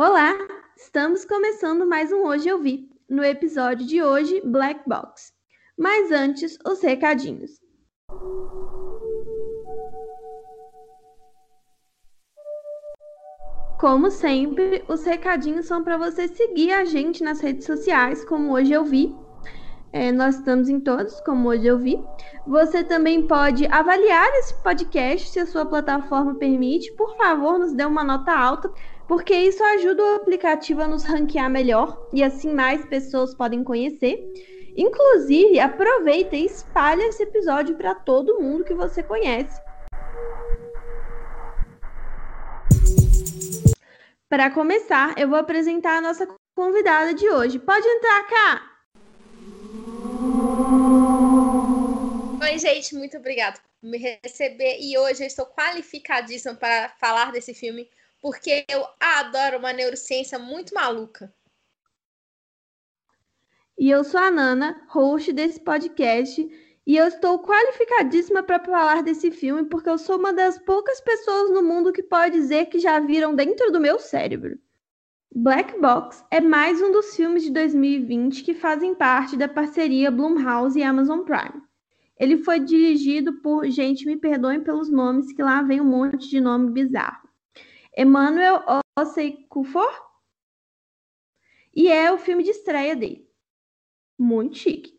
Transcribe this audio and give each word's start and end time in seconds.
Olá, 0.00 0.32
estamos 0.76 1.24
começando 1.24 1.84
mais 1.84 2.12
um 2.12 2.24
Hoje 2.24 2.48
Eu 2.48 2.62
Vi. 2.62 2.88
No 3.10 3.24
episódio 3.24 3.84
de 3.84 4.00
hoje, 4.00 4.40
Black 4.44 4.88
Box. 4.88 5.32
Mas 5.76 6.12
antes, 6.12 6.56
os 6.64 6.80
recadinhos. 6.80 7.50
Como 13.80 14.08
sempre, 14.12 14.84
os 14.86 15.04
recadinhos 15.04 15.66
são 15.66 15.82
para 15.82 15.96
você 15.96 16.28
seguir 16.28 16.70
a 16.70 16.84
gente 16.84 17.24
nas 17.24 17.40
redes 17.40 17.66
sociais, 17.66 18.24
como 18.24 18.52
hoje 18.52 18.72
eu 18.72 18.84
vi. 18.84 19.12
É, 19.92 20.12
nós 20.12 20.36
estamos 20.36 20.68
em 20.68 20.78
todos, 20.78 21.20
como 21.22 21.48
hoje 21.48 21.66
eu 21.66 21.76
vi. 21.76 22.00
Você 22.46 22.84
também 22.84 23.26
pode 23.26 23.66
avaliar 23.66 24.28
esse 24.34 24.54
podcast 24.62 25.30
se 25.30 25.40
a 25.40 25.46
sua 25.46 25.66
plataforma 25.66 26.36
permite. 26.36 26.92
Por 26.92 27.16
favor, 27.16 27.58
nos 27.58 27.72
dê 27.72 27.84
uma 27.84 28.04
nota 28.04 28.32
alta 28.32 28.72
porque 29.08 29.34
isso 29.34 29.64
ajuda 29.64 30.04
o 30.04 30.14
aplicativo 30.16 30.82
a 30.82 30.86
nos 30.86 31.02
ranquear 31.02 31.48
melhor 31.48 32.06
e 32.12 32.22
assim 32.22 32.52
mais 32.52 32.84
pessoas 32.84 33.34
podem 33.34 33.64
conhecer. 33.64 34.22
Inclusive, 34.76 35.58
aproveita 35.58 36.36
e 36.36 36.44
espalhe 36.44 37.02
esse 37.04 37.22
episódio 37.22 37.74
para 37.74 37.94
todo 37.94 38.38
mundo 38.38 38.64
que 38.64 38.74
você 38.74 39.02
conhece. 39.02 39.58
Para 44.28 44.50
começar, 44.50 45.18
eu 45.18 45.26
vou 45.26 45.38
apresentar 45.38 45.96
a 45.96 46.00
nossa 46.02 46.28
convidada 46.54 47.14
de 47.14 47.28
hoje. 47.30 47.58
Pode 47.58 47.88
entrar 47.88 48.26
cá! 48.26 48.78
Oi, 52.42 52.58
gente, 52.58 52.94
muito 52.94 53.16
obrigada 53.16 53.58
por 53.58 53.88
me 53.88 53.96
receber 54.22 54.76
e 54.80 54.98
hoje 54.98 55.22
eu 55.22 55.26
estou 55.26 55.46
qualificadíssima 55.46 56.54
para 56.54 56.90
falar 57.00 57.32
desse 57.32 57.54
filme 57.54 57.88
porque 58.28 58.62
eu 58.68 58.84
adoro 59.00 59.56
uma 59.56 59.72
neurociência 59.72 60.38
muito 60.38 60.74
maluca. 60.74 61.32
E 63.78 63.88
eu 63.88 64.04
sou 64.04 64.20
a 64.20 64.30
Nana, 64.30 64.82
host 64.88 65.32
desse 65.32 65.58
podcast, 65.58 66.46
e 66.86 66.94
eu 66.94 67.06
estou 67.06 67.42
qualificadíssima 67.42 68.42
para 68.42 68.62
falar 68.62 69.02
desse 69.02 69.30
filme 69.30 69.64
porque 69.64 69.88
eu 69.88 69.96
sou 69.96 70.18
uma 70.18 70.30
das 70.30 70.58
poucas 70.58 71.00
pessoas 71.00 71.50
no 71.52 71.62
mundo 71.62 71.90
que 71.90 72.02
pode 72.02 72.34
dizer 72.34 72.66
que 72.66 72.78
já 72.78 73.00
viram 73.00 73.34
dentro 73.34 73.72
do 73.72 73.80
meu 73.80 73.98
cérebro. 73.98 74.58
Black 75.34 75.80
Box 75.80 76.22
é 76.30 76.38
mais 76.38 76.82
um 76.82 76.92
dos 76.92 77.16
filmes 77.16 77.44
de 77.44 77.50
2020 77.50 78.42
que 78.42 78.52
fazem 78.52 78.94
parte 78.94 79.38
da 79.38 79.48
parceria 79.48 80.10
Blumhouse 80.10 80.78
e 80.78 80.82
Amazon 80.82 81.20
Prime. 81.20 81.62
Ele 82.18 82.36
foi 82.36 82.60
dirigido 82.60 83.40
por, 83.40 83.66
gente, 83.70 84.04
me 84.04 84.18
perdoem 84.18 84.62
pelos 84.62 84.90
nomes, 84.90 85.32
que 85.32 85.42
lá 85.42 85.62
vem 85.62 85.80
um 85.80 85.86
monte 85.86 86.28
de 86.28 86.42
nome 86.42 86.70
bizarro. 86.72 87.27
Emmanuel 87.96 88.62
Osei-Kufor. 88.98 90.08
E 91.74 91.88
é 91.88 92.12
o 92.12 92.18
filme 92.18 92.42
de 92.42 92.50
estreia 92.50 92.96
dele. 92.96 93.28
Muito 94.18 94.58
chique. 94.58 94.98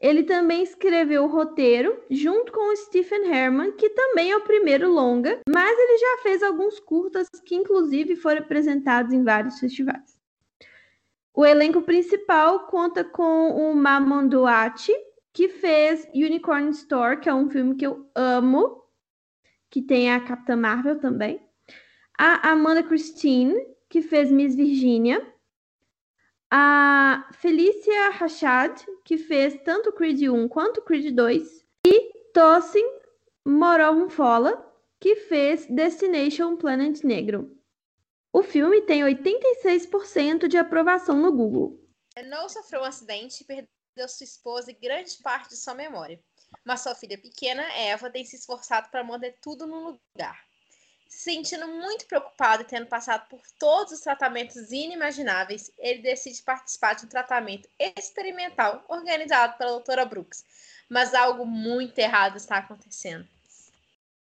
Ele 0.00 0.22
também 0.22 0.62
escreveu 0.62 1.24
o 1.24 1.28
roteiro 1.28 2.00
junto 2.08 2.52
com 2.52 2.72
o 2.72 2.76
Stephen 2.76 3.28
Herman, 3.28 3.72
que 3.72 3.90
também 3.90 4.30
é 4.30 4.36
o 4.36 4.44
primeiro 4.44 4.90
longa, 4.90 5.40
mas 5.48 5.78
ele 5.78 5.98
já 5.98 6.22
fez 6.22 6.42
alguns 6.42 6.78
curtas 6.78 7.28
que 7.44 7.56
inclusive 7.56 8.14
foram 8.14 8.40
apresentados 8.40 9.12
em 9.12 9.24
vários 9.24 9.58
festivais. 9.58 10.16
O 11.34 11.44
elenco 11.44 11.82
principal 11.82 12.66
conta 12.66 13.04
com 13.04 13.50
o 13.50 13.74
Maman 13.74 14.28
Duati, 14.28 14.92
que 15.32 15.48
fez 15.48 16.06
Unicorn 16.14 16.70
Store, 16.70 17.20
que 17.20 17.28
é 17.28 17.34
um 17.34 17.50
filme 17.50 17.76
que 17.76 17.86
eu 17.86 18.08
amo, 18.14 18.84
que 19.70 19.82
tem 19.82 20.12
a 20.12 20.20
Capitã 20.20 20.56
Marvel 20.56 20.98
também 20.98 21.47
a 22.18 22.50
Amanda 22.50 22.82
Christine, 22.82 23.54
que 23.88 24.02
fez 24.02 24.28
Miss 24.30 24.56
Virginia, 24.56 25.24
a 26.50 27.30
Felícia 27.34 28.10
Rachad, 28.10 28.84
que 29.04 29.16
fez 29.16 29.62
tanto 29.62 29.92
Creed 29.92 30.28
1 30.28 30.48
quanto 30.48 30.82
Creed 30.82 31.14
2, 31.14 31.64
e 31.86 32.12
Tosin 32.34 32.84
Moronfola, 33.44 34.66
que 34.98 35.14
fez 35.14 35.66
Destination 35.66 36.56
Planet 36.56 37.04
Negro. 37.04 37.56
O 38.32 38.42
filme 38.42 38.82
tem 38.82 39.02
86% 39.02 40.48
de 40.48 40.56
aprovação 40.56 41.16
no 41.16 41.30
Google. 41.30 41.80
Não 42.26 42.48
sofreu 42.48 42.80
um 42.80 42.84
acidente 42.84 43.42
e 43.42 43.46
perdeu 43.46 44.08
sua 44.08 44.24
esposa 44.24 44.72
e 44.72 44.74
grande 44.74 45.16
parte 45.22 45.50
de 45.50 45.56
sua 45.56 45.74
memória. 45.74 46.20
Mas 46.64 46.80
sua 46.80 46.94
filha 46.94 47.16
pequena, 47.16 47.62
Eva, 47.74 48.10
tem 48.10 48.24
se 48.24 48.36
esforçado 48.36 48.90
para 48.90 49.04
manter 49.04 49.38
tudo 49.40 49.66
no 49.66 49.80
lugar 49.80 50.47
se 51.08 51.30
sentindo 51.30 51.66
muito 51.66 52.06
preocupado 52.06 52.62
e 52.62 52.66
tendo 52.66 52.86
passado 52.86 53.26
por 53.30 53.40
todos 53.58 53.94
os 53.94 54.00
tratamentos 54.00 54.70
inimagináveis, 54.70 55.72
ele 55.78 56.02
decide 56.02 56.42
participar 56.42 56.94
de 56.94 57.06
um 57.06 57.08
tratamento 57.08 57.66
experimental 57.78 58.84
organizado 58.88 59.56
pela 59.56 59.72
doutora 59.72 60.04
Brooks. 60.04 60.44
Mas 60.88 61.14
algo 61.14 61.46
muito 61.46 61.98
errado 61.98 62.36
está 62.36 62.58
acontecendo. 62.58 63.26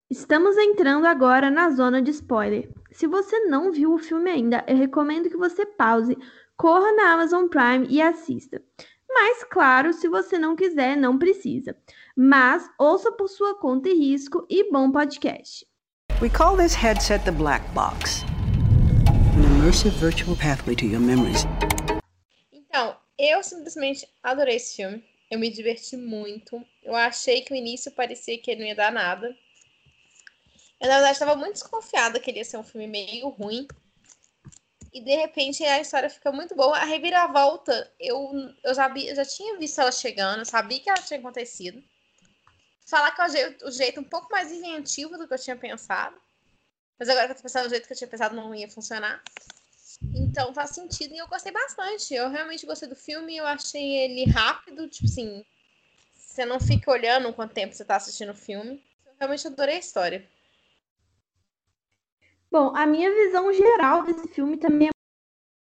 Estamos 0.09 0.57
entrando 0.57 1.07
agora 1.07 1.51
na 1.51 1.71
zona 1.71 2.01
de 2.01 2.13
spoiler. 2.13 2.71
Se 2.93 3.09
você 3.09 3.41
não 3.47 3.73
viu 3.73 3.93
o 3.93 3.99
filme 3.99 4.31
ainda, 4.31 4.65
eu 4.69 4.77
recomendo 4.77 5.29
que 5.29 5.37
você 5.37 5.67
pause, 5.67 6.17
corra 6.57 6.93
na 6.93 7.13
Amazon 7.13 7.49
Prime 7.49 7.89
e 7.91 8.01
assista. 8.01 8.63
Mas, 9.09 9.43
claro, 9.45 9.93
se 9.93 10.09
você 10.09 10.39
não 10.39 10.55
quiser, 10.55 10.97
não 10.97 11.19
precisa. 11.19 11.77
Mas 12.17 12.71
ouça 12.79 13.11
por 13.11 13.29
sua 13.29 13.59
conta 13.59 13.89
e 13.89 13.95
risco 13.95 14.47
e 14.49 14.71
bom 14.71 14.93
podcast. 14.93 15.67
We 16.19 16.31
call 16.31 16.56
this 16.56 16.75
headset 16.75 17.27
the 17.27 17.31
black 17.31 17.62
box. 17.75 18.25
An 19.06 19.44
immersive 19.44 19.93
virtual 20.00 20.34
pathway 20.34 20.75
to 20.77 20.87
your 20.87 20.99
memories. 20.99 21.44
Então, 22.50 22.97
eu 23.19 23.43
simplesmente 23.43 24.09
adorei 24.22 24.56
esse 24.56 24.76
filme. 24.76 25.05
Eu 25.31 25.38
me 25.38 25.50
diverti 25.50 25.94
muito. 25.94 26.65
Eu 26.82 26.94
achei 26.94 27.43
que 27.43 27.53
o 27.53 27.55
início 27.55 27.93
parecia 27.93 28.38
que 28.38 28.50
ele 28.50 28.60
não 28.60 28.66
ia 28.66 28.75
dar 28.75 28.91
nada. 28.91 29.26
Eu, 30.81 30.88
na 30.88 30.94
verdade, 30.94 31.12
estava 31.12 31.37
muito 31.37 31.53
desconfiada 31.53 32.19
que 32.19 32.31
ele 32.31 32.38
ia 32.38 32.47
ser 32.47 32.56
um 32.56 32.65
filme 32.65 32.87
meio 32.87 33.28
ruim. 33.28 33.69
E, 34.94 35.03
de 35.03 35.15
repente, 35.16 35.62
a 35.65 35.82
história 35.82 36.09
fica 36.09 36.32
muito 36.32 36.56
boa. 36.56 36.78
A 36.78 36.84
reviravolta, 36.84 37.93
eu, 38.00 38.32
eu, 38.65 38.75
já, 38.75 38.88
eu 38.88 39.15
já 39.15 39.25
tinha 39.26 39.59
visto 39.59 39.82
ela 39.82 39.93
chegando, 39.93 40.38
eu 40.38 40.47
sabia 40.47 40.81
que 40.81 40.88
ela 40.88 41.03
tinha 41.03 41.21
acontecido 41.21 41.84
falar 42.87 43.11
que 43.11 43.21
é 43.21 43.25
o 43.25 43.29
jeito, 43.29 43.67
o 43.67 43.71
jeito 43.71 44.01
um 44.01 44.05
pouco 44.05 44.31
mais 44.31 44.51
inventivo 44.51 45.19
do 45.19 45.27
que 45.27 45.35
eu 45.35 45.39
tinha 45.39 45.57
pensado. 45.57 46.17
Mas 46.99 47.09
agora 47.09 47.27
que 47.27 47.33
eu 47.33 47.37
tô 47.37 47.43
pensando, 47.43 47.67
o 47.67 47.69
jeito 47.69 47.87
que 47.87 47.93
eu 47.93 47.97
tinha 47.97 48.09
pensado 48.09 48.35
não 48.35 48.55
ia 48.55 48.71
funcionar. 48.71 49.23
Então 50.15 50.55
faz 50.55 50.71
sentido 50.71 51.15
e 51.15 51.19
eu 51.19 51.27
gostei 51.27 51.53
bastante. 51.53 52.15
Eu 52.15 52.31
realmente 52.31 52.65
gostei 52.65 52.89
do 52.89 52.97
filme, 52.97 53.37
eu 53.37 53.47
achei 53.47 53.99
ele 53.99 54.25
rápido, 54.31 54.89
tipo 54.89 55.07
assim. 55.07 55.45
Você 56.15 56.45
não 56.45 56.61
fica 56.61 56.91
olhando 56.91 57.33
quanto 57.33 57.55
tempo 57.55 57.75
você 57.75 57.85
tá 57.85 57.97
assistindo 57.97 58.31
o 58.31 58.35
filme. 58.35 58.83
Eu 59.05 59.13
realmente 59.19 59.47
adorei 59.47 59.77
a 59.77 59.81
história. 59.81 60.29
Bom, 62.51 62.75
a 62.75 62.87
minha 62.87 63.13
visão 63.13 63.53
geral 63.53 64.05
desse 64.05 64.29
filme 64.29 64.57
também 64.57 64.89
é 64.89 64.91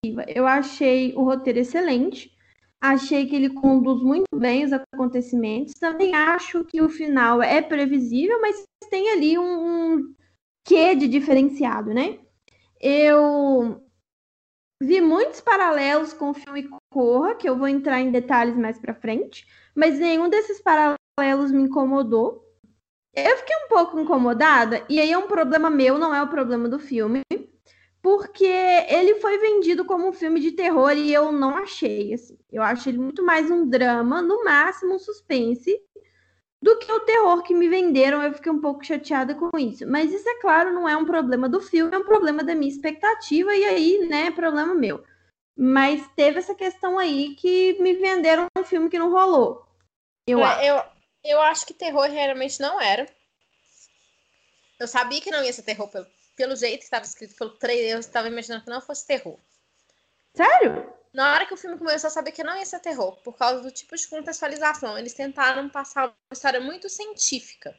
positiva. 0.03 0.25
Eu 0.29 0.47
achei 0.47 1.15
o 1.15 1.23
roteiro 1.23 1.59
excelente. 1.59 2.33
Achei 2.81 3.27
que 3.27 3.37
ele 3.37 3.51
conduz 3.51 4.03
muito 4.03 4.35
bem 4.35 4.65
os 4.65 4.73
acontecimentos. 4.73 5.75
Também 5.75 6.15
acho 6.15 6.65
que 6.65 6.81
o 6.81 6.89
final 6.89 7.43
é 7.43 7.61
previsível, 7.61 8.41
mas 8.41 8.65
tem 8.89 9.11
ali 9.11 9.39
um, 9.39 9.43
um 9.97 10.15
quê 10.65 10.95
de 10.95 11.07
diferenciado, 11.07 11.93
né? 11.93 12.19
Eu 12.81 13.83
vi 14.83 15.01
muitos 15.01 15.43
paralelos 15.43 16.15
com 16.15 16.31
o 16.31 16.35
filme 16.35 16.71
Corra, 16.91 17.35
que 17.35 17.49
eu 17.49 17.57
vou 17.57 17.69
entrar 17.69 18.01
em 18.01 18.11
detalhes 18.11 18.57
mais 18.57 18.79
para 18.79 18.95
frente, 18.95 19.47
mas 19.75 19.99
nenhum 19.99 20.31
desses 20.31 20.63
paralelos 20.63 21.53
me 21.53 21.65
incomodou. 21.65 22.43
Eu 23.15 23.37
fiquei 23.39 23.57
um 23.57 23.69
pouco 23.69 24.01
incomodada, 24.01 24.87
e 24.89 24.99
aí 24.99 25.13
é 25.13 25.19
um 25.19 25.27
problema 25.27 25.69
meu, 25.69 25.99
não 25.99 26.15
é 26.15 26.23
o 26.23 26.29
problema 26.29 26.69
do 26.69 26.79
filme 26.79 27.21
porque 28.03 28.47
ele 28.47 29.17
foi 29.17 29.39
vendido 29.39 29.85
como 29.85 30.09
um 30.09 30.13
filme 30.13 30.41
de 30.41 30.53
terror 30.53 30.93
e 30.93 31.13
eu 31.13 31.31
não 31.31 31.57
achei. 31.57 32.15
Assim. 32.15 32.39
Eu 32.51 32.63
acho 32.63 32.89
ele 32.89 32.99
muito 32.99 33.25
mais 33.25 33.51
um 33.51 33.69
drama, 33.69 34.23
no 34.23 34.43
máximo 34.45 34.95
um 34.95 34.99
suspense, 34.99 35.79
do 36.63 36.79
que 36.79 36.91
o 36.91 37.01
terror 37.01 37.43
que 37.43 37.55
me 37.55 37.69
venderam. 37.69 38.23
Eu 38.23 38.33
fiquei 38.33 38.51
um 38.51 38.61
pouco 38.61 38.85
chateada 38.85 39.35
com 39.35 39.51
isso. 39.59 39.87
Mas 39.87 40.13
isso, 40.13 40.29
é 40.29 40.41
claro, 40.41 40.73
não 40.73 40.89
é 40.89 40.97
um 40.97 41.05
problema 41.05 41.49
do 41.49 41.61
filme, 41.61 41.95
é 41.95 41.99
um 41.99 42.05
problema 42.05 42.43
da 42.43 42.55
minha 42.55 42.71
expectativa, 42.71 43.55
e 43.55 43.65
aí, 43.65 44.09
né, 44.09 44.27
é 44.27 44.31
problema 44.31 44.75
meu. 44.75 45.05
Mas 45.57 46.07
teve 46.17 46.39
essa 46.39 46.55
questão 46.55 46.99
aí 46.99 47.35
que 47.35 47.77
me 47.83 47.95
venderam 47.95 48.47
um 48.57 48.65
filme 48.65 48.89
que 48.89 48.99
não 48.99 49.11
rolou. 49.11 49.67
Eu, 50.27 50.43
acho. 50.43 50.65
eu, 50.65 50.83
eu 51.25 51.43
acho 51.43 51.67
que 51.67 51.75
terror 51.75 52.09
realmente 52.09 52.61
não 52.61 52.81
era. 52.81 53.07
Eu 54.79 54.89
sabia 54.89 55.21
que 55.21 55.31
não 55.31 55.45
ia 55.45 55.53
ser 55.53 55.63
terror 55.63 55.89
pelo, 55.89 56.07
pelo 56.41 56.57
jeito 56.57 56.79
que 56.79 56.85
estava 56.85 57.05
escrito 57.05 57.37
pelo 57.37 57.51
trailer, 57.51 57.93
eu 57.93 57.99
estava 57.99 58.27
imaginando 58.27 58.65
que 58.65 58.71
não 58.71 58.81
fosse 58.81 59.07
terror. 59.07 59.39
Sério? 60.35 60.91
Na 61.13 61.35
hora 61.35 61.45
que 61.45 61.53
o 61.53 61.57
filme 61.57 61.77
começou, 61.77 62.09
eu 62.09 62.15
sabia 62.15 62.33
que 62.33 62.43
não 62.43 62.57
ia 62.57 62.65
ser 62.65 62.81
terror, 62.81 63.21
por 63.23 63.37
causa 63.37 63.61
do 63.61 63.71
tipo 63.71 63.95
de 63.95 64.09
contextualização. 64.09 64.97
Eles 64.97 65.13
tentaram 65.13 65.69
passar 65.69 66.07
uma 66.07 66.15
história 66.33 66.59
muito 66.59 66.89
científica. 66.89 67.79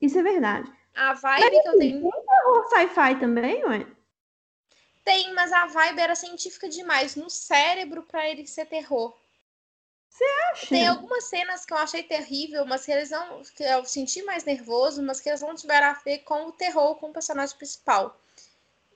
Isso 0.00 0.18
é 0.18 0.22
verdade. 0.24 0.68
A 0.96 1.14
vibe 1.14 1.42
Mas, 1.42 1.62
que 1.62 1.68
eu 1.68 1.78
tenho. 1.78 2.00
Tem 2.02 2.10
terror 2.10 2.68
sci-fi 2.70 3.20
também, 3.20 3.64
ué? 3.66 3.86
Tem, 5.04 5.32
mas 5.32 5.52
a 5.52 5.66
vibe 5.66 6.00
era 6.00 6.16
científica 6.16 6.68
demais 6.68 7.14
no 7.14 7.30
cérebro 7.30 8.02
para 8.02 8.28
ele 8.28 8.48
ser 8.48 8.66
terror. 8.66 9.16
Você 10.14 10.24
acha? 10.52 10.66
Tem 10.68 10.86
algumas 10.86 11.24
cenas 11.24 11.66
que 11.66 11.72
eu 11.72 11.76
achei 11.76 12.00
terrível, 12.04 12.64
mas 12.64 12.86
que 12.86 12.92
eles 12.92 13.10
não. 13.10 13.42
que 13.56 13.64
eu 13.64 13.84
senti 13.84 14.22
mais 14.22 14.44
nervoso, 14.44 15.02
mas 15.02 15.20
que 15.20 15.28
eles 15.28 15.40
não 15.40 15.56
tiveram 15.56 15.88
a 15.88 15.94
ver 15.94 16.18
com 16.18 16.46
o 16.46 16.52
terror, 16.52 16.94
com 16.94 17.08
o 17.08 17.12
personagem 17.12 17.56
principal. 17.56 18.16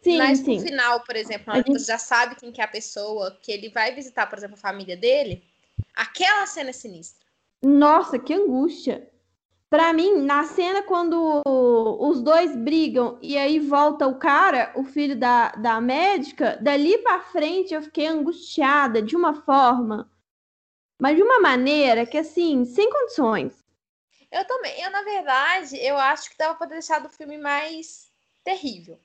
Sim, 0.01 0.17
mas 0.17 0.39
sim. 0.39 0.59
no 0.59 0.63
final, 0.63 1.01
por 1.01 1.17
exemplo, 1.17 1.53
na 1.53 1.61
que 1.61 1.73
gente- 1.73 1.81
você 1.81 1.87
já 1.87 1.99
sabe 1.99 2.37
quem 2.37 2.53
que 2.53 2.61
é 2.61 2.65
a 2.65 2.69
pessoa, 2.69 3.37
que 3.43 3.51
ele 3.51 3.69
vai 3.69 3.93
visitar, 3.93 4.29
por 4.29 4.39
exemplo, 4.39 4.55
a 4.55 4.61
família 4.61 4.97
dele, 4.97 5.43
aquela 5.93 6.47
cena 6.47 6.71
é 6.71 6.73
sinistra. 6.73 7.27
Nossa, 7.61 8.17
que 8.17 8.33
angústia. 8.33 9.11
Pra 9.69 9.93
mim, 9.93 10.23
na 10.23 10.45
cena 10.45 10.85
quando 10.85 11.43
os 11.45 12.23
dois 12.23 12.55
brigam 12.55 13.19
e 13.21 13.37
aí 13.37 13.59
volta 13.59 14.07
o 14.07 14.15
cara, 14.21 14.71
o 14.77 14.85
filho 14.85 15.17
da, 15.17 15.49
da 15.51 15.81
médica, 15.81 16.57
dali 16.63 16.97
pra 16.99 17.21
frente 17.23 17.75
eu 17.75 17.83
fiquei 17.83 18.07
angustiada 18.07 19.03
de 19.03 19.17
uma 19.17 19.35
forma, 19.43 20.09
mas 21.01 21.17
de 21.17 21.23
uma 21.23 21.41
maneira 21.41 22.05
que 22.07 22.19
assim, 22.19 22.65
sem 22.65 22.91
condições. 22.91 23.53
Eu 24.31 24.47
também. 24.47 24.81
Eu, 24.83 24.91
na 24.91 25.03
verdade, 25.03 25.77
eu 25.79 25.97
acho 25.97 26.31
que 26.31 26.37
dava 26.37 26.55
pra 26.55 26.67
ter 26.67 26.75
deixado 26.75 27.07
o 27.07 27.11
filme 27.11 27.39
mais 27.39 28.11
terrível. 28.45 29.01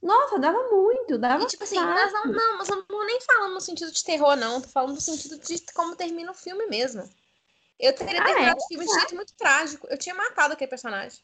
Nossa, 0.00 0.38
dava 0.38 0.62
muito, 0.70 1.18
dava 1.18 1.42
E, 1.42 1.46
tipo 1.46 1.64
assim, 1.64 1.78
nós 1.78 2.12
não, 2.12 2.26
não, 2.26 2.58
mas 2.58 2.68
eu 2.68 2.76
não 2.76 2.84
tô 2.84 3.04
nem 3.04 3.20
falando 3.20 3.54
no 3.54 3.60
sentido 3.60 3.90
de 3.90 4.04
terror, 4.04 4.36
não. 4.36 4.60
Tô 4.60 4.68
falando 4.68 4.94
no 4.94 5.00
sentido 5.00 5.38
de 5.38 5.60
como 5.74 5.96
termina 5.96 6.30
o 6.30 6.34
filme 6.34 6.66
mesmo. 6.66 7.02
Eu 7.78 7.92
teria 7.94 8.20
Ah, 8.20 8.24
terminado 8.24 8.60
é? 8.60 8.62
o 8.62 8.68
filme 8.68 8.86
de 8.86 8.92
jeito 8.92 9.14
muito 9.14 9.34
trágico. 9.34 9.86
Eu 9.90 9.98
tinha 9.98 10.14
matado 10.14 10.54
aquele 10.54 10.70
personagem. 10.70 11.20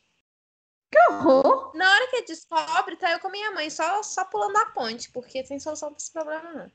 Que 0.90 0.98
horror! 1.10 1.72
Na 1.74 1.90
hora 1.90 2.06
que 2.08 2.16
ele 2.16 2.26
descobre, 2.26 2.96
tá 2.96 3.12
eu 3.12 3.18
com 3.20 3.28
a 3.28 3.30
minha 3.30 3.50
mãe, 3.52 3.70
só, 3.70 4.02
só 4.02 4.24
pulando 4.24 4.56
a 4.58 4.66
ponte, 4.66 5.10
porque 5.10 5.42
tem 5.42 5.58
solução 5.58 5.90
pra 5.90 5.98
esse 5.98 6.12
problema, 6.12 6.52
não. 6.52 6.72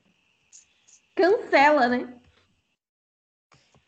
Cancela, 1.16 1.88
né? 1.88 2.19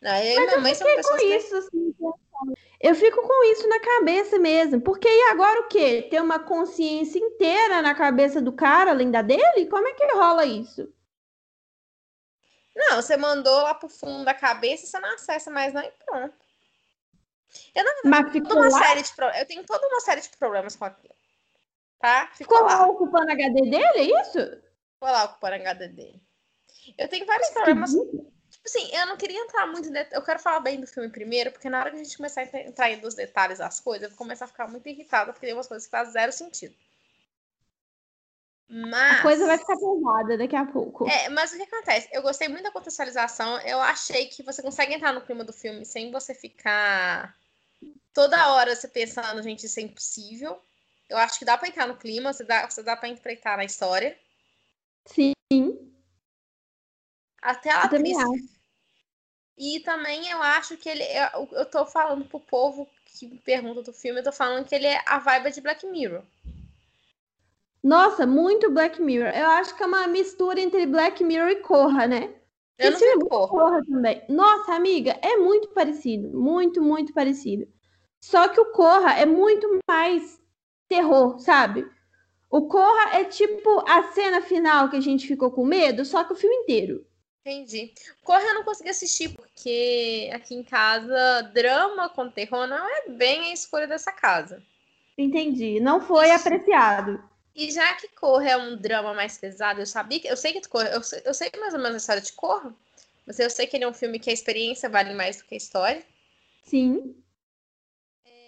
Não, 0.02 0.16
eu 0.16 0.42
e 0.42 0.46
minha 0.46 0.58
mãe 0.58 0.74
são 0.74 0.86
Com 0.88 0.96
pessoas 0.96 1.22
isso, 1.22 1.56
assim, 1.56 1.94
eu 2.80 2.94
fico 2.96 3.22
com 3.22 3.44
isso 3.52 3.68
na 3.68 3.78
cabeça 3.78 4.36
mesmo. 4.36 4.80
Porque 4.80 5.08
e 5.08 5.30
agora 5.30 5.60
o 5.60 5.68
quê? 5.68 6.08
Ter 6.10 6.20
uma 6.20 6.40
consciência 6.40 7.20
inteira 7.20 7.80
na 7.80 7.94
cabeça 7.94 8.42
do 8.42 8.52
cara, 8.52 8.90
além 8.90 9.12
da 9.12 9.22
dele? 9.22 9.66
Como 9.70 9.86
é 9.86 9.94
que 9.94 10.04
rola 10.12 10.44
isso? 10.44 10.92
Não, 12.74 13.00
você 13.00 13.16
mandou 13.16 13.62
lá 13.62 13.74
pro 13.74 13.88
fundo 13.88 14.24
da 14.24 14.34
cabeça, 14.34 14.86
você 14.86 14.98
não 14.98 15.14
acessa 15.14 15.50
mais, 15.50 15.72
não, 15.72 15.82
e 15.82 15.92
pronto. 16.04 16.34
Mas 18.04 18.32
ficou 18.32 18.56
uma 18.56 18.68
lá, 18.70 18.78
série 18.82 19.02
de 19.02 19.14
pro- 19.14 19.26
Eu 19.28 19.46
tenho 19.46 19.64
toda 19.64 19.86
uma 19.86 20.00
série 20.00 20.20
de 20.22 20.28
problemas 20.30 20.74
com 20.74 20.84
aquilo. 20.86 21.14
Tá? 22.00 22.28
Ficou 22.32 22.56
ficou 22.56 22.68
lá. 22.68 22.80
lá 22.80 22.86
ocupando 22.88 23.30
a 23.30 23.34
HD 23.34 23.60
dele, 23.70 23.84
é 23.98 24.20
isso? 24.20 24.38
Ficou 24.94 25.08
lá 25.12 25.24
ocupando 25.24 25.54
a 25.54 25.58
HD 25.58 25.88
dele. 25.88 26.20
Eu 26.98 27.08
tenho 27.08 27.24
vários 27.26 27.50
problemas 27.50 27.92
Tipo 27.92 28.31
assim, 28.64 28.88
eu 28.94 29.06
não 29.06 29.16
queria 29.16 29.40
entrar 29.40 29.66
muito 29.66 29.88
em 29.88 30.06
Eu 30.12 30.22
quero 30.22 30.38
falar 30.38 30.60
bem 30.60 30.80
do 30.80 30.86
filme 30.86 31.08
primeiro, 31.08 31.50
porque 31.50 31.68
na 31.68 31.80
hora 31.80 31.90
que 31.90 31.96
a 31.96 32.02
gente 32.04 32.16
começar 32.16 32.42
a 32.42 32.44
ent- 32.44 32.68
entrar 32.68 32.96
dos 32.96 33.14
detalhes 33.14 33.58
das 33.58 33.80
coisas, 33.80 34.04
eu 34.04 34.08
vou 34.10 34.18
começar 34.18 34.44
a 34.44 34.48
ficar 34.48 34.68
muito 34.68 34.88
irritada, 34.88 35.32
porque 35.32 35.46
tem 35.46 35.54
umas 35.54 35.66
coisas 35.66 35.86
que 35.86 35.90
fazem 35.90 36.12
zero 36.12 36.32
sentido. 36.32 36.74
Mas. 38.68 39.18
A 39.18 39.22
coisa 39.22 39.46
vai 39.46 39.58
ficar 39.58 39.76
pesada 39.76 40.38
daqui 40.38 40.56
a 40.56 40.64
pouco. 40.64 41.06
É, 41.06 41.28
mas 41.28 41.52
o 41.52 41.56
que 41.56 41.62
acontece? 41.62 42.08
Eu 42.10 42.22
gostei 42.22 42.48
muito 42.48 42.62
da 42.62 42.70
contextualização. 42.70 43.60
Eu 43.60 43.80
achei 43.80 44.26
que 44.26 44.42
você 44.42 44.62
consegue 44.62 44.94
entrar 44.94 45.12
no 45.12 45.20
clima 45.20 45.44
do 45.44 45.52
filme 45.52 45.84
sem 45.84 46.10
você 46.10 46.34
ficar 46.34 47.36
toda 48.14 48.52
hora 48.52 48.74
você 48.74 48.88
pensando, 48.88 49.42
gente, 49.42 49.66
isso 49.66 49.78
é 49.78 49.82
impossível. 49.82 50.58
Eu 51.08 51.18
acho 51.18 51.38
que 51.38 51.44
dá 51.44 51.58
pra 51.58 51.68
entrar 51.68 51.86
no 51.86 51.96
clima, 51.96 52.32
você 52.32 52.44
dá, 52.44 52.68
você 52.68 52.82
dá 52.82 52.96
pra 52.96 53.08
interpretar 53.08 53.56
na 53.58 53.64
história. 53.64 54.16
Sim, 55.06 55.32
Até 57.42 57.70
a 57.70 57.80
eu 57.80 57.80
atriz. 57.80 58.16
E 59.58 59.80
também 59.80 60.30
eu 60.30 60.40
acho 60.40 60.76
que 60.76 60.88
ele. 60.88 61.02
Eu, 61.02 61.48
eu 61.52 61.66
tô 61.66 61.84
falando 61.84 62.24
pro 62.24 62.40
povo 62.40 62.88
que 63.04 63.26
me 63.26 63.38
pergunta 63.38 63.82
do 63.82 63.92
filme, 63.92 64.20
eu 64.20 64.24
tô 64.24 64.32
falando 64.32 64.64
que 64.64 64.74
ele 64.74 64.86
é 64.86 65.02
a 65.04 65.18
vibe 65.18 65.52
de 65.52 65.60
Black 65.60 65.86
Mirror. 65.86 66.22
Nossa, 67.82 68.26
muito 68.26 68.70
Black 68.70 69.02
Mirror. 69.02 69.30
Eu 69.34 69.46
acho 69.50 69.76
que 69.76 69.82
é 69.82 69.86
uma 69.86 70.06
mistura 70.06 70.60
entre 70.60 70.86
Black 70.86 71.22
Mirror 71.24 71.50
e 71.50 71.56
Corra, 71.56 72.06
né? 72.06 72.32
Eu 72.78 72.90
não 72.90 72.96
Esse 72.96 73.10
filme 73.10 73.28
porra. 73.28 73.48
Corra 73.48 73.84
também. 73.84 74.22
Nossa, 74.28 74.72
amiga, 74.74 75.18
é 75.20 75.36
muito 75.36 75.68
parecido. 75.68 76.30
Muito, 76.30 76.80
muito 76.80 77.12
parecido. 77.12 77.66
Só 78.20 78.48
que 78.48 78.60
o 78.60 78.72
Corra 78.72 79.14
é 79.18 79.26
muito 79.26 79.68
mais 79.88 80.40
terror, 80.88 81.38
sabe? 81.40 81.84
O 82.48 82.68
Corra 82.68 83.16
é 83.16 83.24
tipo 83.24 83.82
a 83.88 84.12
cena 84.12 84.40
final 84.40 84.88
que 84.88 84.96
a 84.96 85.00
gente 85.00 85.26
ficou 85.26 85.50
com 85.50 85.64
medo, 85.64 86.04
só 86.04 86.22
que 86.22 86.32
o 86.32 86.36
filme 86.36 86.54
inteiro. 86.56 87.04
Entendi. 87.44 87.92
Corra 88.22 88.42
eu 88.42 88.54
não 88.54 88.64
consegui 88.64 88.90
assistir, 88.90 89.30
porque 89.30 90.30
aqui 90.32 90.54
em 90.54 90.62
casa, 90.62 91.42
drama 91.52 92.08
com 92.08 92.30
terror 92.30 92.68
não 92.68 92.88
é 92.88 93.08
bem 93.08 93.50
a 93.50 93.52
escolha 93.52 93.86
dessa 93.86 94.12
casa. 94.12 94.62
Entendi. 95.18 95.80
Não 95.80 96.00
foi 96.00 96.30
apreciado. 96.30 97.22
E 97.54 97.70
já 97.70 97.94
que 97.94 98.08
Corra 98.08 98.50
é 98.50 98.56
um 98.56 98.76
drama 98.76 99.12
mais 99.12 99.36
pesado, 99.36 99.80
eu 99.80 99.86
sabia 99.86 100.20
que. 100.20 100.28
Eu 100.28 100.36
sei 100.36 100.52
que 100.52 100.68
Corra, 100.68 100.88
eu 100.88 101.02
sei, 101.02 101.22
eu 101.24 101.34
sei 101.34 101.50
mais 101.58 101.74
ou 101.74 101.80
menos 101.80 101.94
a 101.94 101.98
história 101.98 102.22
de 102.22 102.32
Corra, 102.32 102.72
mas 103.26 103.38
eu 103.40 103.50
sei 103.50 103.66
que 103.66 103.76
ele 103.76 103.84
é 103.84 103.88
um 103.88 103.92
filme 103.92 104.20
que 104.20 104.30
a 104.30 104.32
experiência 104.32 104.88
vale 104.88 105.12
mais 105.12 105.38
do 105.38 105.44
que 105.44 105.54
a 105.54 105.58
história. 105.58 106.02
Sim. 106.62 107.16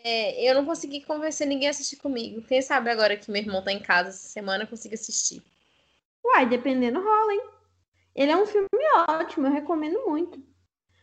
É, 0.05 0.49
eu 0.49 0.55
não 0.55 0.65
consegui 0.65 1.01
convencer 1.01 1.47
ninguém 1.47 1.67
a 1.67 1.71
assistir 1.71 1.97
comigo. 1.97 2.43
Quem 2.43 2.63
sabe 2.63 2.91
agora 2.91 3.17
que 3.17 3.31
meu 3.31 3.43
irmão 3.43 3.63
tá 3.63 3.73
em 3.73 3.81
casa 3.81 4.11
essa 4.11 4.29
semana 4.29 4.65
eu 4.65 4.69
consigo 4.69 4.95
assistir. 4.95 5.43
Uai, 6.25 6.49
dependendo 6.49 7.03
rola, 7.03 7.33
hein? 7.33 7.54
Ele 8.15 8.31
é 8.31 8.37
um 8.37 8.47
filme 8.47 8.69
ótimo, 9.09 9.47
eu 9.47 9.53
recomendo 9.53 10.07
muito. 10.07 10.41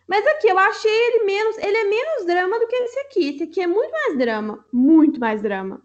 Mas 0.07 0.25
aqui, 0.27 0.47
eu 0.47 0.57
achei 0.57 0.91
ele 0.91 1.23
menos. 1.23 1.57
Ele 1.57 1.77
é 1.77 1.83
menos 1.85 2.25
drama 2.25 2.59
do 2.59 2.67
que 2.67 2.75
esse 2.75 2.99
aqui. 2.99 3.29
Esse 3.29 3.43
aqui 3.43 3.61
é 3.61 3.67
muito 3.67 3.91
mais 3.91 4.17
drama. 4.17 4.65
Muito 4.71 5.19
mais 5.19 5.41
drama. 5.41 5.81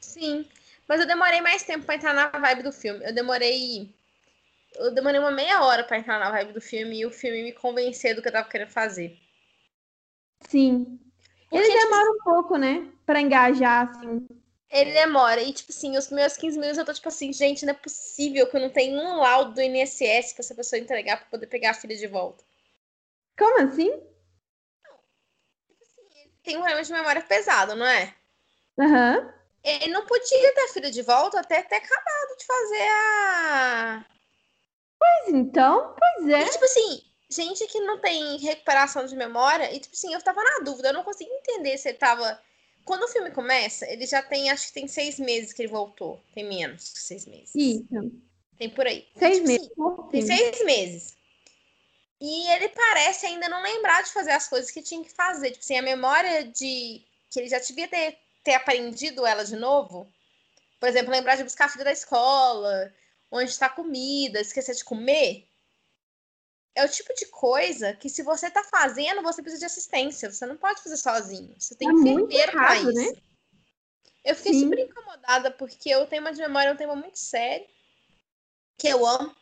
Sim, 0.00 0.46
mas 0.86 1.00
eu 1.00 1.06
demorei 1.06 1.40
mais 1.40 1.62
tempo 1.62 1.84
pra 1.84 1.94
entrar 1.94 2.14
na 2.14 2.28
vibe 2.28 2.62
do 2.62 2.72
filme. 2.72 3.04
Eu 3.04 3.14
demorei. 3.14 3.94
Eu 4.74 4.92
demorei 4.92 5.18
uma 5.18 5.30
meia 5.30 5.62
hora 5.62 5.82
pra 5.82 5.98
entrar 5.98 6.18
na 6.18 6.30
vibe 6.30 6.52
do 6.52 6.60
filme 6.60 7.00
e 7.00 7.06
o 7.06 7.10
filme 7.10 7.42
me 7.42 7.52
convencer 7.52 8.14
do 8.14 8.22
que 8.22 8.28
eu 8.28 8.32
tava 8.32 8.48
querendo 8.48 8.70
fazer. 8.70 9.18
Sim. 10.46 10.98
Porque, 11.48 11.64
Ele 11.64 11.72
tipo, 11.72 11.84
demora 11.84 12.10
um 12.10 12.18
pouco, 12.18 12.56
né? 12.56 12.86
Pra 13.06 13.20
engajar, 13.20 13.88
assim. 13.88 14.26
Ele 14.70 14.92
demora. 14.92 15.40
E, 15.40 15.52
tipo 15.52 15.72
assim, 15.72 15.96
os 15.96 16.06
primeiros 16.06 16.36
15 16.36 16.58
minutos 16.58 16.78
eu 16.78 16.84
tô 16.84 16.92
tipo 16.92 17.08
assim, 17.08 17.32
gente, 17.32 17.64
não 17.64 17.72
é 17.72 17.76
possível 17.76 18.46
que 18.46 18.56
eu 18.56 18.60
não 18.60 18.70
tenha 18.70 18.96
um 18.98 19.16
laudo 19.16 19.54
do 19.54 19.62
INSS 19.62 20.34
pra 20.34 20.42
essa 20.42 20.54
pessoa 20.54 20.78
entregar 20.78 21.18
pra 21.18 21.26
poder 21.26 21.46
pegar 21.46 21.70
a 21.70 21.74
filha 21.74 21.96
de 21.96 22.06
volta. 22.06 22.44
Como 23.38 23.60
assim? 23.60 23.90
Tem 26.42 26.56
um 26.56 26.60
problema 26.60 26.82
de 26.82 26.92
memória 26.92 27.22
pesado, 27.22 27.74
não 27.74 27.86
é? 27.86 28.14
Aham. 28.78 29.34
Ele 29.62 29.92
não 29.92 30.06
podia 30.06 30.54
ter 30.54 30.60
a 30.62 30.68
filha 30.68 30.90
de 30.90 31.02
volta 31.02 31.40
até 31.40 31.62
ter 31.62 31.76
acabado 31.76 32.36
de 32.38 32.44
fazer 32.46 32.88
a. 32.90 34.06
Mas 35.00 35.28
então, 35.28 35.94
pois 35.98 36.28
é. 36.28 36.42
E, 36.42 36.50
tipo 36.50 36.64
assim, 36.64 37.02
gente 37.30 37.66
que 37.66 37.80
não 37.80 37.98
tem 37.98 38.38
recuperação 38.38 39.04
de 39.06 39.16
memória, 39.16 39.72
e 39.74 39.80
tipo 39.80 39.94
assim, 39.94 40.14
eu 40.14 40.22
tava 40.22 40.42
na 40.42 40.60
dúvida, 40.64 40.88
eu 40.88 40.94
não 40.94 41.04
consegui 41.04 41.30
entender 41.30 41.76
se 41.76 41.88
ele 41.88 41.98
tava. 41.98 42.40
Quando 42.88 43.02
o 43.02 43.08
filme 43.08 43.30
começa, 43.30 43.86
ele 43.92 44.06
já 44.06 44.22
tem, 44.22 44.50
acho 44.50 44.68
que 44.68 44.72
tem 44.72 44.88
seis 44.88 45.18
meses 45.18 45.52
que 45.52 45.60
ele 45.60 45.70
voltou. 45.70 46.18
Tem 46.34 46.42
menos 46.42 46.88
que 46.88 46.98
seis 46.98 47.26
meses. 47.26 47.54
Isso. 47.54 47.84
Tem 48.56 48.70
por 48.70 48.86
aí. 48.86 49.06
Seis 49.18 49.36
Tipo 49.36 49.46
meses. 49.46 49.70
assim, 49.70 50.10
tem 50.10 50.22
seis 50.22 50.64
meses. 50.64 51.16
E 52.18 52.50
ele 52.50 52.70
parece 52.70 53.26
ainda 53.26 53.46
não 53.46 53.62
lembrar 53.62 54.02
de 54.02 54.10
fazer 54.10 54.30
as 54.30 54.48
coisas 54.48 54.70
que 54.70 54.80
tinha 54.80 55.04
que 55.04 55.12
fazer. 55.12 55.50
Tipo 55.50 55.62
assim, 55.64 55.76
a 55.76 55.82
memória 55.82 56.46
de 56.46 57.02
que 57.30 57.40
ele 57.40 57.50
já 57.50 57.58
devia 57.58 57.86
ter, 57.88 58.16
ter 58.42 58.54
aprendido 58.54 59.26
ela 59.26 59.44
de 59.44 59.54
novo. 59.54 60.10
Por 60.80 60.88
exemplo, 60.88 61.12
lembrar 61.12 61.36
de 61.36 61.44
buscar 61.44 61.66
a 61.66 61.68
filha 61.68 61.84
da 61.84 61.92
escola, 61.92 62.90
onde 63.30 63.50
está 63.50 63.66
a 63.66 63.70
comida, 63.70 64.40
esquecer 64.40 64.74
de 64.74 64.82
comer. 64.82 65.46
É 66.78 66.84
o 66.84 66.88
tipo 66.88 67.12
de 67.12 67.26
coisa 67.26 67.92
que 67.92 68.08
se 68.08 68.22
você 68.22 68.48
tá 68.48 68.62
fazendo, 68.62 69.20
você 69.20 69.42
precisa 69.42 69.58
de 69.58 69.66
assistência. 69.66 70.30
Você 70.30 70.46
não 70.46 70.56
pode 70.56 70.80
fazer 70.80 70.96
sozinho. 70.96 71.52
Você 71.58 71.74
tem 71.74 71.88
É 71.88 71.92
enfermeiro 71.92 72.90
isso. 72.90 72.92
né? 72.92 73.20
Eu 74.24 74.36
fiquei 74.36 74.52
Sim. 74.52 74.60
super 74.60 74.78
incomodada 74.78 75.50
porque 75.50 75.96
o 75.96 76.06
tema 76.06 76.32
de 76.32 76.40
memória 76.40 76.68
é 76.68 76.72
um 76.72 76.76
tema 76.76 76.94
muito 76.94 77.18
sério. 77.18 77.66
Que 78.76 78.86
eu 78.86 79.04
amo. 79.04 79.34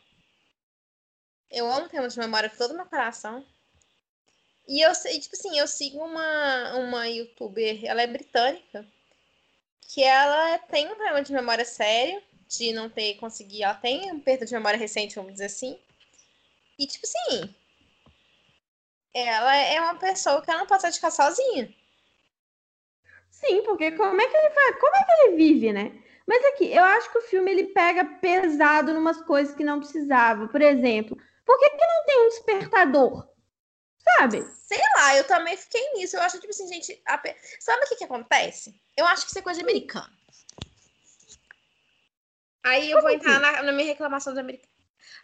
Eu 1.51 1.71
amo 1.71 1.87
tema 1.87 2.07
de 2.07 2.17
memória 2.17 2.49
com 2.49 2.57
todo 2.57 2.71
o 2.71 2.75
meu 2.75 2.87
coração. 2.87 3.45
E 4.67 4.81
eu 4.81 4.95
sei, 4.95 5.19
tipo 5.19 5.35
assim, 5.35 5.59
eu 5.59 5.67
sigo 5.67 6.03
uma, 6.03 6.75
uma 6.77 7.07
youtuber, 7.07 7.85
ela 7.85 8.01
é 8.01 8.07
britânica, 8.07 8.83
que 9.81 10.03
ela 10.03 10.57
tem 10.57 10.87
um 10.87 10.95
problema 10.95 11.21
de 11.21 11.31
memória 11.31 11.63
sério, 11.63 12.19
de 12.47 12.73
não 12.73 12.89
ter 12.89 13.13
conseguido, 13.15 13.63
ela 13.63 13.75
tem 13.75 14.11
um 14.11 14.19
perda 14.19 14.43
de 14.43 14.53
memória 14.53 14.77
recente, 14.79 15.15
vamos 15.15 15.33
dizer 15.33 15.45
assim. 15.45 15.79
E 16.77 16.85
tipo 16.85 17.05
assim, 17.05 17.55
ela 19.13 19.55
é 19.55 19.81
uma 19.81 19.95
pessoa 19.95 20.41
que 20.41 20.49
ela 20.49 20.59
não 20.59 20.67
pode 20.67 20.81
casa 20.99 21.09
sozinha. 21.09 21.73
Sim, 23.31 23.63
porque 23.63 23.91
como 23.91 24.19
é 24.19 24.27
que 24.27 24.37
ele 24.37 24.49
faz? 24.51 24.79
Como 24.79 24.95
é 24.95 25.03
que 25.03 25.11
ele 25.11 25.35
vive, 25.35 25.73
né? 25.73 26.03
Mas 26.27 26.43
aqui, 26.45 26.71
eu 26.73 26.83
acho 26.83 27.11
que 27.11 27.17
o 27.19 27.23
filme 27.23 27.51
ele 27.51 27.67
pega 27.67 28.03
pesado 28.03 28.91
em 28.91 28.97
umas 28.97 29.21
coisas 29.21 29.55
que 29.55 29.63
não 29.63 29.79
precisava. 29.79 30.47
Por 30.47 30.61
exemplo, 30.61 31.17
por 31.45 31.57
que, 31.57 31.69
que 31.69 31.85
não 31.85 32.05
tem 32.05 32.25
um 32.25 32.29
despertador? 32.29 33.27
Sabe? 33.99 34.41
Sei 34.51 34.81
lá, 34.95 35.15
eu 35.15 35.23
também 35.25 35.55
fiquei 35.55 35.93
nisso. 35.93 36.17
Eu 36.17 36.21
acho, 36.21 36.39
tipo 36.39 36.51
assim, 36.51 36.67
gente. 36.67 37.01
A... 37.05 37.21
Sabe 37.59 37.85
o 37.85 37.87
que, 37.87 37.95
que 37.95 38.03
acontece? 38.03 38.79
Eu 38.95 39.05
acho 39.05 39.23
que 39.23 39.29
isso 39.29 39.39
é 39.39 39.41
coisa 39.41 39.59
de 39.59 39.65
americano. 39.65 40.15
Aí 42.63 42.91
eu 42.91 43.01
vou 43.01 43.09
entrar 43.09 43.39
na, 43.39 43.63
na 43.63 43.71
minha 43.71 43.87
reclamação 43.87 44.33
de 44.33 44.39
americano. 44.39 44.76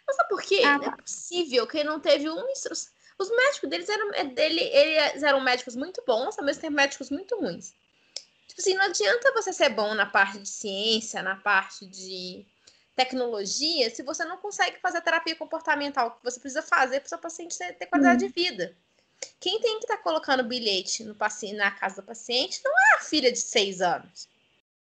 Mas 0.06 0.16
sabe 0.16 0.28
por 0.28 0.42
quê? 0.42 0.60
Ah, 0.64 0.78
tá. 0.78 0.86
Não 0.86 0.94
é 0.94 0.96
possível 0.96 1.66
que 1.66 1.84
não 1.84 2.00
teve 2.00 2.28
uma 2.28 2.50
instrução. 2.50 2.92
Os 3.18 3.30
médicos 3.30 3.70
deles 3.70 3.88
eram, 3.88 4.12
é 4.14 4.24
dele, 4.24 4.60
eles 4.60 5.22
eram 5.22 5.40
médicos 5.40 5.76
muito 5.76 6.02
bons, 6.06 6.38
ao 6.38 6.44
mesmo 6.44 6.60
tempo 6.60 6.74
médicos 6.74 7.10
muito 7.10 7.36
ruins. 7.36 7.72
Tipo 8.48 8.60
assim, 8.60 8.74
não 8.74 8.84
adianta 8.84 9.32
você 9.32 9.52
ser 9.52 9.70
bom 9.70 9.94
na 9.94 10.06
parte 10.06 10.38
de 10.38 10.48
ciência, 10.48 11.22
na 11.22 11.36
parte 11.36 11.86
de 11.86 12.44
tecnologia, 12.94 13.90
se 13.90 14.02
você 14.02 14.24
não 14.24 14.36
consegue 14.36 14.78
fazer 14.80 14.98
a 14.98 15.00
terapia 15.00 15.34
comportamental 15.34 16.12
que 16.12 16.24
você 16.24 16.38
precisa 16.38 16.62
fazer 16.62 17.00
para 17.00 17.06
o 17.06 17.08
seu 17.08 17.18
paciente 17.18 17.58
ter, 17.58 17.72
ter 17.72 17.86
qualidade 17.86 18.24
hum. 18.24 18.28
de 18.28 18.34
vida. 18.34 18.76
Quem 19.40 19.60
tem 19.60 19.78
que 19.78 19.84
estar 19.84 19.96
tá 19.96 20.02
colocando 20.02 20.44
bilhete 20.44 21.04
no 21.04 21.14
paciente, 21.14 21.56
na 21.56 21.70
casa 21.70 22.02
do 22.02 22.06
paciente 22.06 22.60
não 22.64 22.72
é 22.72 22.96
a 22.96 23.00
filha 23.00 23.32
de 23.32 23.38
seis 23.38 23.80
anos. 23.80 24.28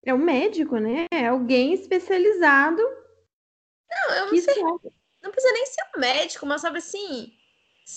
É 0.04 0.14
o 0.14 0.18
médico, 0.18 0.78
né? 0.78 1.06
É 1.12 1.26
alguém 1.26 1.74
especializado. 1.74 2.82
Não, 3.90 4.14
eu 4.14 4.26
não 4.26 4.36
sei. 4.36 4.62
Não 5.22 5.30
precisa 5.30 5.52
nem 5.52 5.66
ser 5.66 5.82
um 5.94 6.00
médico, 6.00 6.46
mas 6.46 6.60
sabe 6.62 6.78
assim. 6.78 7.36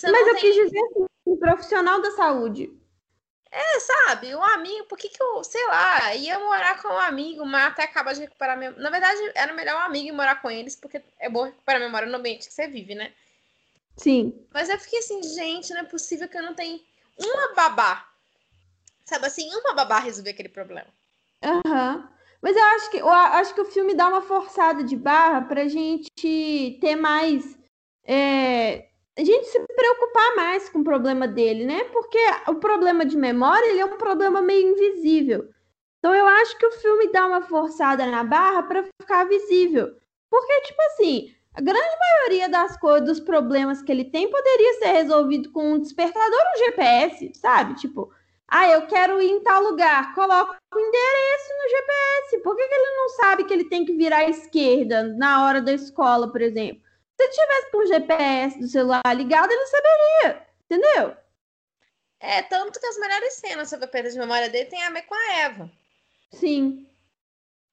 Mas 0.03 0.27
eu 0.27 0.33
tem... 0.33 0.41
quis 0.41 0.55
dizer 0.55 0.79
assim, 0.79 1.05
um 1.25 1.37
profissional 1.37 2.01
da 2.01 2.11
saúde. 2.11 2.71
É, 3.51 3.79
sabe, 3.79 4.35
um 4.35 4.43
amigo, 4.43 4.87
por 4.87 4.97
que 4.97 5.09
que 5.09 5.21
eu, 5.21 5.43
sei 5.43 5.63
lá, 5.67 6.15
ia 6.15 6.39
morar 6.39 6.81
com 6.81 6.87
um 6.87 6.99
amigo, 6.99 7.45
mas 7.45 7.67
até 7.67 7.83
acaba 7.83 8.11
de 8.11 8.21
recuperar 8.21 8.57
minha... 8.57 8.71
Na 8.71 8.89
verdade, 8.89 9.31
era 9.35 9.53
melhor 9.53 9.75
um 9.75 9.85
amigo 9.85 10.15
morar 10.15 10.41
com 10.41 10.49
eles, 10.49 10.75
porque 10.75 11.03
é 11.19 11.29
bom 11.29 11.43
recuperar 11.43 11.79
a 11.79 11.85
memória 11.85 12.07
no 12.07 12.17
ambiente 12.17 12.47
que 12.47 12.53
você 12.53 12.67
vive, 12.67 12.95
né? 12.95 13.13
Sim. 13.95 14.43
Mas 14.51 14.69
eu 14.69 14.79
fiquei 14.79 14.97
assim, 14.97 15.21
gente, 15.21 15.71
não 15.71 15.81
é 15.81 15.83
possível 15.83 16.27
que 16.27 16.35
eu 16.35 16.41
não 16.41 16.55
tenha 16.55 16.79
uma 17.15 17.53
babá. 17.53 18.09
Sabe 19.05 19.27
assim, 19.27 19.47
uma 19.55 19.75
babá 19.75 19.99
resolver 19.99 20.31
aquele 20.31 20.49
problema. 20.49 20.87
Aham. 21.43 21.95
Uhum. 21.97 22.13
Mas 22.43 22.57
eu 22.57 22.63
acho 22.63 22.91
que, 22.91 22.97
eu 22.97 23.09
acho 23.09 23.55
que 23.55 23.61
o 23.61 23.65
filme 23.65 23.95
dá 23.95 24.09
uma 24.09 24.21
forçada 24.21 24.83
de 24.83 24.97
barra 24.97 25.43
pra 25.43 25.69
gente 25.69 26.77
ter 26.81 26.97
mais. 26.97 27.57
É, 28.05 28.89
a 29.17 29.23
gente 29.23 29.45
se 29.45 29.59
preocupar 29.59 30.35
mais 30.35 30.67
com 30.67 30.79
o 30.79 30.83
problema 30.83 31.25
dele, 31.25 31.65
né? 31.65 31.85
Porque 31.85 32.19
o 32.49 32.55
problema 32.55 33.05
de 33.05 33.15
memória 33.15 33.65
ele 33.69 33.79
é 33.79 33.85
um 33.85 33.97
problema 33.97 34.41
meio 34.41 34.71
invisível. 34.71 35.47
Então 35.99 36.13
eu 36.13 36.27
acho 36.27 36.57
que 36.57 36.65
o 36.65 36.71
filme 36.73 37.09
dá 37.13 37.25
uma 37.25 37.41
forçada 37.43 38.05
na 38.07 38.25
barra 38.25 38.63
para 38.63 38.83
ficar 39.01 39.23
visível. 39.23 39.95
Porque, 40.29 40.61
tipo 40.63 40.81
assim, 40.81 41.33
a 41.53 41.61
grande 41.61 41.95
maioria 41.97 42.49
das 42.49 42.75
coisas, 42.75 43.07
dos 43.07 43.19
problemas 43.21 43.81
que 43.81 43.89
ele 43.89 44.03
tem, 44.03 44.29
poderia 44.29 44.73
ser 44.79 44.87
resolvido 44.87 45.49
com 45.53 45.75
um 45.75 45.79
despertador 45.79 46.39
ou 46.39 46.61
um 46.61 46.65
GPS, 46.65 47.31
sabe? 47.35 47.75
Tipo, 47.75 48.11
ah, 48.47 48.67
eu 48.69 48.87
quero 48.87 49.21
ir 49.21 49.29
em 49.29 49.43
tal 49.43 49.63
lugar, 49.63 50.13
coloca 50.13 50.57
o 50.73 50.79
endereço 50.79 51.49
no 51.57 51.69
GPS. 51.69 52.43
Por 52.43 52.55
que, 52.55 52.67
que 52.67 52.75
ele 52.75 52.95
não 52.97 53.09
sabe 53.09 53.43
que 53.45 53.53
ele 53.53 53.69
tem 53.69 53.85
que 53.85 53.95
virar 53.95 54.17
à 54.17 54.29
esquerda 54.29 55.03
na 55.03 55.45
hora 55.45 55.61
da 55.61 55.73
escola, 55.73 56.31
por 56.31 56.41
exemplo? 56.41 56.81
Se 57.15 57.23
ele 57.23 57.31
tivesse 57.31 57.71
com 57.71 57.77
o 57.77 57.87
GPS 57.87 58.59
do 58.59 58.67
celular 58.67 59.01
ligado, 59.15 59.51
ele 59.51 59.65
saberia, 59.67 60.47
entendeu? 60.65 61.17
É, 62.19 62.41
tanto 62.43 62.79
que 62.79 62.85
as 62.85 62.97
melhores 62.97 63.33
cenas 63.33 63.69
sobre 63.69 63.85
a 63.85 63.87
perda 63.87 64.09
de 64.09 64.17
memória 64.17 64.49
dele 64.49 64.69
tem 64.69 64.83
a 64.83 64.89
ver 64.89 65.03
com 65.03 65.13
a 65.13 65.33
Eva. 65.39 65.71
Sim. 66.31 66.87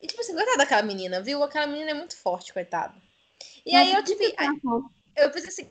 E 0.00 0.06
tipo 0.06 0.20
assim, 0.20 0.34
coitada 0.34 0.58
daquela 0.58 0.82
menina, 0.82 1.22
viu? 1.22 1.42
Aquela 1.42 1.66
menina 1.66 1.90
é 1.90 1.94
muito 1.94 2.16
forte, 2.16 2.52
coitada. 2.52 2.94
E 3.64 3.76
aí 3.76 3.92
eu 3.92 4.02
tive. 4.02 4.34
Eu 5.16 5.32
fiz 5.32 5.46
assim. 5.46 5.70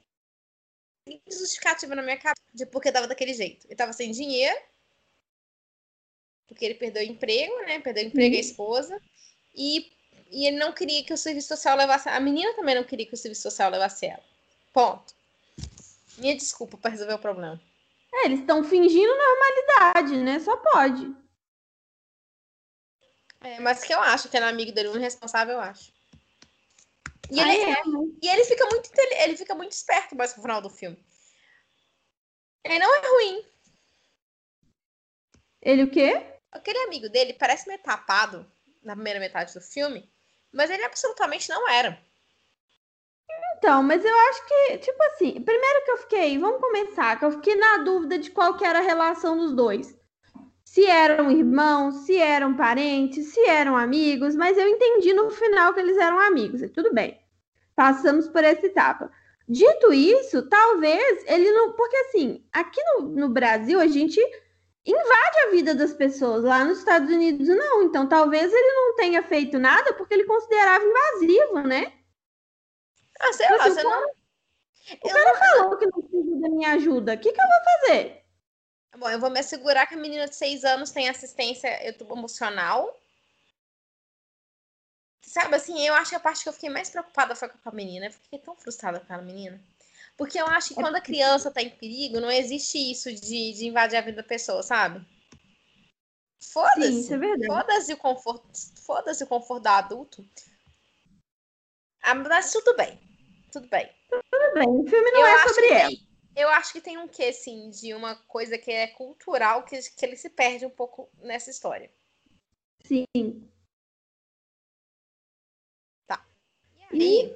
Justificativa 1.28 1.96
na 1.96 2.04
minha 2.04 2.18
cabeça 2.18 2.46
de 2.54 2.66
porque 2.68 2.92
tava 2.92 3.08
daquele 3.08 3.34
jeito. 3.34 3.66
Ele 3.66 3.76
tava 3.76 3.92
sem 3.92 4.12
dinheiro. 4.12 4.58
Porque 6.50 6.66
ele 6.66 6.74
perdeu 6.74 7.02
o 7.04 7.06
emprego, 7.06 7.56
né? 7.62 7.80
Perdeu 7.80 8.04
o 8.04 8.08
emprego 8.08 8.34
uhum. 8.34 8.38
a 8.38 8.42
esposa. 8.42 9.02
E 9.56 9.90
e 10.32 10.46
ele 10.46 10.58
não 10.58 10.72
queria 10.72 11.04
que 11.04 11.14
o 11.14 11.18
serviço 11.18 11.48
social 11.48 11.76
levasse. 11.76 12.08
A 12.08 12.20
menina 12.20 12.54
também 12.54 12.76
não 12.76 12.84
queria 12.84 13.06
que 13.06 13.14
o 13.14 13.18
serviço 13.18 13.42
social 13.42 13.72
levasse 13.72 14.06
ela. 14.06 14.24
Ponto. 14.72 15.16
Minha 16.18 16.36
desculpa 16.36 16.78
para 16.78 16.92
resolver 16.92 17.14
o 17.14 17.20
problema. 17.20 17.60
É, 18.14 18.26
eles 18.26 18.40
estão 18.40 18.64
fingindo 18.64 19.12
normalidade, 19.16 20.18
né? 20.18 20.40
Só 20.40 20.56
pode. 20.58 21.16
É, 23.42 23.60
mas 23.60 23.84
que 23.84 23.94
eu 23.94 24.00
acho 24.00 24.30
que 24.30 24.38
era 24.38 24.50
amigo 24.50 24.72
dele, 24.72 24.90
um 24.90 25.00
responsável, 25.00 25.56
eu 25.56 25.62
acho. 25.62 25.92
E, 27.32 27.40
ah, 27.40 27.54
ele, 27.54 27.64
é. 27.64 27.84
e 28.24 28.28
ele 28.28 28.44
fica 28.44 28.66
muito 28.66 28.90
ele 28.96 29.38
fica 29.38 29.56
muito 29.56 29.72
esperto 29.72 30.16
mais 30.16 30.34
pro 30.34 30.42
final 30.42 30.62
do 30.62 30.70
filme. 30.70 30.98
Ele 32.64 32.80
não 32.80 32.96
é 32.96 33.08
ruim. 33.08 33.46
Ele 35.62 35.84
o 35.84 35.92
quê? 35.92 36.39
Aquele 36.52 36.80
amigo 36.80 37.10
dele 37.10 37.34
parece 37.34 37.68
meio 37.68 37.82
tapado 37.82 38.46
na 38.84 38.96
primeira 38.96 39.20
metade 39.20 39.54
do 39.54 39.62
filme, 39.62 40.12
mas 40.52 40.70
ele 40.70 40.84
absolutamente 40.84 41.50
não 41.50 41.70
era. 41.70 42.00
Então, 43.58 43.84
mas 43.84 44.04
eu 44.04 44.20
acho 44.30 44.48
que, 44.48 44.78
tipo 44.78 45.04
assim, 45.04 45.42
primeiro 45.42 45.86
que 45.86 45.92
eu 45.92 45.98
fiquei, 45.98 46.38
vamos 46.38 46.62
começar, 46.62 47.20
que 47.20 47.26
eu 47.26 47.32
fiquei 47.32 47.56
na 47.56 47.80
dúvida 47.80 48.18
de 48.18 48.32
qual 48.32 48.56
que 48.56 48.66
era 48.66 48.80
a 48.80 48.84
relação 48.84 49.38
dos 49.38 49.54
dois. 49.54 49.98
Se 50.64 50.86
eram 50.86 51.30
irmãos, 51.30 52.06
se 52.06 52.18
eram 52.18 52.56
parentes, 52.56 53.34
se 53.34 53.46
eram 53.48 53.76
amigos, 53.76 54.36
mas 54.36 54.58
eu 54.58 54.68
entendi 54.68 55.14
no 55.14 55.30
final 55.30 55.74
que 55.74 55.80
eles 55.80 55.98
eram 55.98 56.20
amigos, 56.20 56.62
e 56.62 56.70
tudo 56.70 56.94
bem. 56.94 57.20
Passamos 57.76 58.28
por 58.28 58.44
essa 58.44 58.66
etapa. 58.66 59.12
Dito 59.48 59.92
isso, 59.92 60.48
talvez 60.48 61.24
ele 61.26 61.52
não. 61.52 61.74
Porque 61.74 61.98
assim, 61.98 62.46
aqui 62.54 62.80
no, 62.84 63.10
no 63.10 63.30
Brasil 63.30 63.80
a 63.80 63.88
gente 63.88 64.22
invade 64.92 65.40
a 65.40 65.50
vida 65.52 65.76
das 65.76 65.94
pessoas. 65.94 66.44
Lá 66.44 66.64
nos 66.64 66.80
Estados 66.80 67.10
Unidos, 67.10 67.48
não. 67.48 67.84
Então, 67.84 68.08
talvez 68.08 68.52
ele 68.52 68.74
não 68.74 68.96
tenha 68.96 69.24
feito 69.24 69.58
nada 69.60 69.94
porque 69.94 70.14
ele 70.14 70.26
considerava 70.26 70.84
invasivo, 70.84 71.62
né? 71.62 71.94
Ah, 73.20 73.34
sei 73.34 73.50
lá, 73.50 73.70
você 73.70 73.84
não... 73.84 74.02
O 74.02 75.08
eu 75.08 75.14
cara 75.14 75.34
não... 75.34 75.40
falou 75.40 75.78
que 75.78 75.86
não 75.86 76.02
precisa 76.02 76.42
da 76.42 76.50
minha 76.50 76.72
ajuda. 76.74 77.14
O 77.14 77.20
que, 77.20 77.32
que 77.32 77.40
eu 77.40 77.46
vou 77.46 77.64
fazer? 77.64 78.24
Bom, 78.98 79.10
eu 79.10 79.20
vou 79.20 79.30
me 79.30 79.40
assegurar 79.40 79.88
que 79.88 79.94
a 79.94 79.98
menina 79.98 80.28
de 80.28 80.36
seis 80.36 80.64
anos 80.64 80.92
tem 80.92 81.08
assistência 81.08 81.68
emocional. 82.02 83.00
Sabe, 85.22 85.56
assim, 85.56 85.80
eu 85.86 85.94
acho 85.94 86.10
que 86.10 86.16
a 86.16 86.20
parte 86.20 86.42
que 86.42 86.50
eu 86.50 86.54
fiquei 86.54 86.70
mais 86.70 86.90
preocupada 86.90 87.36
foi 87.36 87.50
com 87.50 87.70
a 87.70 87.72
menina. 87.72 88.08
Eu 88.08 88.12
fiquei 88.12 88.40
tão 88.40 88.56
frustrada 88.56 89.00
com 89.00 89.06
aquela 89.06 89.22
menina. 89.22 89.62
Porque 90.20 90.38
eu 90.38 90.46
acho 90.48 90.70
que 90.70 90.76
quando 90.76 90.98
a 90.98 91.02
criança 91.02 91.50
tá 91.50 91.62
em 91.62 91.70
perigo, 91.70 92.20
não 92.20 92.30
existe 92.30 92.78
isso 92.78 93.10
de, 93.10 93.54
de 93.54 93.68
invadir 93.68 93.96
a 93.96 94.02
vida 94.02 94.22
da 94.22 94.28
pessoa, 94.28 94.62
sabe? 94.62 95.00
Foda-se. 96.52 97.14
É 97.14 97.48
foda-se 97.48 97.94
o 97.94 97.98
conforto. 97.98 98.50
Foda-se 98.86 99.24
o 99.24 99.28
conforto 99.28 99.64
da 99.64 99.78
adulto. 99.78 100.28
Ah, 102.02 102.16
mas 102.16 102.52
tudo 102.52 102.76
bem. 102.76 103.00
Tudo 103.50 103.70
bem. 103.70 103.90
Tudo 104.10 104.54
bem. 104.56 104.68
O 104.68 104.86
filme 104.86 105.10
não 105.10 105.22
eu 105.22 105.26
é 105.26 105.48
sobre 105.48 105.68
ela. 105.70 105.88
Tem, 105.88 106.08
eu 106.36 106.50
acho 106.50 106.74
que 106.74 106.82
tem 106.82 106.98
um 106.98 107.08
quê, 107.08 107.24
assim, 107.24 107.70
de 107.70 107.94
uma 107.94 108.18
coisa 108.18 108.58
que 108.58 108.72
é 108.72 108.88
cultural 108.88 109.64
que, 109.64 109.80
que 109.90 110.06
ele 110.06 110.18
se 110.18 110.30
perde 110.30 110.66
um 110.66 110.70
pouco 110.70 111.10
nessa 111.20 111.50
história. 111.50 111.90
Sim. 112.84 113.08
Tá. 116.06 116.28
E 116.76 116.84
aí? 116.94 117.26
E... 117.26 117.36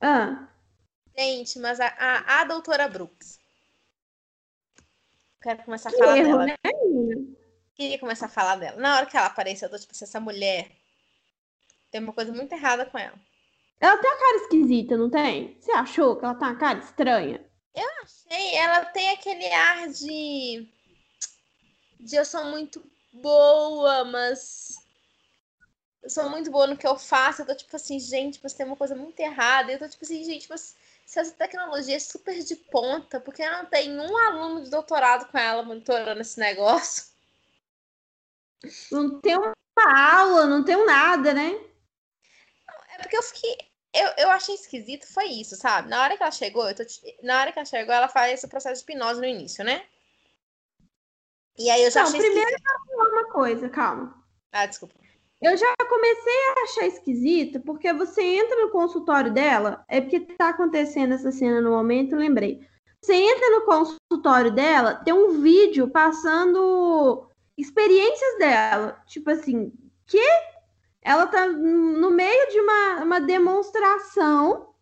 Ah. 0.00 0.48
Gente, 1.18 1.58
mas 1.58 1.80
a, 1.80 1.88
a, 1.88 2.40
a 2.40 2.44
doutora 2.44 2.86
Brooks. 2.86 3.40
Quero 5.42 5.64
começar 5.64 5.88
a 5.88 5.92
falar 5.92 6.14
dela. 6.14 6.46
Né? 6.46 6.56
Queria 7.74 7.98
começar 7.98 8.26
a 8.26 8.28
falar 8.28 8.54
dela. 8.54 8.76
Na 8.80 8.96
hora 8.96 9.06
que 9.06 9.16
ela 9.16 9.26
apareceu, 9.26 9.66
eu 9.66 9.72
tô 9.72 9.78
tipo 9.80 9.92
assim, 9.92 10.04
essa 10.04 10.20
mulher 10.20 10.70
tem 11.90 12.00
uma 12.00 12.12
coisa 12.12 12.32
muito 12.32 12.52
errada 12.52 12.86
com 12.86 12.96
ela. 12.96 13.18
Ela 13.80 13.96
tem 13.98 14.08
uma 14.08 14.20
cara 14.20 14.36
esquisita, 14.36 14.96
não 14.96 15.10
tem? 15.10 15.56
Você 15.60 15.72
achou 15.72 16.14
que 16.14 16.24
ela 16.24 16.36
tem 16.36 16.46
uma 16.46 16.56
cara 16.56 16.78
estranha? 16.78 17.44
Eu 17.74 17.88
achei. 18.02 18.54
Ela 18.54 18.84
tem 18.84 19.10
aquele 19.10 19.46
ar 19.52 19.88
de. 19.88 20.68
de 21.98 22.16
eu 22.16 22.24
sou 22.24 22.44
muito 22.44 22.80
boa, 23.12 24.04
mas. 24.04 24.76
Eu 26.00 26.10
sou 26.10 26.30
muito 26.30 26.48
boa 26.48 26.68
no 26.68 26.76
que 26.76 26.86
eu 26.86 26.96
faço. 26.96 27.42
Eu 27.42 27.46
tô 27.46 27.56
tipo 27.56 27.74
assim, 27.74 27.98
gente, 27.98 28.40
você 28.40 28.58
tem 28.58 28.66
uma 28.66 28.76
coisa 28.76 28.94
muito 28.94 29.18
errada. 29.18 29.72
Eu 29.72 29.80
tô 29.80 29.88
tipo 29.88 30.04
assim, 30.04 30.22
gente, 30.22 30.48
mas 30.48 30.76
se 31.08 31.18
essa 31.18 31.32
tecnologia 31.32 31.96
é 31.96 31.98
super 31.98 32.38
de 32.44 32.54
ponta, 32.54 33.18
porque 33.18 33.42
não 33.48 33.64
tem 33.64 33.98
um 33.98 34.14
aluno 34.14 34.62
de 34.62 34.68
doutorado 34.68 35.26
com 35.32 35.38
ela 35.38 35.62
monitorando 35.62 36.20
esse 36.20 36.38
negócio? 36.38 37.04
Não 38.92 39.18
tem 39.18 39.34
uma 39.34 39.54
aula, 39.78 40.44
não 40.44 40.62
tem 40.62 40.84
nada, 40.84 41.32
né? 41.32 41.52
É 42.90 42.98
porque 42.98 43.16
eu 43.16 43.22
fiquei. 43.22 43.56
Eu, 43.94 44.08
eu 44.18 44.30
achei 44.30 44.54
esquisito, 44.54 45.10
foi 45.10 45.28
isso, 45.28 45.56
sabe? 45.56 45.88
Na 45.88 46.02
hora 46.02 46.14
que 46.14 46.22
ela 46.22 46.30
chegou, 46.30 46.74
tô, 46.74 46.82
na 47.22 47.40
hora 47.40 47.52
que 47.52 47.58
ela 47.58 47.64
chegou, 47.64 47.94
ela 47.94 48.08
faz 48.08 48.34
esse 48.34 48.46
processo 48.46 48.84
de 48.84 48.92
hipnose 48.92 49.18
no 49.18 49.26
início, 49.26 49.64
né? 49.64 49.86
E 51.56 51.70
aí 51.70 51.84
eu 51.84 51.90
já 51.90 52.02
não, 52.02 52.08
achei 52.08 52.20
primeiro 52.20 52.50
esquisito. 52.50 52.70
eu 52.70 52.96
falar 52.98 53.08
uma 53.08 53.32
coisa, 53.32 53.70
calma. 53.70 54.24
Ah, 54.52 54.66
desculpa. 54.66 54.94
Eu 55.40 55.56
já 55.56 55.72
comecei 55.88 56.34
a 56.34 56.62
achar 56.62 56.86
esquisito, 56.86 57.60
porque 57.60 57.92
você 57.92 58.20
entra 58.22 58.60
no 58.60 58.70
consultório 58.70 59.32
dela, 59.32 59.84
é 59.88 60.00
porque 60.00 60.20
tá 60.20 60.48
acontecendo 60.48 61.14
essa 61.14 61.30
cena 61.30 61.60
no 61.60 61.70
momento, 61.70 62.16
lembrei. 62.16 62.60
Você 63.00 63.14
entra 63.14 63.50
no 63.50 63.64
consultório 63.64 64.50
dela, 64.50 64.96
tem 64.96 65.14
um 65.14 65.40
vídeo 65.40 65.88
passando 65.88 67.28
experiências 67.56 68.38
dela. 68.38 69.00
Tipo 69.06 69.30
assim, 69.30 69.72
que 70.06 70.20
ela 71.02 71.26
tá 71.26 71.46
no 71.46 72.10
meio 72.10 72.50
de 72.50 72.60
uma, 72.60 73.04
uma 73.04 73.20
demonstração. 73.20 74.74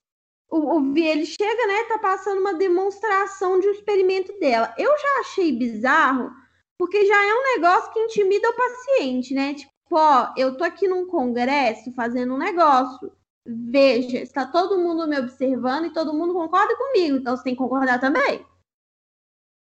O, 0.48 0.78
o 0.78 0.96
ele 0.96 1.26
chega, 1.26 1.66
né? 1.66 1.84
Tá 1.84 1.98
passando 1.98 2.40
uma 2.40 2.54
demonstração 2.54 3.60
de 3.60 3.68
um 3.68 3.72
experimento 3.72 4.32
dela. 4.38 4.74
Eu 4.78 4.90
já 4.96 5.20
achei 5.20 5.52
bizarro, 5.52 6.30
porque 6.78 7.04
já 7.04 7.26
é 7.26 7.34
um 7.34 7.42
negócio 7.54 7.92
que 7.92 8.00
intimida 8.00 8.48
o 8.48 8.56
paciente, 8.56 9.34
né? 9.34 9.54
Tipo, 9.54 9.75
ó, 9.94 10.32
eu 10.36 10.56
tô 10.56 10.64
aqui 10.64 10.88
num 10.88 11.06
congresso 11.06 11.92
fazendo 11.92 12.34
um 12.34 12.38
negócio. 12.38 13.12
Veja, 13.44 14.18
está 14.18 14.44
todo 14.44 14.78
mundo 14.78 15.06
me 15.06 15.18
observando 15.18 15.86
e 15.86 15.92
todo 15.92 16.12
mundo 16.12 16.34
concorda 16.34 16.76
comigo, 16.76 17.16
então 17.18 17.36
você 17.36 17.44
tem 17.44 17.54
que 17.54 17.58
concordar 17.62 18.00
também. 18.00 18.44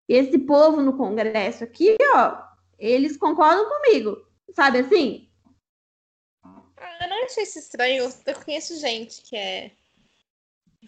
Esse 0.09 0.39
povo 0.39 0.81
no 0.81 0.97
congresso 0.97 1.65
aqui, 1.65 1.97
ó, 2.15 2.43
eles 2.79 3.17
concordam 3.17 3.69
comigo, 3.69 4.25
sabe 4.55 4.79
assim? 4.79 5.29
Ah, 6.45 6.99
eu 7.03 7.09
não 7.09 7.25
achei 7.25 7.45
isso 7.45 7.59
estranho. 7.59 8.05
Eu 8.27 8.35
conheço 8.45 8.79
gente 8.79 9.23
que 9.23 9.37
é 9.37 9.73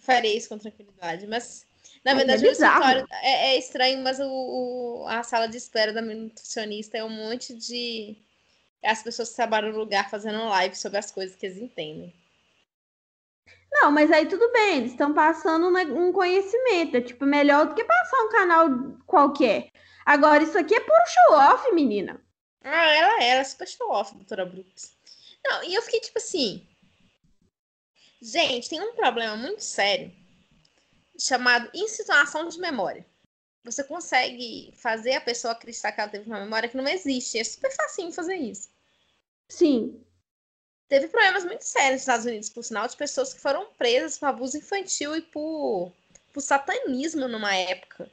faria 0.01 0.35
isso 0.35 0.49
com 0.49 0.57
tranquilidade, 0.57 1.25
mas 1.25 1.65
na 2.03 2.11
é 2.11 2.15
verdade 2.15 2.45
escritório 2.45 3.07
é, 3.11 3.55
é 3.55 3.57
estranho, 3.57 4.03
mas 4.03 4.19
o, 4.19 4.25
o- 4.27 5.07
a 5.07 5.23
sala 5.23 5.47
de 5.47 5.57
espera 5.57 5.91
da 5.93 6.01
nutricionista 6.01 6.97
é 6.97 7.03
um 7.03 7.09
monte 7.09 7.53
de 7.55 8.15
as 8.85 9.03
pessoas 9.03 9.29
que 9.29 9.35
trabalham 9.35 9.71
no 9.71 9.79
lugar 9.79 10.09
fazendo 10.09 10.45
live 10.45 10.75
sobre 10.75 10.97
as 10.97 11.11
coisas 11.11 11.35
que 11.35 11.45
eles 11.45 11.57
entendem. 11.57 12.13
Não, 13.71 13.91
mas 13.91 14.11
aí 14.11 14.25
tudo 14.25 14.51
bem, 14.53 14.77
eles 14.77 14.91
estão 14.91 15.13
passando 15.13 15.67
um 15.67 16.13
conhecimento, 16.13 16.97
é 16.97 17.01
tipo 17.01 17.25
melhor 17.25 17.67
do 17.67 17.75
que 17.75 17.83
passar 17.83 18.23
um 18.23 18.29
canal 18.29 18.67
qualquer. 19.05 19.69
Agora, 20.05 20.43
isso 20.43 20.57
aqui 20.57 20.75
é 20.75 20.79
puro 20.79 21.03
show-off, 21.07 21.71
menina. 21.73 22.21
Ah, 22.63 22.93
ela 22.93 23.23
era 23.23 23.43
super 23.43 23.67
show 23.67 23.91
off, 23.91 24.15
doutora 24.15 24.45
Brooks. 24.45 24.95
Não, 25.43 25.63
e 25.63 25.73
eu 25.73 25.81
fiquei 25.81 25.99
tipo 25.99 26.17
assim. 26.17 26.65
Gente, 28.21 28.69
tem 28.69 28.81
um 28.81 28.95
problema 28.95 29.35
muito 29.35 29.63
sério 29.63 30.11
chamado 31.19 31.69
instituição 31.73 32.47
de 32.47 32.59
memória. 32.59 33.05
Você 33.63 33.83
consegue 33.83 34.71
fazer 34.75 35.15
a 35.15 35.21
pessoa 35.21 35.53
acreditar 35.53 35.91
que 35.91 35.99
ela 35.99 36.09
teve 36.09 36.27
uma 36.27 36.39
memória 36.39 36.69
que 36.69 36.77
não 36.77 36.87
existe. 36.87 37.39
É 37.39 37.43
super 37.43 37.71
facinho 37.75 38.11
fazer 38.11 38.35
isso. 38.35 38.69
Sim. 39.47 40.01
Teve 40.87 41.07
problemas 41.07 41.43
muito 41.43 41.63
sérios 41.63 41.93
nos 41.93 42.01
Estados 42.01 42.25
Unidos, 42.25 42.49
por 42.49 42.63
sinal, 42.63 42.87
de 42.87 42.95
pessoas 42.95 43.33
que 43.33 43.41
foram 43.41 43.65
presas 43.73 44.17
por 44.17 44.27
abuso 44.27 44.57
infantil 44.57 45.15
e 45.15 45.21
por, 45.21 45.91
por 46.31 46.41
satanismo 46.41 47.27
numa 47.27 47.55
época. 47.55 48.09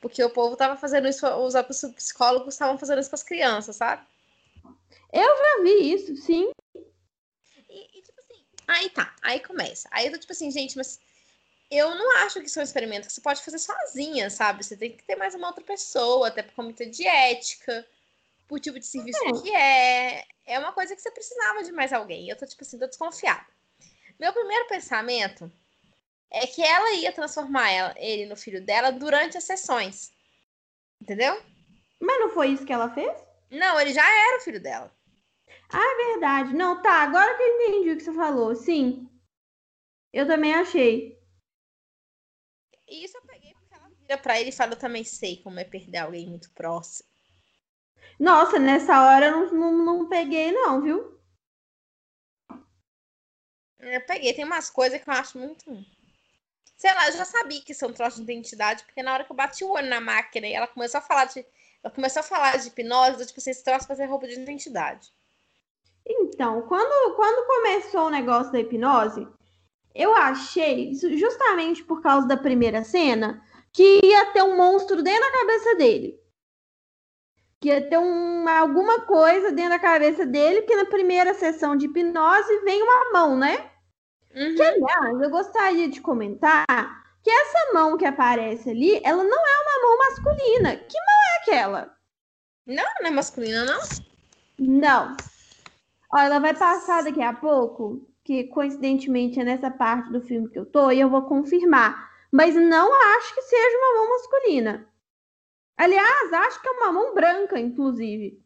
Porque 0.00 0.22
o 0.22 0.30
povo 0.30 0.56
tava 0.56 0.76
fazendo 0.76 1.08
isso, 1.08 1.26
os 1.26 1.54
psicólogos 1.94 2.54
estavam 2.54 2.78
fazendo 2.78 3.00
isso 3.00 3.10
com 3.10 3.16
as 3.16 3.22
crianças, 3.22 3.76
sabe? 3.76 4.06
Já 5.14 5.62
vi 5.62 5.92
isso, 5.94 6.16
sim. 6.16 6.50
E, 6.74 7.98
e, 7.98 8.02
tipo 8.02 8.20
assim, 8.20 8.44
aí 8.66 8.90
tá, 8.90 9.14
aí 9.22 9.40
começa. 9.40 9.88
Aí 9.90 10.06
eu 10.06 10.12
tô 10.12 10.18
tipo 10.18 10.32
assim, 10.32 10.50
gente, 10.50 10.76
mas 10.76 10.98
eu 11.70 11.94
não 11.94 12.16
acho 12.18 12.40
que 12.40 12.46
isso 12.46 12.58
é 12.58 12.62
um 12.62 12.64
experimento 12.64 13.06
que 13.06 13.12
você 13.12 13.20
pode 13.20 13.42
fazer 13.42 13.58
sozinha, 13.58 14.30
sabe? 14.30 14.64
Você 14.64 14.76
tem 14.76 14.96
que 14.96 15.04
ter 15.04 15.16
mais 15.16 15.34
uma 15.34 15.48
outra 15.48 15.64
pessoa, 15.64 16.28
até 16.28 16.42
pro 16.42 16.54
comitê 16.54 16.86
de 16.86 17.06
ética, 17.06 17.86
pro 18.46 18.58
tipo 18.60 18.78
de 18.78 18.86
serviço 18.86 19.18
É. 19.24 19.32
que 19.42 19.54
é. 19.54 20.24
É 20.46 20.58
uma 20.58 20.72
coisa 20.72 20.94
que 20.94 21.00
você 21.02 21.10
precisava 21.10 21.62
de 21.62 21.72
mais 21.72 21.92
alguém. 21.92 22.28
Eu 22.28 22.36
tô, 22.36 22.46
tipo 22.46 22.62
assim, 22.62 22.78
tô 22.78 22.86
desconfiada. 22.86 23.46
Meu 24.20 24.32
primeiro 24.32 24.66
pensamento 24.68 25.50
é 26.30 26.46
que 26.46 26.62
ela 26.62 26.92
ia 26.94 27.12
transformar 27.12 27.70
ela- 27.70 27.94
ele 27.96 28.26
no 28.26 28.36
filho 28.36 28.64
dela 28.64 28.90
durante 28.92 29.38
as 29.38 29.44
sessões. 29.44 30.12
Entendeu? 31.00 31.34
Mas 32.00 32.20
não 32.20 32.30
foi 32.30 32.48
isso 32.48 32.64
que 32.66 32.72
ela 32.72 32.92
fez? 32.92 33.12
Não, 33.50 33.80
ele 33.80 33.92
já 33.92 34.04
era 34.06 34.38
o 34.38 34.40
filho 34.42 34.60
dela. 34.62 34.94
É 35.72 35.96
verdade. 36.12 36.54
Não, 36.54 36.80
tá, 36.82 37.02
agora 37.02 37.36
que 37.36 37.42
eu 37.42 37.48
entendi 37.54 37.90
o 37.92 37.96
que 37.96 38.04
você 38.04 38.12
falou. 38.12 38.54
Sim. 38.54 39.08
Eu 40.12 40.26
também 40.26 40.54
achei. 40.54 41.18
E 42.86 43.04
isso 43.04 43.16
eu 43.16 43.22
peguei 43.22 43.52
porque 43.54 43.74
ela 43.74 43.88
vira 43.88 44.18
pra 44.18 44.40
ele 44.40 44.50
e 44.50 44.52
fala: 44.52 44.72
Eu 44.74 44.78
também 44.78 45.04
sei 45.04 45.42
como 45.42 45.58
é 45.58 45.64
perder 45.64 45.98
alguém 45.98 46.28
muito 46.28 46.50
próximo. 46.52 47.08
Nossa, 48.18 48.58
nessa 48.58 49.02
hora 49.02 49.26
eu 49.26 49.52
não, 49.52 49.72
não, 49.72 49.84
não 49.84 50.08
peguei, 50.08 50.52
não, 50.52 50.80
viu? 50.80 51.14
Eu 53.78 54.00
peguei, 54.06 54.32
tem 54.32 54.44
umas 54.44 54.70
coisas 54.70 55.02
que 55.02 55.08
eu 55.08 55.14
acho 55.14 55.38
muito. 55.38 55.64
Sei 56.76 56.92
lá, 56.92 57.08
eu 57.08 57.12
já 57.12 57.24
sabia 57.24 57.60
que 57.60 57.72
isso 57.72 57.84
é 57.84 57.88
um 57.88 57.92
troço 57.92 58.16
de 58.16 58.22
identidade, 58.22 58.84
porque 58.84 59.02
na 59.02 59.12
hora 59.12 59.24
que 59.24 59.32
eu 59.32 59.36
bati 59.36 59.64
o 59.64 59.70
olho 59.70 59.88
na 59.88 60.00
máquina 60.00 60.46
e 60.46 60.52
ela 60.52 60.66
começou 60.66 60.98
a 60.98 61.02
falar 61.02 61.26
de. 61.26 61.44
Ela 61.82 61.92
começou 61.92 62.20
a 62.20 62.24
falar 62.24 62.56
de 62.56 62.68
hipnose, 62.68 63.20
eu, 63.20 63.26
tipo 63.26 63.38
assim, 63.38 63.50
esse 63.50 63.62
troço 63.62 63.86
fazer 63.86 64.06
roupa 64.06 64.26
de 64.26 64.40
identidade. 64.40 65.12
Então, 66.06 66.62
quando, 66.62 67.14
quando 67.14 67.46
começou 67.46 68.06
o 68.06 68.10
negócio 68.10 68.52
da 68.52 68.60
hipnose, 68.60 69.28
eu 69.94 70.14
achei, 70.14 70.94
justamente 70.94 71.84
por 71.84 72.02
causa 72.02 72.26
da 72.26 72.36
primeira 72.36 72.82
cena, 72.82 73.42
que 73.72 74.00
ia 74.02 74.32
ter 74.32 74.42
um 74.42 74.56
monstro 74.56 75.02
dentro 75.02 75.20
da 75.20 75.38
cabeça 75.38 75.74
dele. 75.76 76.23
Que 77.64 77.70
ia 77.70 77.80
ter 77.80 77.96
um, 77.96 78.46
alguma 78.46 79.00
coisa 79.06 79.50
dentro 79.50 79.70
da 79.70 79.78
cabeça 79.78 80.26
dele, 80.26 80.60
porque 80.60 80.76
na 80.76 80.84
primeira 80.84 81.32
sessão 81.32 81.74
de 81.74 81.86
hipnose 81.86 82.58
vem 82.58 82.82
uma 82.82 83.10
mão, 83.10 83.38
né? 83.38 83.70
Uhum. 84.36 84.54
Que, 84.54 84.62
aliás, 84.62 85.22
eu 85.22 85.30
gostaria 85.30 85.88
de 85.88 85.98
comentar 85.98 86.66
que 87.22 87.30
essa 87.30 87.72
mão 87.72 87.96
que 87.96 88.04
aparece 88.04 88.68
ali, 88.68 89.00
ela 89.02 89.24
não 89.24 89.38
é 89.46 89.62
uma 89.62 89.88
mão 89.88 89.96
masculina. 89.96 90.76
Que 90.76 90.98
mão 90.98 91.16
é 91.16 91.40
aquela? 91.40 91.96
Não, 92.66 92.84
não 93.00 93.06
é 93.06 93.10
masculina, 93.10 93.64
não? 93.64 93.80
Não. 94.58 95.16
Ó, 96.12 96.18
ela 96.18 96.40
vai 96.40 96.52
passar 96.52 97.02
daqui 97.02 97.22
a 97.22 97.32
pouco, 97.32 98.06
que 98.22 98.44
coincidentemente 98.44 99.40
é 99.40 99.44
nessa 99.44 99.70
parte 99.70 100.12
do 100.12 100.20
filme 100.20 100.50
que 100.50 100.58
eu 100.58 100.66
tô, 100.66 100.90
e 100.90 101.00
eu 101.00 101.08
vou 101.08 101.22
confirmar. 101.22 102.10
Mas 102.30 102.54
não 102.54 102.92
acho 103.16 103.34
que 103.34 103.40
seja 103.40 103.78
uma 103.78 104.00
mão 104.02 104.10
masculina. 104.10 104.86
Aliás, 105.76 106.32
acho 106.32 106.60
que 106.62 106.68
é 106.68 106.72
uma 106.72 106.92
mão 106.92 107.14
branca, 107.14 107.58
inclusive. 107.58 108.42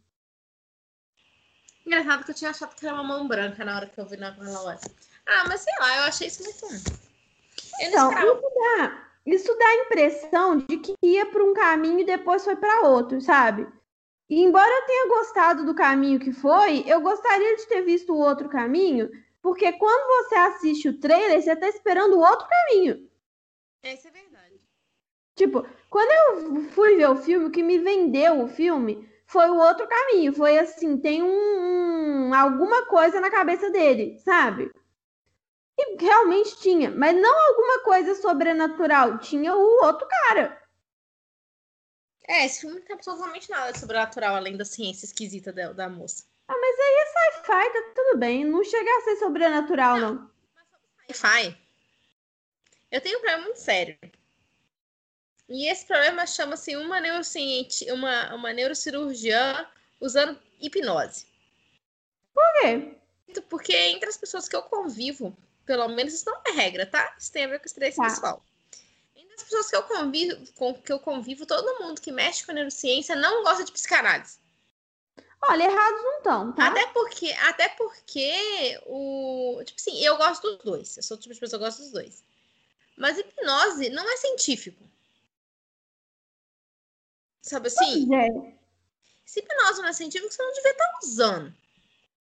Engraçado 1.87 2.25
que 2.25 2.31
eu 2.31 2.35
tinha 2.35 2.51
achado 2.51 2.75
que 2.75 2.87
era 2.87 2.95
uma 2.95 3.05
mão 3.05 3.27
branca 3.27 3.65
na 3.65 3.77
hora 3.77 3.87
que 3.87 3.99
eu 3.99 4.07
vi 4.07 4.17
naquela 4.17 4.63
hora. 4.63 4.79
Ah, 5.27 5.45
mas 5.47 5.61
sei 5.61 5.73
lá, 5.79 5.97
eu 5.99 6.03
achei 6.05 6.29
isso 6.29 6.43
muito. 6.43 6.65
Eu 6.65 6.71
não 6.71 7.89
Então, 7.89 8.11
esperava. 8.11 8.39
isso 8.39 8.55
dá, 8.55 9.09
isso 9.27 9.59
dá 9.59 9.67
a 9.67 9.75
impressão 9.77 10.57
de 10.59 10.77
que 10.79 10.95
ia 11.03 11.27
para 11.27 11.45
um 11.45 11.55
caminho 11.55 12.01
e 12.01 12.05
depois 12.05 12.45
foi 12.45 12.57
para 12.57 12.83
outro, 12.89 13.21
sabe? 13.21 13.67
E 14.29 14.41
embora 14.43 14.71
eu 14.71 14.87
tenha 14.87 15.09
gostado 15.09 15.65
do 15.65 15.75
caminho 15.75 16.21
que 16.21 16.33
foi, 16.33 16.85
eu 16.87 17.01
gostaria 17.01 17.57
de 17.57 17.67
ter 17.67 17.83
visto 17.83 18.13
o 18.13 18.19
outro 18.19 18.49
caminho, 18.49 19.11
porque 19.41 19.73
quando 19.73 20.29
você 20.29 20.35
assiste 20.35 20.89
o 20.89 20.99
trailer, 21.01 21.41
você 21.41 21.57
tá 21.57 21.69
esperando 21.69 22.17
o 22.17 22.21
outro 22.21 22.47
caminho. 22.47 23.09
Essa 23.83 24.09
é 24.09 24.11
verdade. 24.11 24.28
Tipo, 25.39 25.65
quando 25.89 26.11
eu 26.11 26.63
fui 26.71 26.97
ver 26.97 27.09
o 27.09 27.17
filme, 27.17 27.47
o 27.47 27.51
que 27.51 27.63
me 27.63 27.79
vendeu 27.79 28.43
o 28.43 28.49
filme 28.49 29.09
foi 29.27 29.49
o 29.49 29.57
outro 29.57 29.87
caminho. 29.87 30.33
Foi 30.35 30.59
assim, 30.59 30.99
tem 30.99 31.23
um, 31.23 31.29
um- 32.29 32.35
alguma 32.35 32.85
coisa 32.87 33.21
na 33.21 33.31
cabeça 33.31 33.71
dele, 33.71 34.19
sabe? 34.19 34.71
E 35.79 35.97
realmente 36.03 36.59
tinha, 36.61 36.91
mas 36.91 37.15
não 37.17 37.39
alguma 37.49 37.81
coisa 37.85 38.15
sobrenatural. 38.17 39.19
Tinha 39.19 39.55
o 39.55 39.85
outro 39.85 40.07
cara. 40.09 40.61
É, 42.27 42.45
esse 42.45 42.61
filme 42.61 42.77
não 42.77 42.83
tem 42.85 42.95
absolutamente 42.97 43.49
nada 43.49 43.79
sobrenatural 43.79 44.37
além 44.37 44.57
da 44.57 44.65
ciência 44.65 45.07
esquisita 45.07 45.53
da, 45.53 45.73
da 45.73 45.89
moça. 45.89 46.25
Sci-fi, 47.13 47.71
tá 47.73 47.93
tudo 47.95 48.19
bem. 48.19 48.45
Não 48.45 48.63
chega 48.65 48.91
a 48.91 49.01
ser 49.03 49.17
sobrenatural, 49.17 49.99
não. 49.99 50.31
Sci-fi. 51.11 51.57
Eu 52.91 53.01
tenho 53.01 53.19
um 53.19 53.21
problema 53.21 53.45
muito 53.45 53.59
sério. 53.61 53.99
E 55.49 55.67
esse 55.67 55.87
problema 55.87 56.27
chama-se 56.27 56.77
uma, 56.77 57.01
neurocienti... 57.01 57.91
uma, 57.91 58.35
uma 58.35 58.53
neurocirurgiã 58.53 59.67
usando 60.01 60.39
hipnose. 60.61 61.27
Por 62.35 62.45
quê? 62.61 62.95
Porque 63.49 63.75
entre 63.75 64.09
as 64.09 64.17
pessoas 64.17 64.49
que 64.49 64.55
eu 64.55 64.63
convivo, 64.63 65.37
pelo 65.65 65.89
menos 65.89 66.15
isso 66.15 66.27
não 66.27 66.41
é 66.47 66.51
regra, 66.51 66.87
tá? 66.87 67.15
Isso 67.19 67.33
tem 67.33 67.45
a 67.45 67.49
ver 67.49 67.59
com 67.59 67.67
experiência 67.67 68.03
Tá. 68.03 68.11
pessoal. 68.11 68.43
Entre 69.17 69.35
as 69.35 69.43
pessoas 69.43 69.71
que 69.71 69.77
eu 69.77 69.83
convivo, 69.83 70.53
com 70.55 70.75
que 70.75 70.93
eu 70.93 70.99
convivo, 70.99 71.47
todo 71.47 71.83
mundo 71.83 72.01
que 72.01 72.13
mexe 72.13 72.45
com 72.45 72.53
neurociência 72.53 73.17
não 73.17 73.43
gosta 73.43 73.65
de 73.65 73.73
psicanálise. 73.73 74.39
Olha, 75.43 75.65
errados 75.65 76.03
não 76.03 76.17
estão, 76.19 76.53
tá? 76.53 76.67
Até 76.69 76.87
porque, 76.89 77.33
até 77.33 77.69
porque 77.71 78.81
o. 78.87 79.63
Tipo 79.65 79.81
assim, 79.81 80.05
eu 80.05 80.17
gosto 80.17 80.43
dos 80.43 80.65
dois. 80.65 80.97
Eu 80.97 81.03
sou 81.03 81.17
o 81.17 81.21
tipo 81.21 81.33
de 81.33 81.41
pessoa 81.41 81.61
que 81.61 81.65
gosta 81.65 81.83
dos 81.83 81.93
dois. 81.93 82.25
Mas 82.97 83.17
hipnose 83.17 83.89
não 83.91 84.11
é 84.11 84.17
científico. 84.17 84.83
Sabe 87.43 87.69
assim? 87.69 88.07
Pois 88.07 88.21
é. 88.21 88.59
Se 89.25 89.41
hipnose 89.41 89.83
não 89.83 89.89
é 89.89 89.93
científico, 89.93 90.33
você 90.33 90.43
não 90.43 90.53
devia 90.53 90.71
estar 90.71 90.99
usando. 91.03 91.55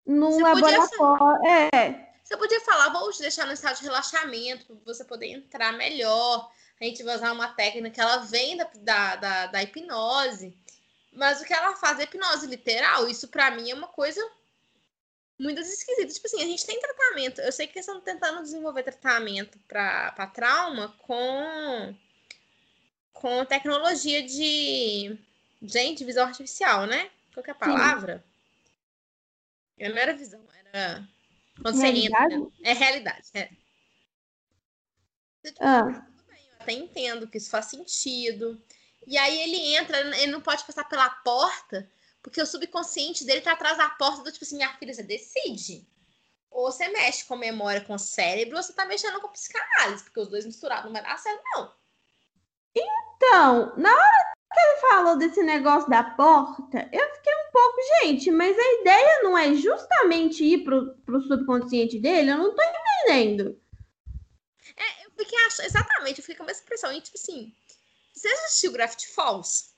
num 0.06 0.30
Você 0.32 0.42
podia 0.42 0.78
laboratório. 0.78 1.46
É. 1.46 2.10
Você 2.24 2.36
podia 2.36 2.60
falar, 2.60 2.90
vou 2.90 3.10
te 3.12 3.20
deixar 3.20 3.46
no 3.46 3.52
estado 3.52 3.78
de 3.78 3.84
relaxamento, 3.84 4.66
para 4.66 4.94
você 4.94 5.04
poder 5.04 5.26
entrar 5.26 5.72
melhor. 5.72 6.50
A 6.80 6.84
gente 6.84 7.02
vai 7.02 7.16
usar 7.16 7.32
uma 7.32 7.48
técnica 7.54 7.90
que 7.90 8.00
ela 8.00 8.18
vem 8.18 8.56
da, 8.56 8.70
da, 8.74 9.16
da, 9.16 9.46
da 9.46 9.62
hipnose. 9.62 10.56
Mas 11.12 11.40
o 11.40 11.44
que 11.44 11.52
ela 11.52 11.76
faz 11.76 11.98
é 11.98 12.04
hipnose 12.04 12.46
literal. 12.46 13.08
Isso 13.08 13.28
para 13.28 13.50
mim 13.50 13.70
é 13.70 13.74
uma 13.74 13.88
coisa 13.88 14.20
muito 15.38 15.60
esquisita. 15.60 16.12
Tipo 16.12 16.26
assim, 16.26 16.42
a 16.42 16.46
gente 16.46 16.64
tem 16.64 16.78
tratamento. 16.80 17.40
Eu 17.40 17.52
sei 17.52 17.66
que 17.66 17.78
eles 17.78 17.86
estão 17.86 18.00
tentando 18.00 18.42
desenvolver 18.42 18.82
tratamento 18.82 19.58
para 19.66 20.26
trauma 20.32 20.94
com 20.98 21.94
com 23.20 23.44
tecnologia 23.44 24.22
de 24.22 25.16
gente, 25.62 26.04
visão 26.04 26.26
artificial, 26.26 26.86
né? 26.86 27.10
Qual 27.34 27.44
que 27.44 27.50
é 27.50 27.52
a 27.52 27.56
palavra? 27.56 28.24
Sim. 29.78 29.88
Não 29.88 29.96
era 29.96 30.14
visão, 30.14 30.40
era 30.72 31.06
quando 31.62 31.78
realidade? 31.78 32.34
você 32.34 32.34
entra. 32.34 32.52
É 32.62 32.72
realidade, 32.72 33.28
é. 33.34 33.50
Ah. 35.60 35.84
Tudo 35.84 36.24
bem, 36.28 36.46
eu 36.48 36.56
até 36.60 36.72
entendo 36.72 37.28
que 37.28 37.38
isso 37.38 37.50
faz 37.50 37.66
sentido. 37.66 38.60
E 39.06 39.16
aí 39.16 39.38
ele 39.40 39.74
entra, 39.74 39.98
ele 40.18 40.32
não 40.32 40.40
pode 40.40 40.64
passar 40.64 40.84
pela 40.84 41.08
porta, 41.08 41.90
porque 42.22 42.40
o 42.40 42.46
subconsciente 42.46 43.24
dele 43.24 43.40
tá 43.40 43.52
atrás 43.52 43.76
da 43.76 43.88
porta 43.90 44.22
do 44.22 44.32
tipo 44.32 44.44
assim, 44.44 44.56
minha 44.56 44.74
filha, 44.76 44.94
você 44.94 45.02
decide. 45.02 45.86
Ou 46.50 46.70
você 46.70 46.88
mexe 46.88 47.24
com 47.24 47.36
memória, 47.36 47.80
com 47.82 47.94
o 47.94 47.98
cérebro, 47.98 48.56
ou 48.56 48.62
você 48.62 48.72
tá 48.72 48.84
mexendo 48.84 49.20
com 49.20 49.28
psicanálise, 49.28 50.04
porque 50.04 50.20
os 50.20 50.28
dois 50.28 50.44
misturados 50.44 50.86
não 50.86 50.92
vai 50.92 51.02
dar 51.02 51.18
certo, 51.18 51.42
não. 51.54 51.79
Então, 52.74 53.74
na 53.76 53.90
hora 53.90 54.32
que 54.52 54.60
ele 54.60 54.80
falou 54.80 55.16
desse 55.16 55.42
negócio 55.42 55.88
da 55.88 56.02
porta, 56.02 56.88
eu 56.92 57.14
fiquei 57.14 57.34
um 57.34 57.52
pouco, 57.52 57.76
gente, 58.02 58.30
mas 58.30 58.56
a 58.58 58.80
ideia 58.80 59.22
não 59.22 59.36
é 59.36 59.54
justamente 59.54 60.44
ir 60.44 60.64
pro, 60.64 60.94
pro 61.04 61.20
subconsciente 61.22 61.98
dele? 61.98 62.30
Eu 62.30 62.38
não 62.38 62.54
tô 62.54 62.62
entendendo. 62.62 63.60
É, 64.76 65.06
eu 65.06 65.10
fiquei 65.16 65.38
achando, 65.46 65.66
exatamente, 65.66 66.18
eu 66.18 66.24
fiquei 66.24 66.36
com 66.36 66.50
essa 66.50 66.62
impressão. 66.62 66.92
E, 66.92 67.00
tipo 67.00 67.16
assim, 67.18 67.52
você 68.12 68.28
assistiu 68.28 68.72
Graffiti 68.72 69.08
Falls? 69.08 69.70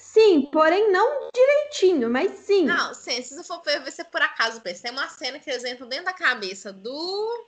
Sim, 0.00 0.48
porém 0.50 0.90
não 0.90 1.28
direitinho, 1.32 2.10
mas 2.10 2.32
sim. 2.40 2.64
Não, 2.64 2.94
sim, 2.94 3.22
se 3.22 3.34
você 3.34 3.44
for 3.44 3.62
ver, 3.62 3.84
você 3.84 4.02
por 4.02 4.22
acaso 4.22 4.60
pensa. 4.60 4.82
Tem 4.82 4.92
uma 4.92 5.08
cena 5.08 5.38
que 5.38 5.48
eles 5.48 5.64
entram 5.64 5.88
dentro 5.88 6.06
da 6.06 6.12
cabeça 6.12 6.72
do, 6.72 7.46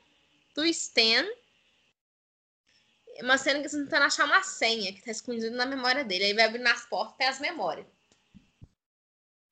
do 0.55 0.65
Stan. 0.67 1.27
Uma 3.21 3.37
cena 3.39 3.61
que 3.61 3.67
eles 3.67 3.73
tentando 3.73 4.05
achar 4.05 4.25
uma 4.25 4.43
senha 4.43 4.93
que 4.93 5.03
tá 5.03 5.11
escondida 5.11 5.51
na 5.51 5.67
memória 5.67 6.05
dele. 6.05 6.25
Aí 6.25 6.35
vai 6.35 6.45
abrir 6.45 6.61
nas 6.61 6.87
portas 6.87 7.17
tem 7.17 7.29
as 7.29 7.41
memórias. 7.41 7.87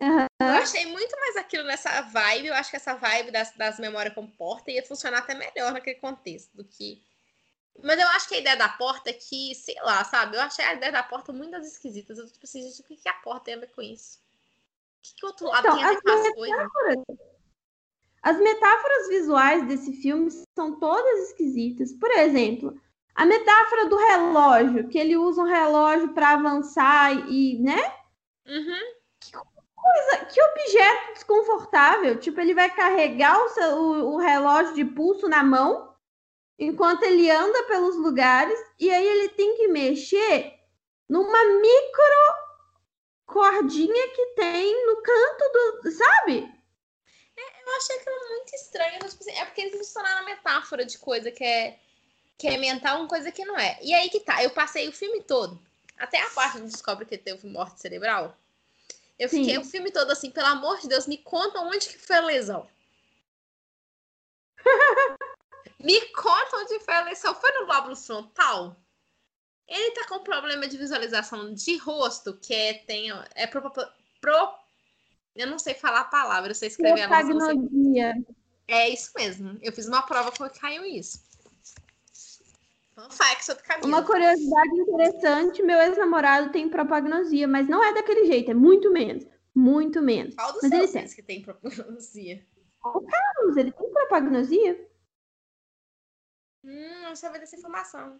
Uhum. 0.00 0.26
Eu 0.40 0.46
achei 0.46 0.86
muito 0.86 1.14
mais 1.18 1.36
aquilo 1.36 1.64
nessa 1.64 2.00
vibe. 2.02 2.48
Eu 2.48 2.54
acho 2.54 2.70
que 2.70 2.76
essa 2.76 2.94
vibe 2.94 3.30
das, 3.30 3.54
das 3.56 3.78
memórias 3.78 4.14
com 4.14 4.26
porta 4.26 4.70
ia 4.70 4.82
funcionar 4.82 5.18
até 5.18 5.34
melhor 5.34 5.72
naquele 5.72 5.98
contexto 5.98 6.56
do 6.56 6.64
que 6.64 7.02
mas 7.82 7.98
eu 7.98 8.06
acho 8.08 8.28
que 8.28 8.34
a 8.34 8.38
ideia 8.38 8.56
da 8.56 8.68
porta 8.68 9.10
é 9.10 9.12
que, 9.12 9.54
sei 9.54 9.76
lá, 9.82 10.04
sabe? 10.04 10.36
Eu 10.36 10.40
achei 10.40 10.64
a 10.64 10.74
ideia 10.74 10.92
da 10.92 11.02
porta 11.02 11.32
muito 11.32 11.52
das 11.52 11.66
esquisitas. 11.66 12.18
Eu, 12.18 12.26
tipo 12.26 12.44
assim, 12.44 12.62
gente, 12.62 12.80
o 12.80 12.84
que, 12.84 12.96
que 12.96 13.08
a 13.08 13.14
porta 13.14 13.46
tem 13.46 13.54
a 13.54 13.60
ver 13.60 13.70
com 13.70 13.82
isso? 13.82 14.18
O 14.18 15.02
que, 15.02 15.14
que 15.14 15.24
o 15.24 15.28
outro 15.28 15.46
lado 15.46 15.66
então, 15.66 15.76
tem 15.76 15.84
a 15.84 15.88
ver 15.90 16.02
com 16.02 16.10
as 16.10 16.32
coisas? 16.32 16.68
As 18.22 18.38
metáforas 18.38 19.08
visuais 19.08 19.66
desse 19.66 19.94
filme 19.94 20.30
são 20.54 20.78
todas 20.78 21.28
esquisitas. 21.28 21.92
Por 21.92 22.10
exemplo, 22.10 22.78
a 23.20 23.26
metáfora 23.26 23.84
do 23.84 23.96
relógio, 23.98 24.88
que 24.88 24.98
ele 24.98 25.14
usa 25.14 25.42
um 25.42 25.44
relógio 25.44 26.14
para 26.14 26.30
avançar 26.30 27.12
e, 27.30 27.58
né? 27.58 27.78
Uhum. 28.46 28.80
Que 29.20 29.32
coisa, 29.32 30.24
que 30.24 30.42
objeto 30.42 31.12
desconfortável. 31.12 32.18
Tipo, 32.18 32.40
ele 32.40 32.54
vai 32.54 32.74
carregar 32.74 33.38
o, 33.44 33.48
seu, 33.50 33.76
o, 33.76 34.14
o 34.14 34.16
relógio 34.16 34.72
de 34.72 34.86
pulso 34.86 35.28
na 35.28 35.44
mão 35.44 35.94
enquanto 36.58 37.02
ele 37.02 37.30
anda 37.30 37.62
pelos 37.64 37.94
lugares 37.96 38.58
e 38.78 38.90
aí 38.90 39.06
ele 39.06 39.28
tem 39.28 39.54
que 39.54 39.68
mexer 39.68 40.54
numa 41.06 41.44
micro 41.44 42.34
cordinha 43.26 44.08
que 44.14 44.26
tem 44.28 44.86
no 44.86 45.02
canto 45.02 45.82
do, 45.82 45.92
sabe? 45.92 46.50
É, 47.36 47.68
eu 47.68 47.76
achei 47.76 47.96
aquilo 47.96 48.28
muito 48.30 48.54
estranho, 48.54 48.98
tipo 49.00 49.22
assim, 49.22 49.32
é 49.32 49.44
porque 49.44 49.60
eles 49.60 49.76
misturam 49.76 50.24
metáfora 50.24 50.86
de 50.86 50.96
coisa 50.96 51.30
que 51.30 51.44
é 51.44 51.78
que 52.40 52.48
é 52.48 52.56
mental, 52.56 53.00
uma 53.00 53.08
coisa 53.08 53.30
que 53.30 53.44
não 53.44 53.58
é. 53.58 53.78
E 53.82 53.92
aí 53.92 54.08
que 54.08 54.20
tá, 54.20 54.42
eu 54.42 54.48
passei 54.50 54.88
o 54.88 54.92
filme 54.92 55.22
todo, 55.22 55.60
até 55.98 56.18
a 56.22 56.30
parte 56.30 56.56
onde 56.56 56.72
descobre 56.72 57.04
que 57.04 57.18
teve 57.18 57.46
morte 57.46 57.78
cerebral. 57.78 58.34
Eu 59.18 59.28
fiquei 59.28 59.56
Sim. 59.56 59.60
o 59.60 59.64
filme 59.64 59.90
todo 59.90 60.10
assim, 60.10 60.30
pelo 60.30 60.46
amor 60.46 60.80
de 60.80 60.88
Deus, 60.88 61.06
me 61.06 61.18
conta 61.18 61.60
onde 61.60 61.86
que 61.86 61.98
foi 61.98 62.16
a 62.16 62.20
lesão. 62.22 62.66
Me 65.78 65.98
conta 66.12 66.58
onde 66.58 66.78
foi 66.80 66.92
a 66.92 67.04
lesão. 67.04 67.34
Foi 67.34 67.50
no 67.52 67.66
lóbulo 67.66 67.96
frontal? 67.96 68.76
Ele 69.66 69.92
tá 69.92 70.06
com 70.06 70.18
problema 70.18 70.68
de 70.68 70.76
visualização 70.76 71.54
de 71.54 71.78
rosto, 71.78 72.36
que 72.36 72.52
é, 72.52 72.74
tem, 72.74 73.10
é 73.34 73.46
pro, 73.46 73.62
pro, 74.20 74.54
eu 75.34 75.46
não 75.46 75.58
sei 75.58 75.72
falar 75.72 76.00
a 76.00 76.04
palavra, 76.04 76.50
eu 76.50 76.54
sei 76.54 76.68
escrever 76.68 77.00
a 77.00 77.08
nossa. 77.08 77.52
É 78.68 78.90
isso 78.90 79.10
mesmo. 79.16 79.58
Eu 79.62 79.72
fiz 79.72 79.86
uma 79.88 80.02
prova 80.02 80.30
que 80.30 80.60
caiu 80.60 80.84
isso. 80.84 81.29
Uma 83.84 84.04
curiosidade 84.04 84.80
interessante, 84.80 85.62
meu 85.62 85.78
ex-namorado 85.80 86.52
tem 86.52 86.68
propagnosia, 86.68 87.46
mas 87.46 87.68
não 87.68 87.82
é 87.82 87.94
daquele 87.94 88.26
jeito, 88.26 88.50
é 88.50 88.54
muito 88.54 88.90
menos. 88.90 89.26
Muito 89.54 90.00
menos. 90.00 90.34
Qual 90.34 90.52
dos 90.52 90.62
mas 90.62 90.70
seus 90.70 90.94
ele 90.94 91.06
tem. 91.06 91.14
que 91.16 91.22
tem 91.22 91.42
propagnosia? 91.42 92.46
O 92.84 93.06
Carlos, 93.06 93.56
ele 93.56 93.72
tem 93.72 93.90
propagnosia. 93.90 94.90
Hum, 96.64 97.02
não 97.02 97.16
sabia 97.16 97.40
dessa 97.40 97.56
informação. 97.56 98.18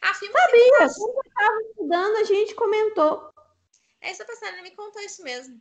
A 0.00 0.14
Sabia, 0.14 0.30
quando 0.32 1.14
eu 1.14 1.22
estava 1.26 1.60
estudando, 1.62 2.16
a 2.16 2.24
gente 2.24 2.54
comentou. 2.54 3.30
É, 4.00 4.12
isso 4.12 4.24
pensando, 4.24 4.54
ele 4.54 4.62
me 4.62 4.70
contou 4.72 5.02
isso 5.02 5.22
mesmo. 5.22 5.60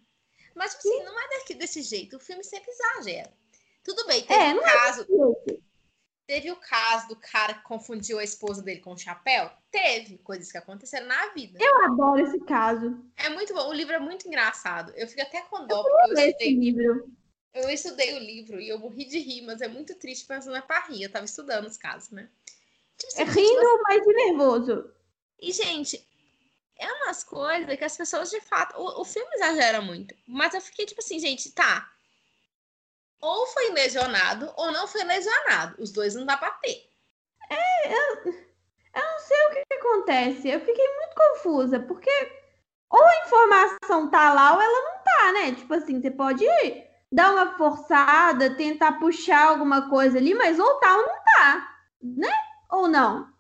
Mas, 0.56 0.76
tipo 0.76 0.88
assim, 0.88 1.04
não 1.04 1.20
é 1.20 1.30
daqui, 1.30 1.54
desse 1.54 1.82
jeito. 1.82 2.16
O 2.16 2.20
filme 2.20 2.44
sempre 2.44 2.72
exagera. 2.72 3.32
Tudo 3.84 4.06
bem, 4.08 4.26
teve 4.26 4.42
é, 4.42 4.54
um 4.56 4.60
é 4.60 4.72
caso. 4.72 5.02
É 5.50 5.58
teve 6.28 6.52
o 6.52 6.56
caso 6.56 7.08
do 7.08 7.16
cara 7.16 7.54
que 7.54 7.64
confundiu 7.64 8.20
a 8.20 8.24
esposa 8.24 8.62
dele 8.62 8.80
com 8.80 8.94
o 8.94 8.98
chapéu? 8.98 9.50
Teve 9.72 10.18
coisas 10.20 10.52
que 10.52 10.58
aconteceram 10.58 11.08
na 11.08 11.28
vida. 11.34 11.60
Eu 11.62 11.86
adoro 11.86 12.20
esse 12.20 12.40
caso. 12.42 13.04
É 13.16 13.30
muito 13.30 13.54
bom. 13.54 13.70
O 13.70 13.74
livro 13.74 13.94
é 13.94 14.00
muito 14.00 14.28
engraçado. 14.28 14.92
Eu 14.96 15.08
fico 15.08 15.22
até 15.22 15.42
com 15.44 15.66
dó, 15.68 15.78
eu 15.78 15.84
porque 15.84 16.02
eu 16.02 16.30
estudei. 16.30 16.30
Esse 16.30 16.60
livro. 16.60 17.12
Eu 17.54 17.70
estudei 17.70 18.16
o 18.16 18.20
livro 18.20 18.60
e 18.60 18.68
eu 18.68 18.78
morri 18.80 19.06
de 19.06 19.18
rir, 19.20 19.42
mas 19.44 19.62
é 19.62 19.68
muito 19.68 19.96
triste, 19.96 20.26
é 20.30 20.62
pra 20.62 20.88
rir. 20.88 21.04
Eu 21.04 21.12
tava 21.12 21.26
estudando 21.26 21.66
os 21.66 21.78
casos, 21.78 22.10
né? 22.12 22.30
Tipo, 22.98 23.14
assim, 23.14 23.22
é 23.22 23.26
rindo, 23.26 23.84
mas... 23.84 23.98
mas 23.98 24.04
de 24.04 24.14
nervoso. 24.14 24.92
E, 25.40 25.52
gente, 25.54 26.06
é 26.78 26.92
umas 26.92 27.24
coisas 27.24 27.78
que 27.78 27.84
as 27.84 27.96
pessoas 27.96 28.30
de 28.30 28.42
fato. 28.42 28.78
O, 28.78 29.02
o 29.02 29.06
filme 29.06 29.30
exagera 29.36 29.82
muito. 29.82 30.16
Mas 30.28 30.54
eu 30.54 30.62
fiquei 30.62 30.86
tipo 30.86 31.02
assim, 31.02 31.20
gente, 31.20 31.52
tá. 31.52 31.92
Ou 33.26 33.48
foi 33.48 33.72
lesionado 33.72 34.54
ou 34.56 34.72
não 34.72 34.88
foi 34.88 35.04
lesionado. 35.04 35.82
Os 35.82 35.92
dois 35.92 36.14
não 36.14 36.28
dá 36.28 36.38
pra 36.38 36.52
ter. 36.52 36.88
É, 37.50 37.92
eu, 37.92 38.16
eu 38.26 39.04
não 39.04 39.20
sei 39.20 39.46
o 39.48 39.50
que, 39.50 39.64
que 39.66 39.74
acontece. 39.74 40.48
Eu 40.48 40.60
fiquei 40.60 40.88
muito 40.96 41.16
confusa, 41.16 41.80
porque 41.80 42.12
ou 42.88 43.04
a 43.04 43.26
informação 43.26 44.12
tá 44.12 44.32
lá 44.32 44.54
ou 44.54 44.62
ela 44.62 44.92
não 44.92 45.04
tá, 45.04 45.32
né? 45.34 45.56
Tipo 45.56 45.74
assim, 45.74 46.00
você 46.00 46.12
pode 46.12 46.46
dar 47.12 47.32
uma 47.32 47.58
forçada, 47.58 48.56
tentar 48.56 49.00
puxar 49.00 49.48
alguma 49.48 49.90
coisa 49.90 50.20
ali, 50.20 50.36
mas 50.36 50.60
ou 50.60 50.80
tá 50.80 50.96
ou 50.96 51.08
não 51.08 51.24
tá, 51.24 51.78
né? 52.04 52.32
Ou 52.70 52.88
não? 52.88 53.34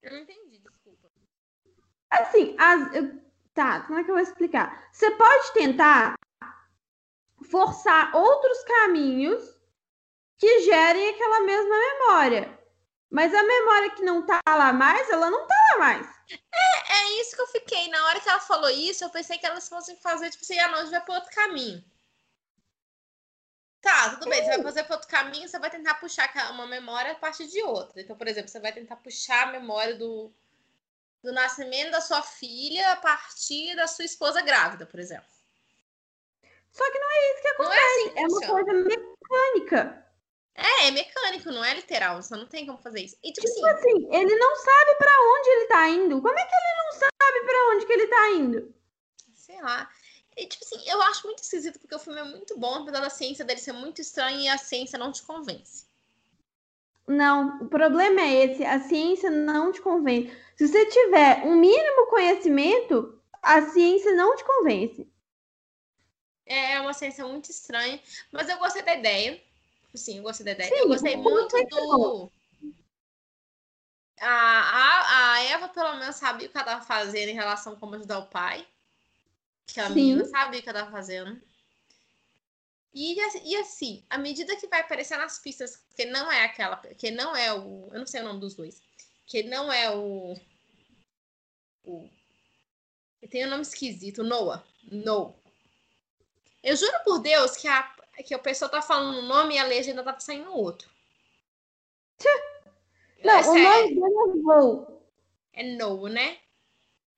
Eu 0.00 0.12
não 0.12 0.18
entendi, 0.20 0.58
desculpa. 0.60 1.08
Assim, 2.08 2.54
as, 2.56 2.94
eu, 2.94 3.20
tá, 3.52 3.80
como 3.80 3.98
é 3.98 4.04
que 4.04 4.10
eu 4.10 4.14
vou 4.14 4.22
explicar? 4.22 4.88
Você 4.92 5.10
pode 5.10 5.52
tentar 5.54 6.14
forçar 7.52 8.16
outros 8.16 8.64
caminhos 8.64 9.44
que 10.38 10.62
gerem 10.62 11.10
aquela 11.10 11.40
mesma 11.42 11.78
memória. 11.78 12.58
Mas 13.10 13.34
a 13.34 13.42
memória 13.42 13.90
que 13.90 14.02
não 14.02 14.24
tá 14.24 14.40
lá 14.48 14.72
mais, 14.72 15.10
ela 15.10 15.30
não 15.30 15.46
tá 15.46 15.54
lá 15.72 15.78
mais. 15.78 16.06
É, 16.30 16.92
é 16.94 17.20
isso 17.20 17.36
que 17.36 17.42
eu 17.42 17.46
fiquei. 17.48 17.88
Na 17.88 18.06
hora 18.06 18.20
que 18.20 18.28
ela 18.28 18.40
falou 18.40 18.70
isso, 18.70 19.04
eu 19.04 19.10
pensei 19.10 19.36
que 19.36 19.44
elas 19.44 19.68
fossem 19.68 19.94
fazer, 19.96 20.30
tipo 20.30 20.42
assim, 20.42 20.58
a 20.58 20.66
ah, 20.66 20.80
gente 20.80 20.90
vai 20.90 21.04
para 21.04 21.14
outro 21.14 21.30
caminho. 21.30 21.84
Tá, 23.82 24.10
tudo 24.14 24.30
bem. 24.30 24.42
Você 24.42 24.48
vai 24.48 24.62
fazer 24.62 24.84
para 24.84 24.96
outro 24.96 25.08
caminho, 25.08 25.46
você 25.46 25.58
vai 25.58 25.68
tentar 25.68 25.96
puxar 25.96 26.52
uma 26.52 26.66
memória 26.66 27.12
a 27.12 27.16
partir 27.16 27.46
de 27.48 27.62
outra. 27.62 28.00
Então, 28.00 28.16
por 28.16 28.26
exemplo, 28.26 28.48
você 28.48 28.60
vai 28.60 28.72
tentar 28.72 28.96
puxar 28.96 29.48
a 29.48 29.52
memória 29.52 29.94
do, 29.94 30.32
do 31.22 31.32
nascimento 31.32 31.90
da 31.90 32.00
sua 32.00 32.22
filha 32.22 32.92
a 32.92 32.96
partir 32.96 33.76
da 33.76 33.86
sua 33.86 34.06
esposa 34.06 34.40
grávida, 34.40 34.86
por 34.86 34.98
exemplo. 34.98 35.31
Só 36.72 36.90
que 36.90 36.98
não 36.98 37.10
é 37.10 37.32
isso 37.32 37.42
que 37.42 37.48
acontece. 37.48 37.76
Não 37.76 37.82
é, 37.82 37.96
assim 37.96 38.10
que 38.10 38.18
é 38.18 38.26
uma 38.26 38.46
coisa 38.46 38.72
mecânica. 38.72 40.06
É, 40.54 40.88
é 40.88 40.90
mecânico, 40.90 41.50
não 41.50 41.64
é 41.64 41.74
literal. 41.74 42.20
Você 42.20 42.34
não 42.36 42.46
tem 42.46 42.66
como 42.66 42.78
fazer 42.78 43.02
isso. 43.02 43.16
E, 43.22 43.32
tipo, 43.32 43.46
tipo 43.46 43.66
assim, 43.66 43.90
assim, 43.90 44.16
ele 44.16 44.36
não 44.36 44.56
sabe 44.56 44.94
para 44.96 45.10
onde 45.10 45.48
ele 45.50 45.66
tá 45.66 45.88
indo. 45.88 46.20
Como 46.20 46.38
é 46.38 46.44
que 46.44 46.54
ele 46.54 46.76
não 46.78 46.92
sabe 46.92 47.46
para 47.46 47.74
onde 47.74 47.86
que 47.86 47.92
ele 47.92 48.06
tá 48.06 48.30
indo? 48.30 48.74
Sei 49.34 49.60
lá. 49.62 49.88
E, 50.36 50.46
tipo 50.46 50.64
assim, 50.64 50.90
eu 50.90 51.00
acho 51.02 51.26
muito 51.26 51.42
esquisito 51.42 51.78
porque 51.78 51.94
o 51.94 51.98
filme 51.98 52.20
é 52.20 52.24
muito 52.24 52.58
bom, 52.58 52.76
apesar 52.76 53.00
da 53.00 53.10
ciência 53.10 53.44
dele 53.44 53.60
ser 53.60 53.72
muito 53.72 54.00
estranha 54.00 54.44
e 54.44 54.48
a 54.48 54.56
ciência 54.56 54.98
não 54.98 55.12
te 55.12 55.22
convence. 55.22 55.86
Não, 57.06 57.62
o 57.62 57.68
problema 57.68 58.20
é 58.20 58.44
esse, 58.44 58.64
a 58.64 58.80
ciência 58.80 59.30
não 59.30 59.72
te 59.72 59.80
convence. 59.82 60.34
Se 60.56 60.68
você 60.68 60.86
tiver 60.86 61.44
um 61.44 61.56
mínimo 61.56 62.06
conhecimento, 62.06 63.20
a 63.42 63.60
ciência 63.62 64.14
não 64.14 64.36
te 64.36 64.44
convence. 64.44 65.11
É 66.44 66.80
uma 66.80 66.92
ciência 66.92 67.26
muito 67.26 67.50
estranha, 67.50 68.00
mas 68.30 68.48
eu 68.48 68.58
gostei 68.58 68.82
da 68.82 68.94
ideia. 68.94 69.42
Sim, 69.94 70.18
eu 70.18 70.22
gostei 70.22 70.44
da 70.44 70.52
ideia. 70.52 70.68
Sim, 70.68 70.76
eu 70.76 70.88
gostei 70.88 71.16
muito 71.16 71.56
do. 71.68 72.32
A, 74.18 74.28
a, 74.28 75.32
a 75.34 75.42
Eva, 75.44 75.68
pelo 75.68 75.96
menos, 75.96 76.16
sabia 76.16 76.46
o 76.46 76.50
que 76.50 76.56
ela 76.56 76.66
estava 76.66 76.84
fazendo 76.84 77.28
em 77.30 77.34
relação 77.34 77.72
a 77.72 77.76
como 77.76 77.94
ajudar 77.94 78.18
o 78.18 78.26
pai. 78.26 78.66
Que 79.66 79.80
a 79.80 79.88
Sim. 79.88 79.94
menina 79.94 80.24
sabia 80.24 80.60
o 80.60 80.62
que 80.62 80.68
ela 80.68 80.80
estava 80.80 80.96
fazendo. 80.96 81.40
E, 82.94 83.16
e 83.44 83.56
assim, 83.56 84.04
à 84.10 84.18
medida 84.18 84.54
que 84.56 84.66
vai 84.66 84.80
aparecer 84.80 85.16
nas 85.16 85.38
pistas, 85.38 85.82
que 85.96 86.04
não 86.04 86.30
é 86.30 86.44
aquela, 86.44 86.76
que 86.76 87.10
não 87.10 87.34
é 87.34 87.52
o, 87.52 87.88
eu 87.90 88.00
não 88.00 88.06
sei 88.06 88.20
o 88.20 88.24
nome 88.24 88.40
dos 88.40 88.54
dois, 88.54 88.82
que 89.26 89.42
não 89.44 89.72
é 89.72 89.90
o, 89.90 90.36
o 91.84 92.10
tem 93.30 93.46
um 93.46 93.50
nome 93.50 93.62
esquisito, 93.62 94.22
Noah, 94.22 94.62
No. 94.90 95.34
Eu 96.62 96.76
juro 96.76 96.92
por 97.04 97.18
Deus 97.18 97.56
que 97.56 97.66
a, 97.66 97.82
que 98.24 98.34
a 98.34 98.38
pessoa 98.38 98.70
tá 98.70 98.80
falando 98.80 99.18
um 99.18 99.26
nome 99.26 99.54
e 99.54 99.58
a 99.58 99.64
legenda 99.64 100.02
tá 100.02 100.18
saindo 100.20 100.52
outro. 100.52 100.88
Não, 103.24 103.34
Essa 103.34 103.50
o 103.50 103.58
nome 103.58 103.66
é... 103.66 103.88
dele 103.88 104.00
é 104.00 104.34
No. 104.42 105.02
É 105.52 105.62
No, 105.76 106.08
né? 106.08 106.38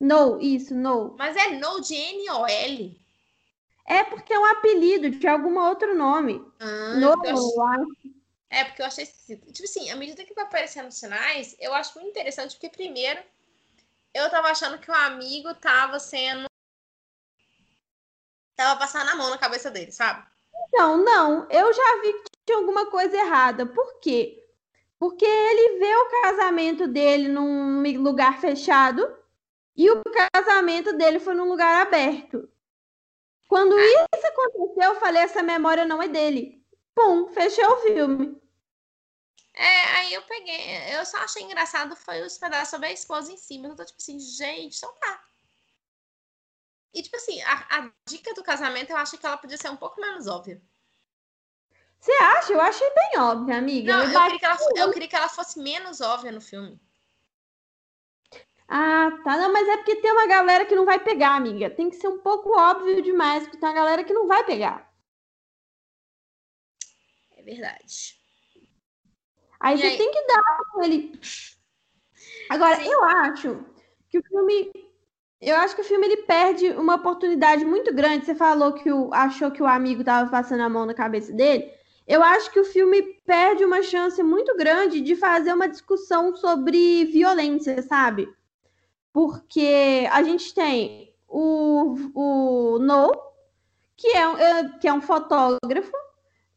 No, 0.00 0.40
isso, 0.40 0.74
No. 0.74 1.14
Mas 1.18 1.36
é 1.36 1.50
No 1.50 1.80
de 1.80 1.94
N-O-L. 1.94 3.00
É 3.86 4.02
porque 4.04 4.32
é 4.32 4.38
um 4.38 4.46
apelido 4.46 5.10
de 5.10 5.26
algum 5.28 5.58
outro 5.58 5.94
nome. 5.94 6.42
Ah, 6.58 6.94
no, 6.94 7.24
eu 7.24 7.62
acho... 7.62 8.14
É, 8.48 8.64
porque 8.64 8.82
eu 8.82 8.86
achei 8.86 9.04
esquisito. 9.04 9.52
Tipo 9.52 9.68
assim, 9.68 9.90
à 9.90 9.96
medida 9.96 10.24
que 10.24 10.32
vai 10.32 10.44
aparecendo 10.44 10.88
os 10.88 10.94
sinais, 10.94 11.56
eu 11.58 11.74
acho 11.74 11.98
muito 11.98 12.10
interessante, 12.10 12.54
porque 12.54 12.70
primeiro 12.70 13.20
eu 14.14 14.30
tava 14.30 14.48
achando 14.48 14.78
que 14.78 14.90
o 14.90 14.94
amigo 14.94 15.52
tava 15.54 15.98
sendo. 15.98 16.46
Tava 18.56 18.78
passando 18.78 19.08
a 19.08 19.16
mão 19.16 19.30
na 19.30 19.38
cabeça 19.38 19.70
dele, 19.70 19.90
sabe? 19.90 20.24
Não, 20.72 20.96
não. 20.96 21.48
Eu 21.50 21.72
já 21.72 22.00
vi 22.02 22.12
que 22.12 22.30
tinha 22.46 22.58
alguma 22.58 22.86
coisa 22.86 23.16
errada. 23.16 23.66
Por 23.66 24.00
quê? 24.00 24.44
Porque 24.98 25.24
ele 25.24 25.78
vê 25.78 25.96
o 25.96 26.22
casamento 26.22 26.86
dele 26.86 27.28
num 27.28 27.82
lugar 28.02 28.40
fechado 28.40 29.16
e 29.76 29.90
o 29.90 30.02
casamento 30.32 30.92
dele 30.92 31.18
foi 31.18 31.34
num 31.34 31.48
lugar 31.48 31.82
aberto. 31.82 32.48
Quando 33.48 33.78
isso 33.78 34.26
aconteceu, 34.26 34.94
eu 34.94 35.00
falei: 35.00 35.22
essa 35.22 35.42
memória 35.42 35.84
não 35.84 36.02
é 36.02 36.08
dele. 36.08 36.64
Pum, 36.94 37.28
fechei 37.28 37.64
o 37.66 37.76
filme. 37.78 38.40
É, 39.54 39.84
aí 39.96 40.14
eu 40.14 40.22
peguei. 40.22 40.96
Eu 40.96 41.04
só 41.04 41.18
achei 41.18 41.42
engraçado 41.42 41.94
foi 41.94 42.22
os 42.22 42.38
pedaços 42.38 42.70
sobre 42.70 42.88
a 42.88 42.92
esposa 42.92 43.32
em 43.32 43.36
cima. 43.36 43.68
Eu 43.68 43.76
tô 43.76 43.84
tipo 43.84 43.98
assim, 44.00 44.18
gente, 44.18 44.76
então 44.76 44.92
tá. 45.00 45.24
E 46.94 47.02
tipo 47.02 47.16
assim, 47.16 47.42
a, 47.42 47.78
a 47.78 47.90
dica 48.08 48.32
do 48.34 48.42
casamento 48.44 48.90
eu 48.90 48.96
acho 48.96 49.18
que 49.18 49.26
ela 49.26 49.36
podia 49.36 49.58
ser 49.58 49.68
um 49.68 49.76
pouco 49.76 50.00
menos 50.00 50.28
óbvia. 50.28 50.62
Você 51.98 52.12
acha? 52.12 52.52
Eu 52.52 52.60
achei 52.60 52.88
bem 52.94 53.20
óbvia, 53.20 53.56
amiga. 53.56 53.96
Não, 53.96 54.04
eu, 54.04 54.10
eu, 54.10 54.20
queria 54.22 54.38
que 54.38 54.44
ela, 54.44 54.58
eu 54.76 54.92
queria 54.92 55.08
que 55.08 55.16
ela 55.16 55.28
fosse 55.28 55.58
menos 55.58 56.00
óbvia 56.00 56.30
no 56.30 56.40
filme. 56.40 56.80
Ah, 58.68 59.10
tá. 59.24 59.36
Não, 59.38 59.52
mas 59.52 59.66
é 59.68 59.76
porque 59.78 59.96
tem 59.96 60.12
uma 60.12 60.26
galera 60.26 60.66
que 60.66 60.74
não 60.74 60.84
vai 60.84 61.02
pegar, 61.02 61.34
amiga. 61.34 61.70
Tem 61.70 61.90
que 61.90 61.96
ser 61.96 62.08
um 62.08 62.18
pouco 62.18 62.58
óbvio 62.58 63.02
demais, 63.02 63.44
porque 63.44 63.56
tem 63.56 63.68
uma 63.68 63.74
galera 63.74 64.04
que 64.04 64.12
não 64.12 64.26
vai 64.26 64.44
pegar. 64.44 64.92
É 67.36 67.42
verdade. 67.42 68.18
Aí 69.58 69.76
e 69.76 69.78
você 69.78 69.86
aí? 69.86 69.96
tem 69.96 70.12
que 70.12 70.26
dar 70.26 70.84
ele. 70.84 71.20
Agora, 72.50 72.76
Sim. 72.76 72.86
eu 72.86 73.04
acho 73.04 73.64
que 74.10 74.18
o 74.18 74.22
filme. 74.22 74.83
Eu 75.44 75.56
acho 75.56 75.74
que 75.74 75.82
o 75.82 75.84
filme 75.84 76.06
ele 76.06 76.16
perde 76.18 76.68
uma 76.70 76.94
oportunidade 76.96 77.64
muito 77.64 77.94
grande. 77.94 78.26
Você 78.26 78.34
falou 78.34 78.72
que 78.72 78.90
o, 78.90 79.12
achou 79.12 79.50
que 79.50 79.62
o 79.62 79.66
amigo 79.66 80.00
estava 80.00 80.30
passando 80.30 80.62
a 80.62 80.68
mão 80.68 80.86
na 80.86 80.94
cabeça 80.94 81.32
dele. 81.32 81.70
Eu 82.06 82.22
acho 82.22 82.50
que 82.50 82.60
o 82.60 82.64
filme 82.64 83.02
perde 83.26 83.64
uma 83.64 83.82
chance 83.82 84.22
muito 84.22 84.56
grande 84.56 85.00
de 85.00 85.16
fazer 85.16 85.52
uma 85.52 85.68
discussão 85.68 86.34
sobre 86.36 87.06
violência, 87.06 87.80
sabe? 87.82 88.28
porque 89.14 90.08
a 90.10 90.24
gente 90.24 90.52
tem 90.52 91.14
o, 91.28 91.94
o 92.12 92.78
No, 92.80 93.12
que 93.96 94.08
é, 94.08 94.22
é, 94.22 94.68
que 94.80 94.88
é 94.88 94.92
um 94.92 95.00
fotógrafo, 95.00 95.92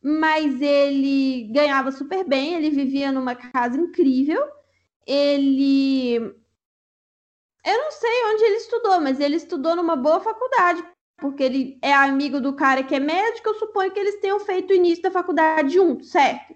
mas 0.01 0.59
ele 0.59 1.49
ganhava 1.53 1.91
super 1.91 2.27
bem, 2.27 2.55
ele 2.55 2.71
vivia 2.71 3.11
numa 3.11 3.35
casa 3.35 3.79
incrível, 3.79 4.43
ele. 5.05 6.35
Eu 7.67 7.77
não 7.79 7.91
sei 7.91 8.25
onde 8.27 8.43
ele 8.45 8.55
estudou, 8.55 9.01
mas 9.01 9.19
ele 9.19 9.35
estudou 9.35 9.75
numa 9.75 9.97
boa 9.97 10.21
faculdade, 10.21 10.81
porque 11.17 11.43
ele 11.43 11.77
é 11.81 11.93
amigo 11.93 12.39
do 12.39 12.55
cara 12.55 12.81
que 12.81 12.95
é 12.95 12.99
médico, 12.99 13.49
eu 13.49 13.55
suponho 13.55 13.91
que 13.91 13.99
eles 13.99 14.21
tenham 14.21 14.39
feito 14.39 14.71
o 14.71 14.73
início 14.73 15.03
da 15.03 15.11
faculdade 15.11 15.73
juntos, 15.73 16.09
certo? 16.09 16.55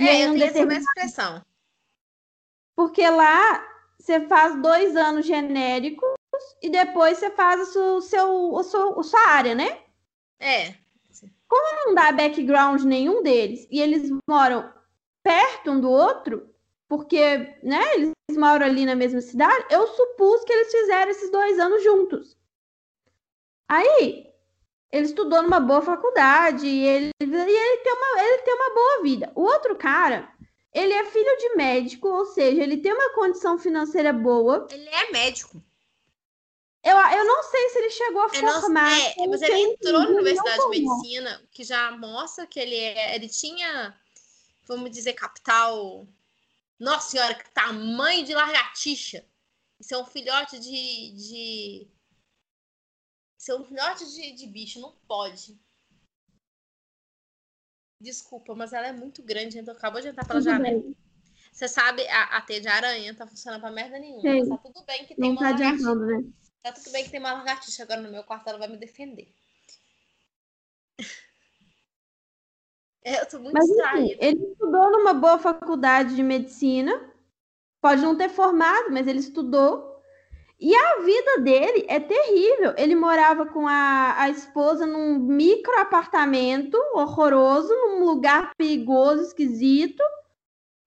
E 0.00 0.08
é, 0.08 0.24
eu 0.24 0.32
tenho 0.32 0.44
essa 0.44 0.64
mesma 0.64 0.88
expressão. 0.88 1.44
Porque 2.74 3.06
lá 3.10 3.62
você 3.98 4.26
faz 4.26 4.58
dois 4.62 4.96
anos 4.96 5.26
genéricos 5.26 6.08
e 6.62 6.70
depois 6.70 7.18
você 7.18 7.28
faz 7.30 7.76
o 7.76 8.00
seu, 8.00 8.54
o 8.54 8.62
seu, 8.62 8.98
a 8.98 9.02
sua 9.02 9.20
área, 9.28 9.54
né? 9.54 9.82
É. 10.40 10.74
Como 11.46 11.86
não 11.86 11.94
dá 11.94 12.10
background 12.10 12.82
nenhum 12.84 13.22
deles 13.22 13.68
e 13.70 13.82
eles 13.82 14.10
moram 14.26 14.72
perto 15.22 15.72
um 15.72 15.80
do 15.80 15.90
outro, 15.90 16.48
porque 16.88 17.58
né, 17.62 17.82
eles 17.94 18.12
moram 18.36 18.66
ali 18.66 18.84
na 18.84 18.94
mesma 18.94 19.20
cidade, 19.20 19.66
eu 19.70 19.86
supus 19.88 20.44
que 20.44 20.52
eles 20.52 20.70
fizeram 20.70 21.10
esses 21.10 21.30
dois 21.30 21.58
anos 21.58 21.82
juntos. 21.82 22.36
Aí, 23.68 24.26
ele 24.92 25.06
estudou 25.06 25.42
numa 25.42 25.60
boa 25.60 25.82
faculdade 25.82 26.66
e 26.66 26.86
ele, 26.86 27.10
e 27.20 27.24
ele, 27.24 27.76
tem, 27.78 27.92
uma, 27.92 28.22
ele 28.22 28.38
tem 28.42 28.54
uma 28.54 28.74
boa 28.74 29.02
vida. 29.02 29.32
O 29.34 29.42
outro 29.42 29.74
cara, 29.76 30.32
ele 30.72 30.92
é 30.92 31.04
filho 31.06 31.36
de 31.38 31.56
médico, 31.56 32.08
ou 32.08 32.26
seja, 32.26 32.62
ele 32.62 32.76
tem 32.76 32.92
uma 32.92 33.14
condição 33.14 33.58
financeira 33.58 34.12
boa. 34.12 34.66
Ele 34.70 34.88
é 34.88 35.10
médico. 35.10 35.62
Eu, 36.84 36.96
eu 36.96 37.24
não 37.24 37.42
sei 37.42 37.68
se 37.68 37.78
ele 37.78 37.90
chegou 37.90 38.22
a 38.22 38.28
formar. 38.28 38.92
é, 38.92 39.26
mas 39.26 39.42
ele 39.42 39.58
entrou 39.58 40.00
na 40.00 40.08
Universidade 40.10 40.62
de 40.62 40.68
Medicina, 40.68 41.42
que 41.50 41.64
já 41.64 41.90
mostra 41.90 42.46
que 42.46 42.60
ele 42.60 42.76
é, 42.76 43.16
ele 43.16 43.28
tinha, 43.28 43.98
vamos 44.68 44.92
dizer, 44.92 45.14
capital. 45.14 46.06
Nossa 46.78 47.10
senhora, 47.10 47.34
que 47.34 47.50
tamanho 47.50 48.24
de 48.24 48.34
largatixa. 48.34 49.24
Isso 49.80 49.94
é 49.94 49.98
um 49.98 50.06
filhote 50.06 50.58
de. 50.58 51.12
de... 51.12 51.90
Isso 53.38 53.52
é 53.52 53.56
um 53.58 53.64
filhote 53.64 54.04
de, 54.12 54.32
de 54.32 54.46
bicho, 54.46 54.80
não 54.80 54.92
pode. 55.06 55.58
Desculpa, 58.00 58.54
mas 58.54 58.72
ela 58.72 58.88
é 58.88 58.92
muito 58.92 59.22
grande, 59.22 59.58
então 59.58 59.74
acabou 59.74 60.00
de 60.00 60.08
entrar 60.08 60.26
pela 60.26 60.38
tudo 60.38 60.50
janela. 60.50 60.80
Bem. 60.80 60.96
Você 61.52 61.68
sabe, 61.68 62.06
a, 62.08 62.36
a 62.36 62.42
teia 62.42 62.60
de 62.60 62.68
aranha 62.68 63.14
tá 63.14 63.26
funcionando 63.26 63.62
pra 63.62 63.70
merda 63.70 63.98
nenhuma. 63.98 64.20
Sim. 64.20 64.48
Tá 64.48 64.58
tudo 64.58 64.84
bem 64.84 65.06
que 65.06 65.14
tem 65.14 65.24
Não 65.24 65.30
uma 65.30 65.40
tá 65.40 65.50
lagartixa. 65.50 65.94
Né? 65.94 66.32
Tá 66.62 66.72
tudo 66.72 66.90
bem 66.90 67.04
que 67.04 67.10
tem 67.10 67.20
uma 67.20 67.32
lagartixa 67.32 67.82
agora 67.82 68.02
no 68.02 68.10
meu 68.10 68.24
quarto, 68.24 68.48
ela 68.48 68.58
vai 68.58 68.68
me 68.68 68.76
defender. 68.76 69.34
É, 73.06 73.20
eu 73.20 73.26
tô 73.26 73.38
muito 73.38 73.54
Mas, 73.54 73.68
Enfim, 73.70 74.16
ele 74.18 74.44
estudou 74.50 74.90
numa 74.90 75.14
boa 75.14 75.38
faculdade 75.38 76.16
de 76.16 76.24
medicina. 76.24 76.92
Pode 77.80 78.02
não 78.02 78.16
ter 78.16 78.28
formado, 78.28 78.90
mas 78.90 79.06
ele 79.06 79.20
estudou. 79.20 79.94
E 80.58 80.74
a 80.74 81.02
vida 81.02 81.40
dele 81.42 81.86
é 81.88 82.00
terrível. 82.00 82.74
Ele 82.76 82.96
morava 82.96 83.46
com 83.46 83.68
a, 83.68 84.20
a 84.20 84.28
esposa 84.28 84.84
num 84.86 85.20
micro 85.20 85.78
apartamento 85.78 86.76
horroroso, 86.94 87.72
num 87.72 88.04
lugar 88.04 88.50
perigoso, 88.58 89.22
esquisito. 89.22 90.02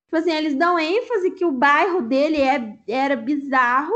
Tipo 0.03 0.17
assim, 0.17 0.31
eles 0.33 0.55
dão 0.55 0.77
ênfase 0.77 1.31
que 1.31 1.45
o 1.45 1.53
bairro 1.53 2.01
dele 2.01 2.41
é, 2.41 2.77
era 2.85 3.15
bizarro. 3.15 3.93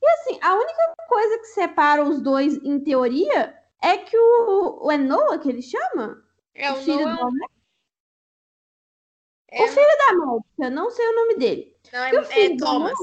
E 0.00 0.06
assim, 0.06 0.38
a 0.40 0.54
única 0.54 0.94
coisa 1.08 1.38
que 1.38 1.46
separa 1.46 2.04
os 2.04 2.20
dois, 2.20 2.56
em 2.62 2.78
teoria, 2.78 3.52
é 3.82 3.96
que 3.96 4.16
o, 4.16 4.78
o 4.80 4.96
Noah 4.96 5.38
que 5.38 5.48
ele 5.48 5.62
chama? 5.62 6.22
É 6.54 6.70
o, 6.70 6.74
o 6.74 6.76
filho 6.76 7.04
Noah... 7.04 7.16
do 7.16 7.53
é... 9.54 9.64
O 9.64 9.68
filho 9.68 9.98
da 9.98 10.26
médica, 10.26 10.70
não 10.70 10.90
sei 10.90 11.06
o 11.06 11.14
nome 11.14 11.34
dele. 11.36 11.76
Não, 11.92 12.04
é, 12.04 12.10
é 12.10 12.56
Thomas. 12.56 12.98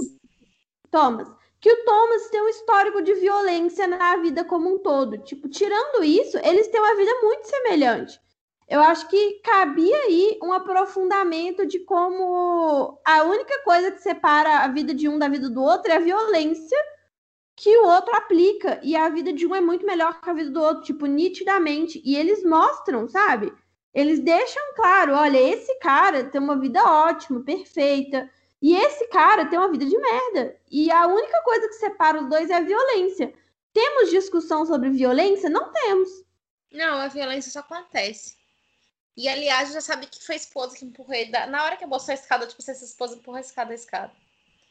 Thomas 0.89 1.41
que 1.61 1.71
o 1.71 1.85
Thomas 1.85 2.27
tem 2.29 2.41
um 2.41 2.49
histórico 2.49 3.03
de 3.03 3.13
violência 3.13 3.85
na 3.85 4.17
vida 4.17 4.43
como 4.43 4.67
um 4.67 4.79
todo. 4.79 5.19
Tipo, 5.19 5.47
tirando 5.47 6.03
isso, 6.03 6.37
eles 6.39 6.67
têm 6.67 6.81
uma 6.81 6.95
vida 6.95 7.11
muito 7.21 7.45
semelhante. 7.45 8.19
Eu 8.67 8.81
acho 8.81 9.07
que 9.07 9.39
cabia 9.43 9.95
aí 9.95 10.39
um 10.41 10.51
aprofundamento 10.51 11.65
de 11.65 11.79
como 11.79 12.99
a 13.05 13.23
única 13.23 13.61
coisa 13.63 13.91
que 13.91 14.01
separa 14.01 14.59
a 14.59 14.67
vida 14.69 14.93
de 14.93 15.07
um 15.07 15.19
da 15.19 15.27
vida 15.27 15.49
do 15.49 15.61
outro 15.61 15.91
é 15.91 15.97
a 15.97 15.99
violência 15.99 16.77
que 17.55 17.77
o 17.77 17.85
outro 17.85 18.15
aplica. 18.15 18.79
E 18.81 18.95
a 18.95 19.07
vida 19.09 19.31
de 19.31 19.45
um 19.45 19.53
é 19.53 19.61
muito 19.61 19.85
melhor 19.85 20.19
que 20.19 20.29
a 20.29 20.33
vida 20.33 20.49
do 20.49 20.61
outro, 20.61 20.83
tipo, 20.83 21.05
nitidamente. 21.05 22.01
E 22.03 22.15
eles 22.15 22.43
mostram, 22.43 23.07
sabe? 23.07 23.53
Eles 23.93 24.19
deixam 24.19 24.73
claro: 24.75 25.13
olha, 25.13 25.37
esse 25.37 25.73
cara 25.79 26.23
tem 26.25 26.39
uma 26.39 26.57
vida 26.57 26.83
ótima, 26.83 27.41
perfeita. 27.43 28.29
E 28.61 28.75
esse 28.75 29.07
cara 29.07 29.45
tem 29.45 29.57
uma 29.57 29.71
vida 29.71 29.85
de 29.85 29.97
merda. 29.97 30.55
E 30.69 30.91
a 30.91 31.07
única 31.07 31.41
coisa 31.41 31.67
que 31.67 31.73
separa 31.73 32.21
os 32.21 32.29
dois 32.29 32.49
é 32.49 32.55
a 32.55 32.61
violência. 32.61 33.33
Temos 33.73 34.11
discussão 34.11 34.65
sobre 34.65 34.89
violência? 34.91 35.49
Não 35.49 35.71
temos. 35.71 36.09
Não, 36.71 36.99
a 36.99 37.07
violência 37.07 37.51
só 37.51 37.59
acontece. 37.59 38.35
E 39.17 39.27
aliás, 39.27 39.73
já 39.73 39.81
sabe 39.81 40.05
que 40.05 40.23
foi 40.23 40.35
a 40.35 40.37
esposa 40.37 40.75
que 40.75 40.85
empurrou 40.85 41.13
ele. 41.13 41.31
Da... 41.31 41.47
Na 41.47 41.63
hora 41.63 41.75
que 41.75 41.83
abaixou 41.83 42.11
a 42.11 42.15
escada, 42.15 42.45
tipo, 42.45 42.61
se 42.61 42.71
essa 42.71 42.85
esposa 42.85 43.15
empurrou 43.15 43.37
a 43.37 43.41
escada, 43.41 43.71
a 43.71 43.75
escada. 43.75 44.11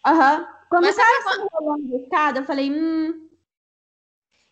Aham. 0.06 0.38
Uhum. 0.38 0.46
Quando 0.68 0.84
Mas 0.84 0.94
o 0.94 0.98
cara 0.98 1.22
sabe 1.22 1.36
estava 1.36 1.50
rolando 1.52 1.94
a 1.94 1.98
escada, 1.98 2.40
eu 2.40 2.44
falei, 2.44 2.70
hum. 2.70 3.29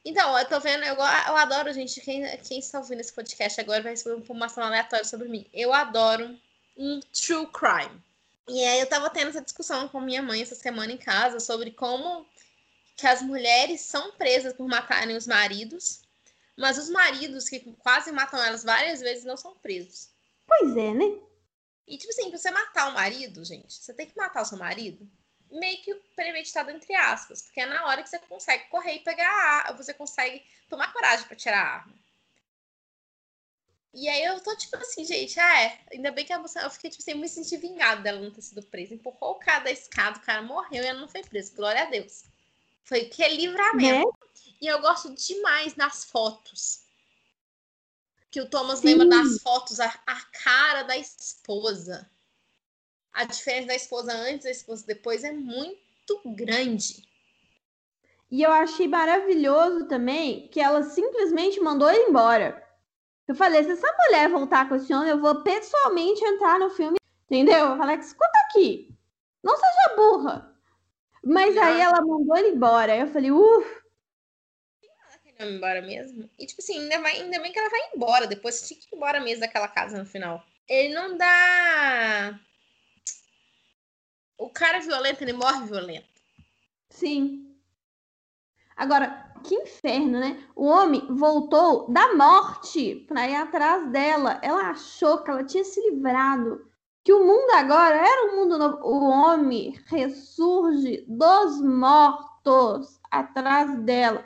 Então, 0.09 0.39
eu 0.39 0.49
tô 0.49 0.59
vendo, 0.59 0.83
eu, 0.85 0.95
eu 0.95 1.03
adoro, 1.37 1.71
gente, 1.71 2.01
quem, 2.01 2.25
quem 2.39 2.61
está 2.61 2.79
ouvindo 2.79 3.01
esse 3.01 3.13
podcast 3.13 3.61
agora 3.61 3.83
vai 3.83 3.93
receber 3.93 4.15
uma 4.15 4.23
informação 4.23 4.65
aleatória 4.65 5.05
sobre 5.05 5.29
mim. 5.29 5.47
Eu 5.53 5.71
adoro 5.71 6.35
um 6.75 6.99
true 7.13 7.47
crime. 7.49 8.03
E 8.49 8.65
aí 8.65 8.81
eu 8.81 8.89
tava 8.89 9.11
tendo 9.11 9.29
essa 9.29 9.43
discussão 9.43 9.87
com 9.87 10.01
minha 10.01 10.23
mãe 10.23 10.41
essa 10.41 10.55
semana 10.55 10.91
em 10.91 10.97
casa 10.97 11.39
sobre 11.41 11.73
como 11.73 12.27
que 12.97 13.07
as 13.07 13.21
mulheres 13.21 13.83
são 13.83 14.13
presas 14.13 14.55
por 14.55 14.67
matarem 14.67 15.15
os 15.15 15.27
maridos, 15.27 16.01
mas 16.57 16.79
os 16.79 16.89
maridos 16.89 17.47
que 17.47 17.61
quase 17.75 18.11
matam 18.11 18.43
elas 18.43 18.65
várias 18.65 19.01
vezes 19.01 19.27
não 19.27 19.37
são 19.37 19.57
presos. 19.57 20.09
Pois 20.47 20.75
é, 20.75 20.95
né? 20.95 21.19
E 21.87 21.99
tipo 21.99 22.11
assim, 22.11 22.31
pra 22.31 22.39
você 22.39 22.51
matar 22.51 22.89
o 22.89 22.95
marido, 22.95 23.45
gente, 23.45 23.75
você 23.75 23.93
tem 23.93 24.07
que 24.07 24.17
matar 24.17 24.41
o 24.41 24.47
seu 24.47 24.57
marido 24.57 25.07
meio 25.51 25.83
que 25.83 25.95
premeditado 26.15 26.71
entre 26.71 26.95
aspas, 26.95 27.43
porque 27.43 27.61
é 27.61 27.67
na 27.67 27.87
hora 27.87 28.03
que 28.03 28.09
você 28.09 28.19
consegue 28.19 28.65
correr 28.65 28.97
e 28.97 29.01
pegar 29.01 29.29
a 29.29 29.59
arma, 29.59 29.77
você 29.77 29.95
consegue 29.95 30.45
tomar 30.69 30.93
coragem 30.93 31.27
para 31.27 31.37
tirar 31.37 31.63
a 31.63 31.75
arma. 31.77 31.99
E 33.95 34.09
aí 34.09 34.23
eu 34.23 34.39
tô 34.41 34.55
tipo 34.57 34.77
assim, 34.77 35.05
gente, 35.05 35.41
ah, 35.41 35.63
é, 35.63 35.81
ainda 35.93 36.13
bem 36.13 36.25
que 36.25 36.33
a 36.33 36.39
moça, 36.39 36.61
eu 36.61 36.71
fiquei 36.71 36.91
tipo 36.91 37.03
assim, 37.03 37.19
me 37.19 37.29
senti 37.29 37.57
vingada 37.57 38.03
dela 38.03 38.21
não 38.21 38.31
ter 38.31 38.43
sido 38.43 38.63
presa. 38.63 38.95
Empurrou 38.95 39.33
o 39.33 39.39
cara 39.39 39.65
da 39.65 39.71
escada, 39.71 40.19
o 40.19 40.23
cara 40.23 40.43
morreu 40.43 40.85
e 40.85 40.87
ela 40.87 41.01
não 41.01 41.09
foi 41.09 41.23
presa. 41.23 41.55
Glória 41.57 41.83
a 41.83 41.87
Deus. 41.87 42.25
Foi 42.85 43.07
que 43.07 43.27
livramento. 43.29 44.07
Né? 44.07 44.55
E 44.61 44.67
eu 44.67 44.81
gosto 44.81 45.13
demais 45.15 45.73
das 45.75 46.05
fotos. 46.05 46.83
Que 48.31 48.41
o 48.41 48.49
Thomas 48.49 48.81
Sim. 48.81 48.89
lembra 48.89 49.07
das 49.07 49.41
fotos, 49.41 49.81
a, 49.81 49.87
a 50.07 50.21
cara 50.27 50.83
da 50.83 50.97
esposa 50.97 52.09
a 53.13 53.25
diferença 53.25 53.69
da 53.69 53.75
esposa 53.75 54.13
antes 54.13 54.45
da 54.45 54.51
esposa 54.51 54.87
depois 54.87 55.25
é 55.25 55.33
muito 55.33 56.21
grande. 56.27 57.07
E 58.31 58.43
eu 58.43 58.53
achei 58.53 58.87
maravilhoso 58.87 59.89
também 59.89 60.49
que 60.49 60.61
ela 60.61 60.83
simplesmente 60.83 61.61
mandou 61.61 61.91
ele 61.91 62.11
embora. 62.11 62.63
Eu 63.27 63.35
falei, 63.35 63.63
se 63.65 63.71
essa 63.71 63.97
mulher 64.07 64.29
voltar 64.29 64.69
com 64.69 64.75
esse 64.75 64.93
homem, 64.93 65.11
eu 65.11 65.21
vou 65.21 65.43
pessoalmente 65.43 66.25
entrar 66.25 66.59
no 66.59 66.71
filme, 66.71 66.99
entendeu? 67.27 67.71
Eu 67.71 67.77
falei, 67.77 67.97
escuta 67.97 68.39
aqui, 68.47 68.95
não 69.43 69.57
seja 69.57 69.97
burra. 69.97 70.55
Mas 71.25 71.55
não. 71.55 71.63
aí 71.63 71.81
ela 71.81 72.01
mandou 72.01 72.37
ele 72.37 72.51
embora. 72.51 72.97
Eu 72.97 73.07
falei, 73.09 73.31
uff. 73.31 73.83
Ela 75.39 75.51
embora 75.51 75.83
mesmo. 75.83 76.29
E 76.39 76.47
tipo 76.47 76.61
assim, 76.61 76.81
ainda, 76.81 77.01
vai, 77.01 77.21
ainda 77.21 77.41
bem 77.41 77.53
que 77.53 77.59
ela 77.59 77.71
vai 77.71 77.81
embora. 77.95 78.27
Depois 78.27 78.67
tinha 78.67 78.79
que 78.81 78.87
ir 78.87 78.97
embora 78.97 79.21
mesmo 79.21 79.41
daquela 79.41 79.69
casa 79.69 79.99
no 79.99 80.07
final. 80.07 80.43
Ele 80.69 80.95
não 80.95 81.17
dá 81.17 82.39
o 84.39 84.49
cara 84.49 84.79
violento, 84.79 85.23
ele 85.23 85.33
morre 85.33 85.67
violento. 85.67 86.07
Sim. 86.89 87.55
Agora, 88.77 89.33
que 89.43 89.55
inferno, 89.55 90.21
né? 90.21 90.43
O 90.55 90.67
homem 90.67 91.07
voltou 91.11 91.91
da 91.91 92.15
morte 92.15 93.05
para 93.09 93.29
ir 93.29 93.35
atrás 93.35 93.91
dela. 93.91 94.39
Ela 94.43 94.71
achou 94.71 95.19
que 95.19 95.31
ela 95.31 95.45
tinha 95.45 95.65
se 95.65 95.81
livrado. 95.91 96.67
Que 97.05 97.13
o 97.13 97.25
mundo 97.25 97.51
agora 97.55 97.97
era 97.97 98.33
um 98.33 98.37
mundo 98.37 98.59
novo. 98.59 98.79
O 98.83 99.05
homem 99.05 99.79
ressurge 99.87 101.05
dos 101.09 101.61
mortos 101.61 103.01
atrás 103.11 103.77
dela. 103.81 104.25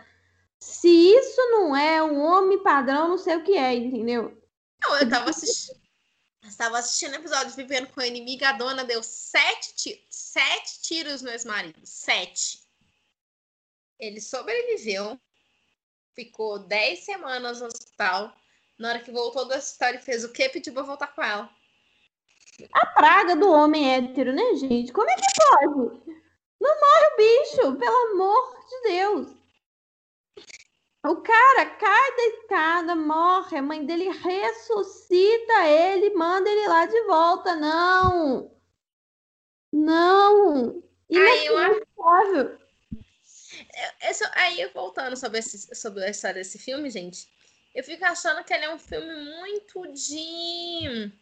Se 0.58 0.88
isso 0.88 1.40
não 1.50 1.74
é 1.74 2.02
um 2.02 2.20
homem 2.20 2.62
padrão, 2.62 3.08
não 3.08 3.18
sei 3.18 3.36
o 3.36 3.42
que 3.42 3.56
é, 3.56 3.74
entendeu? 3.74 4.36
Não, 4.84 4.96
eu 4.98 5.08
tava 5.08 5.30
assistindo. 5.30 5.81
Estava 6.44 6.78
assistindo 6.78 7.12
o 7.12 7.16
episódio 7.16 7.54
Vivendo 7.54 7.88
com 7.88 8.00
a 8.00 8.06
Inimiga, 8.06 8.48
a 8.48 8.52
dona 8.52 8.84
deu 8.84 9.02
sete, 9.02 9.74
tiros, 9.74 10.04
sete 10.10 10.82
tiros 10.82 11.22
no 11.22 11.30
ex-marido. 11.30 11.80
Sete. 11.84 12.60
Ele 13.98 14.20
sobreviveu, 14.20 15.18
ficou 16.14 16.58
dez 16.58 17.04
semanas 17.04 17.60
no 17.60 17.66
hospital. 17.66 18.34
Na 18.78 18.90
hora 18.90 18.98
que 18.98 19.12
voltou 19.12 19.46
do 19.46 19.54
hospital, 19.54 19.90
ele 19.90 19.98
fez 19.98 20.24
o 20.24 20.32
quê? 20.32 20.48
Pediu 20.48 20.72
pra 20.72 20.82
voltar 20.82 21.14
com 21.14 21.22
ela. 21.22 21.48
A 22.72 22.86
praga 22.86 23.36
do 23.36 23.50
homem 23.50 23.94
hétero, 23.94 24.32
né, 24.32 24.56
gente? 24.56 24.92
Como 24.92 25.08
é 25.08 25.14
que 25.14 25.22
pode? 25.22 26.12
Não 26.60 26.80
morre 26.80 27.06
o 27.06 27.16
bicho, 27.16 27.78
pelo 27.78 28.12
amor 28.12 28.66
de 28.68 28.82
Deus. 28.82 29.41
O 31.04 31.16
cara 31.16 31.66
cai 31.66 32.16
da 32.16 32.22
escada, 32.26 32.94
morre, 32.94 33.58
a 33.58 33.62
mãe 33.62 33.84
dele 33.84 34.08
ressuscita 34.08 35.68
ele, 35.68 36.14
manda 36.14 36.48
ele 36.48 36.68
lá 36.68 36.86
de 36.86 37.02
volta. 37.02 37.56
Não! 37.56 38.56
Não! 39.72 40.82
Aí 41.10 41.46
eu, 41.46 41.58
eu, 41.58 41.82
eu, 42.38 42.58
aí 44.34 44.66
voltando 44.68 45.16
sobre, 45.16 45.40
esse, 45.40 45.74
sobre 45.74 46.04
a 46.04 46.10
história 46.10 46.36
desse 46.36 46.58
filme, 46.58 46.88
gente, 46.88 47.28
eu 47.74 47.82
fico 47.82 48.04
achando 48.04 48.44
que 48.44 48.52
ele 48.54 48.66
é 48.66 48.74
um 48.74 48.78
filme 48.78 49.12
muito 49.38 49.92
de. 49.92 51.12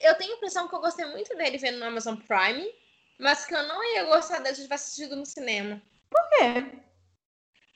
Eu 0.00 0.14
tenho 0.16 0.32
a 0.32 0.36
impressão 0.36 0.68
que 0.68 0.74
eu 0.74 0.80
gostei 0.80 1.04
muito 1.06 1.36
dele 1.36 1.58
vendo 1.58 1.78
no 1.78 1.84
Amazon 1.84 2.16
Prime, 2.16 2.72
mas 3.18 3.44
que 3.44 3.54
eu 3.54 3.62
não 3.64 3.82
ia 3.94 4.04
gostar 4.04 4.38
dele 4.38 4.54
se 4.54 4.62
eu 4.62 4.64
tivesse 4.64 4.84
assistido 4.84 5.16
no 5.16 5.26
cinema. 5.26 5.82
Por 6.08 6.28
quê? 6.30 6.80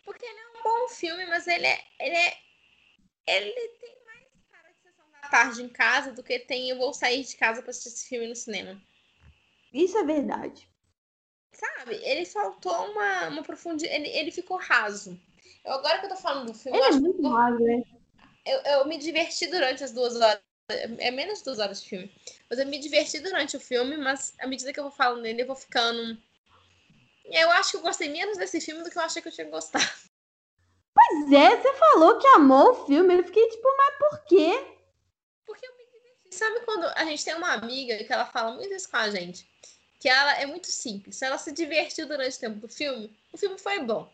Porque 0.04 0.24
ele 0.24 0.38
é 0.38 0.47
bom 0.62 0.88
filme, 0.88 1.26
mas 1.26 1.46
ele 1.46 1.66
é, 1.66 1.84
ele 2.00 2.16
é. 2.16 2.38
Ele 3.26 3.52
tem 3.80 3.96
mais 4.06 4.24
cara 4.50 4.72
de 4.72 4.80
sessão 4.82 5.04
da 5.10 5.28
tarde 5.28 5.62
em 5.62 5.68
casa 5.68 6.12
do 6.12 6.22
que 6.22 6.38
tem 6.38 6.70
eu 6.70 6.78
vou 6.78 6.94
sair 6.94 7.24
de 7.24 7.36
casa 7.36 7.60
para 7.60 7.70
assistir 7.70 7.88
esse 7.90 8.08
filme 8.08 8.26
no 8.26 8.36
cinema. 8.36 8.80
Isso 9.72 9.98
é 9.98 10.04
verdade. 10.04 10.68
Sabe? 11.52 11.96
Ele 11.96 12.24
faltou 12.24 12.72
uma, 12.90 13.28
uma 13.28 13.42
profundidade. 13.42 13.94
Ele, 13.94 14.08
ele 14.08 14.30
ficou 14.30 14.56
raso. 14.56 15.20
Eu, 15.64 15.72
agora 15.72 15.98
que 15.98 16.06
eu 16.06 16.10
tô 16.10 16.16
falando 16.16 16.46
do 16.46 16.54
filme, 16.54 16.78
ele 16.78 16.86
eu 16.86 16.92
é 16.92 17.00
muito 17.00 17.22
eu, 17.22 17.30
raso, 17.30 17.58
né? 17.58 17.82
Eu, 18.46 18.60
eu 18.60 18.86
me 18.86 18.96
diverti 18.96 19.46
durante 19.48 19.82
as 19.84 19.92
duas 19.92 20.16
horas. 20.16 20.40
É 20.70 21.10
menos 21.10 21.38
de 21.38 21.44
duas 21.44 21.58
horas 21.58 21.82
de 21.82 21.88
filme. 21.88 22.14
Mas 22.48 22.58
eu 22.58 22.66
me 22.66 22.78
diverti 22.78 23.20
durante 23.20 23.56
o 23.56 23.60
filme, 23.60 23.96
mas 23.96 24.34
à 24.38 24.46
medida 24.46 24.72
que 24.72 24.78
eu 24.78 24.84
vou 24.84 24.92
falando 24.92 25.22
nele, 25.22 25.42
eu 25.42 25.46
vou 25.46 25.56
ficando. 25.56 26.16
Eu 27.24 27.50
acho 27.52 27.72
que 27.72 27.76
eu 27.78 27.82
gostei 27.82 28.08
menos 28.08 28.38
desse 28.38 28.60
filme 28.60 28.82
do 28.82 28.90
que 28.90 28.98
eu 28.98 29.02
achei 29.02 29.20
que 29.20 29.28
eu 29.28 29.32
tinha 29.32 29.48
gostado. 29.48 29.84
Pois 30.98 31.32
é, 31.32 31.56
você 31.56 31.74
falou 31.74 32.18
que 32.18 32.26
amou 32.28 32.72
o 32.72 32.86
filme. 32.86 33.16
Eu 33.16 33.24
fiquei 33.24 33.48
tipo, 33.48 33.68
mas 33.76 33.98
por 33.98 34.24
quê? 34.24 34.76
Porque 35.46 35.64
eu 35.64 35.76
me 35.76 35.84
diverti. 35.84 36.34
Sabe 36.34 36.60
quando 36.64 36.84
a 36.86 37.04
gente 37.04 37.24
tem 37.24 37.34
uma 37.36 37.52
amiga 37.52 38.02
que 38.02 38.12
ela 38.12 38.26
fala 38.26 38.52
muito 38.56 38.74
isso 38.74 38.90
com 38.90 38.96
a 38.96 39.08
gente? 39.08 39.48
Que 40.00 40.08
ela 40.08 40.32
é 40.40 40.46
muito 40.46 40.66
simples. 40.66 41.22
Ela 41.22 41.38
se 41.38 41.52
divertiu 41.52 42.08
durante 42.08 42.36
o 42.36 42.40
tempo 42.40 42.58
do 42.58 42.68
filme. 42.68 43.16
O 43.32 43.38
filme 43.38 43.58
foi 43.58 43.80
bom. 43.80 44.12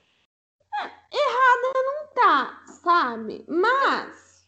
É, 0.74 0.84
errada 1.16 1.72
não 1.74 2.06
tá, 2.08 2.64
sabe? 2.82 3.44
Mas. 3.48 4.46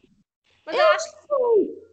Mas 0.67 0.77
eu, 0.77 0.83
eu 0.83 0.89
acho 0.89 1.11
que. 1.13 1.87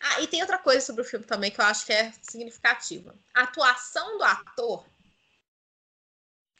Ah, 0.00 0.20
e 0.20 0.26
tem 0.26 0.42
outra 0.42 0.58
coisa 0.58 0.84
sobre 0.84 1.02
o 1.02 1.04
filme 1.04 1.24
também 1.24 1.50
que 1.50 1.60
eu 1.60 1.64
acho 1.64 1.86
que 1.86 1.92
é 1.92 2.12
significativa. 2.20 3.18
A 3.32 3.44
atuação 3.44 4.18
do 4.18 4.24
ator 4.24 4.84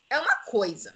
é 0.08 0.18
uma 0.18 0.36
coisa. 0.46 0.94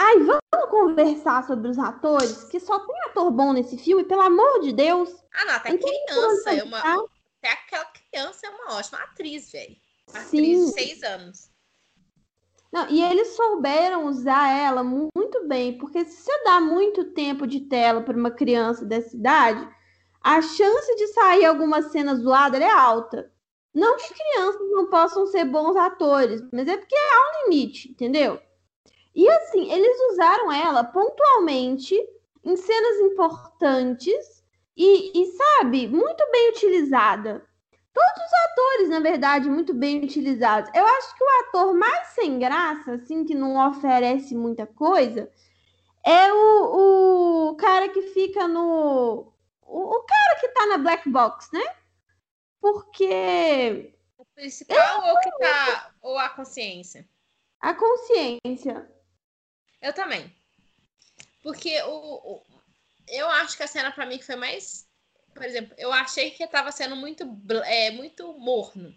Ai, 0.00 0.20
vamos 0.20 0.70
conversar 0.70 1.44
sobre 1.44 1.68
os 1.68 1.76
atores, 1.76 2.44
que 2.44 2.60
só 2.60 2.78
tem 2.78 2.96
ator 3.06 3.32
bom 3.32 3.52
nesse 3.52 3.76
filme, 3.76 4.04
pelo 4.04 4.22
amor 4.22 4.60
de 4.60 4.72
Deus. 4.72 5.12
Ah, 5.34 5.44
não, 5.44 5.54
até 5.54 5.70
então, 5.70 5.90
criança 5.90 6.54
é 6.54 6.62
uma. 6.62 6.78
Até 6.78 7.52
aquela 7.52 7.84
criança 7.86 8.46
é 8.46 8.50
uma 8.50 8.76
ótima 8.76 8.98
atriz, 8.98 9.50
velho. 9.50 9.76
Atriz 10.14 10.30
Sim. 10.30 10.66
de 10.66 10.72
seis 10.72 11.02
anos. 11.02 11.50
Não, 12.72 12.88
e 12.88 13.02
eles 13.02 13.34
souberam 13.34 14.06
usar 14.06 14.56
ela 14.56 14.84
muito 14.84 15.48
bem, 15.48 15.76
porque 15.78 16.04
se 16.04 16.22
você 16.22 16.44
dá 16.44 16.60
muito 16.60 17.12
tempo 17.12 17.44
de 17.44 17.62
tela 17.62 18.00
para 18.00 18.16
uma 18.16 18.30
criança 18.30 18.84
dessa 18.84 19.16
idade, 19.16 19.68
a 20.22 20.40
chance 20.40 20.94
de 20.94 21.08
sair 21.08 21.44
alguma 21.44 21.82
cena 21.82 22.14
zoada 22.14 22.56
é 22.56 22.70
alta. 22.70 23.32
Não 23.74 23.96
que 23.96 24.14
crianças 24.14 24.70
não 24.70 24.88
possam 24.88 25.26
ser 25.26 25.44
bons 25.44 25.74
atores, 25.74 26.40
mas 26.52 26.68
é 26.68 26.76
porque 26.76 26.94
há 26.94 27.18
um 27.18 27.50
limite, 27.50 27.90
entendeu? 27.90 28.40
E 29.18 29.28
assim, 29.28 29.68
eles 29.68 30.12
usaram 30.12 30.52
ela 30.52 30.84
pontualmente 30.84 31.92
em 32.44 32.54
cenas 32.54 33.00
importantes 33.00 34.44
e, 34.76 35.10
e 35.20 35.26
sabe, 35.32 35.88
muito 35.88 36.24
bem 36.30 36.50
utilizada. 36.50 37.44
Todos 37.92 38.22
os 38.24 38.32
atores, 38.44 38.88
na 38.90 39.00
verdade, 39.00 39.50
muito 39.50 39.74
bem 39.74 40.04
utilizados. 40.04 40.70
Eu 40.72 40.86
acho 40.86 41.16
que 41.16 41.24
o 41.24 41.40
ator 41.40 41.74
mais 41.74 42.10
sem 42.10 42.38
graça, 42.38 42.92
assim, 42.92 43.24
que 43.24 43.34
não 43.34 43.68
oferece 43.68 44.36
muita 44.36 44.68
coisa, 44.68 45.28
é 46.06 46.32
o, 46.32 47.48
o 47.50 47.56
cara 47.56 47.88
que 47.88 48.02
fica 48.02 48.46
no. 48.46 49.32
O, 49.62 49.96
o 49.96 50.04
cara 50.04 50.40
que 50.40 50.48
tá 50.50 50.66
na 50.66 50.78
Black 50.78 51.10
Box, 51.10 51.48
né? 51.52 51.64
Porque. 52.60 53.96
O 54.16 54.24
principal 54.26 55.08
ou 55.08 55.18
que 55.18 55.30
tá. 55.40 55.90
Ou 56.02 56.16
a 56.16 56.28
consciência? 56.28 57.04
A 57.60 57.74
consciência. 57.74 58.88
Eu 59.80 59.92
também. 59.92 60.32
Porque 61.42 61.80
o, 61.82 62.34
o 62.34 62.42
eu 63.10 63.28
acho 63.30 63.56
que 63.56 63.62
a 63.62 63.66
cena 63.66 63.90
para 63.90 64.06
mim 64.06 64.18
que 64.18 64.24
foi 64.24 64.36
mais. 64.36 64.86
Por 65.34 65.44
exemplo, 65.44 65.74
eu 65.78 65.92
achei 65.92 66.30
que 66.30 66.46
tava 66.46 66.72
sendo 66.72 66.96
muito, 66.96 67.24
é, 67.64 67.90
muito 67.90 68.32
morno. 68.34 68.94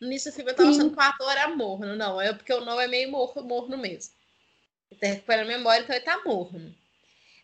No 0.00 0.06
início 0.08 0.32
filme 0.32 0.50
eu 0.50 0.56
tava 0.56 0.70
achando 0.70 0.90
que 0.90 0.98
o 0.98 1.00
ator 1.00 1.30
era 1.30 1.54
morno. 1.54 1.94
Não, 1.94 2.20
é 2.20 2.32
porque 2.32 2.52
o 2.52 2.64
não 2.64 2.80
é 2.80 2.88
meio 2.88 3.10
morno, 3.10 3.44
morno 3.44 3.78
mesmo. 3.78 4.14
Ele 4.90 5.00
tá 5.00 5.06
recuperando 5.06 5.50
a 5.50 5.56
memória, 5.56 5.82
então 5.82 5.94
ele 5.94 6.04
tá 6.04 6.22
morno. 6.24 6.74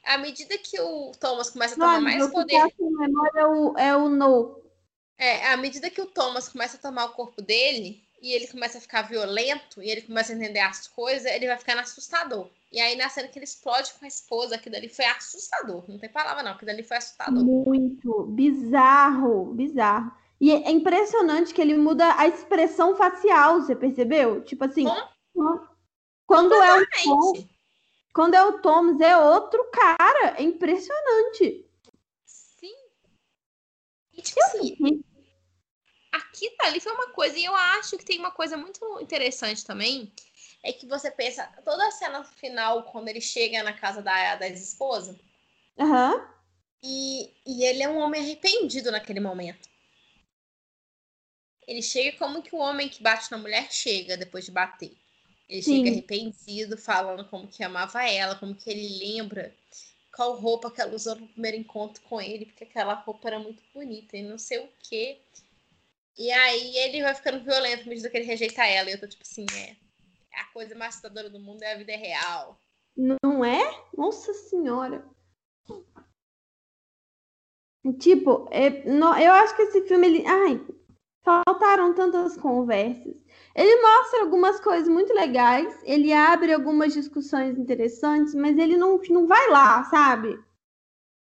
À 0.02 0.18
medida 0.18 0.56
que 0.58 0.80
o 0.80 1.12
Thomas 1.20 1.50
começa 1.50 1.74
a 1.74 1.78
tomar 1.78 1.94
não, 1.94 2.00
mais 2.00 2.30
poder. 2.30 2.74
Memória 2.78 3.40
é 3.40 3.46
o, 3.46 3.78
é 3.78 3.96
o 3.96 4.08
no. 4.08 4.62
É, 5.18 5.52
à 5.52 5.56
medida 5.56 5.90
que 5.90 6.00
o 6.00 6.06
Thomas 6.06 6.48
começa 6.48 6.76
a 6.76 6.80
tomar 6.80 7.06
o 7.06 7.12
corpo 7.12 7.42
dele, 7.42 8.07
e 8.20 8.32
ele 8.32 8.46
começa 8.48 8.78
a 8.78 8.80
ficar 8.80 9.02
violento, 9.02 9.82
e 9.82 9.90
ele 9.90 10.02
começa 10.02 10.32
a 10.32 10.36
entender 10.36 10.60
as 10.60 10.86
coisas, 10.88 11.30
ele 11.30 11.46
vai 11.46 11.58
ficando 11.58 11.80
assustador. 11.80 12.48
E 12.70 12.80
aí, 12.80 12.96
na 12.96 13.08
cena 13.08 13.28
que 13.28 13.38
ele 13.38 13.44
explode 13.44 13.92
com 13.94 14.04
a 14.04 14.08
esposa, 14.08 14.56
aquilo 14.56 14.76
ali 14.76 14.88
foi 14.88 15.06
assustador. 15.06 15.84
Não 15.88 15.98
tem 15.98 16.10
palavra, 16.10 16.42
não. 16.42 16.52
Aquilo 16.52 16.70
ali 16.70 16.82
foi 16.82 16.98
assustador. 16.98 17.42
Muito. 17.42 18.24
Bizarro. 18.24 19.54
Bizarro. 19.54 20.12
E 20.38 20.52
é 20.52 20.70
impressionante 20.70 21.54
que 21.54 21.62
ele 21.62 21.74
muda 21.76 22.14
a 22.18 22.28
expressão 22.28 22.94
facial, 22.94 23.62
você 23.62 23.74
percebeu? 23.74 24.44
Tipo 24.44 24.66
assim. 24.66 24.84
Quando 26.26 26.54
é 26.62 26.80
o 26.80 26.86
Tom, 27.04 27.48
quando 28.12 28.34
é 28.34 28.44
o 28.44 28.60
Thomas, 28.60 29.00
é 29.00 29.16
outro 29.16 29.64
cara. 29.72 30.36
É 30.36 30.42
impressionante. 30.42 31.66
Sim. 32.26 32.74
E, 34.12 34.20
tipo 34.20 34.40
assim, 34.42 35.02
aqui 36.38 36.50
tá 36.56 36.66
ali 36.66 36.80
foi 36.80 36.92
uma 36.92 37.08
coisa. 37.08 37.36
E 37.38 37.44
eu 37.44 37.54
acho 37.54 37.98
que 37.98 38.04
tem 38.04 38.18
uma 38.18 38.30
coisa 38.30 38.56
muito 38.56 39.00
interessante 39.00 39.64
também 39.64 40.12
é 40.62 40.72
que 40.72 40.86
você 40.86 41.10
pensa, 41.10 41.46
toda 41.64 41.86
a 41.86 41.92
cena 41.92 42.24
final, 42.24 42.82
quando 42.84 43.08
ele 43.08 43.20
chega 43.20 43.62
na 43.62 43.72
casa 43.72 44.02
da, 44.02 44.34
da 44.34 44.48
ex-esposa, 44.48 45.18
uhum. 45.76 46.26
e, 46.82 47.32
e 47.46 47.64
ele 47.64 47.82
é 47.82 47.88
um 47.88 47.98
homem 47.98 48.20
arrependido 48.20 48.90
naquele 48.90 49.20
momento. 49.20 49.68
Ele 51.66 51.80
chega 51.80 52.18
como 52.18 52.42
que 52.42 52.54
o 52.54 52.58
homem 52.58 52.88
que 52.88 53.02
bate 53.02 53.30
na 53.30 53.38
mulher 53.38 53.70
chega 53.70 54.16
depois 54.16 54.46
de 54.46 54.50
bater. 54.50 54.96
Ele 55.48 55.62
Sim. 55.62 55.76
chega 55.76 55.90
arrependido, 55.90 56.76
falando 56.76 57.24
como 57.28 57.46
que 57.46 57.62
amava 57.62 58.02
ela, 58.02 58.34
como 58.34 58.54
que 58.54 58.68
ele 58.68 58.98
lembra 58.98 59.54
qual 60.12 60.34
roupa 60.40 60.70
que 60.70 60.80
ela 60.80 60.94
usou 60.94 61.14
no 61.14 61.28
primeiro 61.28 61.56
encontro 61.56 62.02
com 62.02 62.20
ele, 62.20 62.46
porque 62.46 62.64
aquela 62.64 62.94
roupa 62.94 63.28
era 63.28 63.38
muito 63.38 63.62
bonita 63.72 64.16
e 64.16 64.22
não 64.22 64.38
sei 64.38 64.58
o 64.58 64.68
quê. 64.82 65.20
E 66.18 66.32
aí 66.32 66.76
ele 66.76 67.02
vai 67.02 67.14
ficando 67.14 67.44
violento 67.44 67.82
à 67.82 67.86
medida 67.86 68.10
que 68.10 68.16
ele 68.16 68.26
rejeita 68.26 68.66
ela. 68.66 68.90
E 68.90 68.94
eu 68.94 69.00
tô 69.00 69.06
tipo 69.06 69.22
assim, 69.22 69.46
é, 69.56 69.76
a 70.34 70.44
coisa 70.52 70.74
mais 70.74 70.90
assustadora 70.90 71.30
do 71.30 71.38
mundo 71.38 71.62
é 71.62 71.72
a 71.72 71.78
vida 71.78 71.96
real. 71.96 72.58
Não 72.96 73.44
é? 73.44 73.84
Nossa 73.96 74.34
Senhora. 74.34 75.04
Tipo, 78.00 78.48
é, 78.50 78.84
no, 78.90 79.16
eu 79.16 79.32
acho 79.32 79.54
que 79.54 79.62
esse 79.62 79.86
filme, 79.86 80.08
ele. 80.08 80.26
Ai, 80.26 80.60
faltaram 81.24 81.94
tantas 81.94 82.36
conversas. 82.36 83.22
Ele 83.54 83.82
mostra 83.82 84.22
algumas 84.22 84.60
coisas 84.60 84.88
muito 84.88 85.12
legais, 85.12 85.80
ele 85.84 86.12
abre 86.12 86.52
algumas 86.52 86.92
discussões 86.92 87.58
interessantes, 87.58 88.34
mas 88.34 88.58
ele 88.58 88.76
não, 88.76 88.98
não 89.10 89.26
vai 89.26 89.48
lá, 89.50 89.84
sabe? 89.84 90.38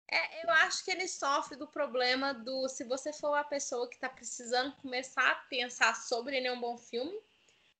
É, 0.09 0.45
eu 0.45 0.49
acho 0.51 0.85
que 0.85 0.91
ele 0.91 1.07
sofre 1.07 1.57
do 1.57 1.67
problema 1.67 2.33
do 2.33 2.69
se 2.69 2.85
você 2.85 3.11
for 3.11 3.33
a 3.35 3.43
pessoa 3.43 3.89
que 3.89 3.95
está 3.95 4.07
precisando 4.07 4.75
começar 4.77 5.29
a 5.29 5.35
pensar 5.49 5.95
sobre 5.95 6.37
ele 6.37 6.47
é 6.47 6.53
um 6.53 6.61
bom 6.61 6.77
filme, 6.77 7.19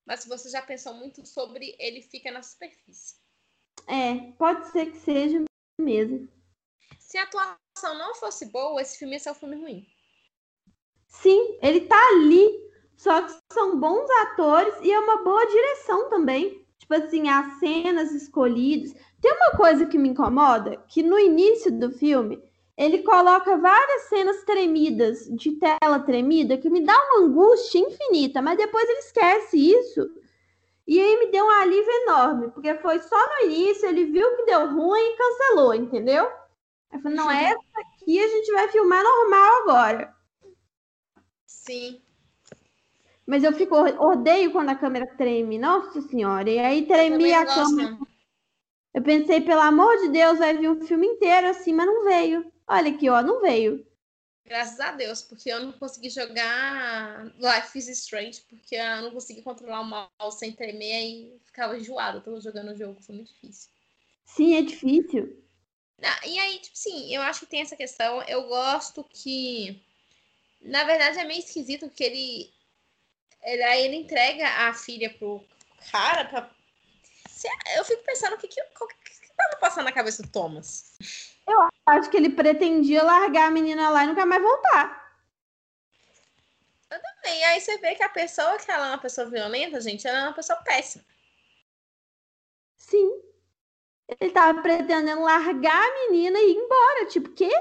mas 0.06 0.22
se 0.22 0.30
você 0.30 0.50
já 0.50 0.62
pensou 0.62 0.94
muito 0.94 1.26
sobre, 1.26 1.76
ele 1.80 2.02
fica 2.02 2.30
na 2.30 2.44
superfície. 2.44 3.16
É, 3.88 4.32
pode 4.38 4.68
ser 4.72 4.92
que 4.92 4.98
seja 4.98 5.44
mesmo. 5.80 6.28
Se 7.00 7.18
a 7.18 7.24
atuação 7.24 7.98
não 7.98 8.14
fosse 8.16 8.46
boa, 8.48 8.82
esse 8.82 8.98
filme 8.98 9.14
ia 9.14 9.20
ser 9.20 9.32
um 9.32 9.36
filme 9.36 9.56
ruim. 9.56 9.88
Sim, 11.08 11.58
ele 11.62 11.82
tá 11.82 12.00
ali. 12.10 12.68
Só 12.98 13.22
que 13.22 13.34
são 13.54 13.80
bons 13.80 14.10
atores 14.10 14.74
e 14.82 14.92
é 14.92 15.00
uma 15.00 15.24
boa 15.24 15.46
direção 15.46 16.10
também. 16.10 16.66
Tipo 16.80 16.96
assim, 16.96 17.30
as 17.30 17.60
cenas 17.60 18.12
escolhidas. 18.12 18.94
Tem 19.22 19.32
uma 19.34 19.52
coisa 19.52 19.86
que 19.86 19.98
me 19.98 20.10
incomoda, 20.10 20.77
que 20.88 21.04
no 21.04 21.20
início 21.20 21.72
do 21.72 21.92
filme 21.92 22.42
ele 22.78 23.00
coloca 23.00 23.58
várias 23.58 24.04
cenas 24.04 24.44
tremidas, 24.44 25.26
de 25.36 25.54
tela 25.54 26.00
tremida, 26.00 26.58
que 26.58 26.70
me 26.70 26.82
dá 26.82 26.94
uma 26.96 27.26
angústia 27.26 27.80
infinita, 27.80 28.42
mas 28.42 28.58
depois 28.58 28.88
ele 28.88 29.00
esquece 29.00 29.58
isso. 29.58 30.08
E 30.88 31.00
aí 31.00 31.20
me 31.20 31.32
deu 31.32 31.44
um 31.44 31.50
alívio 31.50 31.92
enorme, 32.04 32.52
porque 32.52 32.76
foi 32.76 33.00
só 33.00 33.18
no 33.18 33.46
início, 33.46 33.90
ele 33.90 34.06
viu 34.06 34.36
que 34.38 34.46
deu 34.46 34.72
ruim 34.72 35.02
e 35.02 35.18
cancelou, 35.18 35.74
entendeu? 35.74 36.30
Eu 36.94 37.00
falei, 37.00 37.18
não, 37.18 37.30
essa 37.30 37.60
aqui 37.76 38.24
a 38.24 38.28
gente 38.28 38.52
vai 38.52 38.68
filmar 38.70 39.04
normal 39.04 39.62
agora. 39.64 40.16
Sim. 41.46 42.00
Mas 43.26 43.44
eu 43.44 43.52
fico, 43.52 43.76
odeio 43.76 44.54
quando 44.54 44.70
a 44.70 44.76
câmera 44.76 45.06
treme, 45.18 45.58
nossa 45.60 46.00
senhora. 46.02 46.50
E 46.50 46.58
aí 46.60 46.86
tremia 46.86 47.42
a 47.42 47.46
câmera. 47.46 47.98
Eu 48.94 49.02
pensei, 49.04 49.42
pelo 49.42 49.62
amor 49.62 49.98
de 49.98 50.10
Deus, 50.10 50.40
vai 50.40 50.58
vir 50.58 50.70
um 50.70 50.86
filme 50.86 51.08
inteiro 51.08 51.48
assim, 51.48 51.74
mas 51.74 51.86
não 51.86 52.04
veio. 52.04 52.52
Olha 52.68 52.92
aqui, 52.92 53.10
ó, 53.10 53.22
não 53.22 53.42
veio. 53.42 53.86
Graças 54.48 54.80
a 54.80 54.94
Deus, 54.94 55.22
porque 55.22 55.52
eu 55.52 55.60
não 55.60 55.74
consegui 55.74 56.10
jogar 56.10 57.26
Life 57.38 57.78
is 57.78 57.90
Strange, 57.90 58.42
porque 58.50 58.76
eu 58.76 59.02
não 59.02 59.12
consegui 59.12 59.42
controlar 59.42 59.82
o 59.82 59.84
mouse 59.84 60.40
sem 60.40 60.54
tremer 60.54 61.04
e 61.04 61.40
ficava 61.46 61.78
enjoado. 61.78 62.20
Eu 62.20 62.22
tava 62.22 62.42
jogando 62.42 62.72
o 62.72 62.78
jogo, 62.78 63.02
foi 63.02 63.16
muito 63.16 63.34
difícil. 63.34 63.70
Sim, 64.26 64.56
é 64.56 64.62
difícil. 64.62 65.44
Ah, 66.02 66.28
e 66.28 66.40
aí, 66.40 66.60
tipo, 66.60 66.78
sim, 66.78 67.14
eu 67.14 67.22
acho 67.24 67.42
que 67.42 67.46
tem 67.48 67.62
essa 67.62 67.76
questão. 67.76 68.22
Eu 68.24 68.48
gosto 68.48 69.04
que. 69.04 69.82
Na 70.62 70.84
verdade, 70.84 71.20
é 71.20 71.26
meio 71.26 71.40
esquisito 71.40 71.88
porque 71.88 72.04
ele. 72.04 72.54
ele 73.44 73.64
aí 73.64 73.86
ele 73.86 73.96
entrega 73.96 74.48
a 74.48 74.74
filha 74.74 75.10
pro 75.10 75.44
cara 75.92 76.26
pra. 76.26 76.57
Eu 77.76 77.86
fico 77.86 78.04
pensando 78.04 78.34
o 78.34 78.38
que, 78.38 78.48
que, 78.48 78.62
o 78.62 78.88
que, 78.88 78.96
que 78.96 79.34
tava 79.38 79.56
passando 79.58 79.86
na 79.86 79.92
cabeça 79.92 80.24
do 80.24 80.30
Thomas. 80.30 80.98
Eu 81.48 81.70
acho 81.86 82.10
que 82.10 82.18
ele 82.18 82.30
pretendia 82.30 83.04
largar 83.04 83.48
a 83.48 83.52
menina 83.52 83.90
lá 83.90 84.04
e 84.04 84.08
nunca 84.08 84.26
mais 84.26 84.42
voltar. 84.42 85.08
Eu 86.90 87.02
também. 87.02 87.46
Aí 87.46 87.62
você 87.62 87.78
vê 87.78 87.96
que 87.96 88.04
a 88.04 88.10
pessoa 88.10 88.58
que 88.58 88.70
ela 88.70 88.88
é 88.88 88.90
uma 88.90 88.98
pessoa 88.98 89.30
violenta, 89.30 89.80
gente, 89.80 90.08
ela 90.08 90.20
é 90.20 90.24
uma 90.24 90.34
pessoa 90.34 90.62
péssima. 90.64 91.06
Sim. 92.76 93.22
Ele 94.08 94.32
tava 94.32 94.62
pretendendo 94.62 95.22
largar 95.22 95.82
a 95.82 96.10
menina 96.10 96.40
e 96.40 96.52
ir 96.52 96.56
embora. 96.56 97.06
Tipo, 97.08 97.30
quê? 97.32 97.52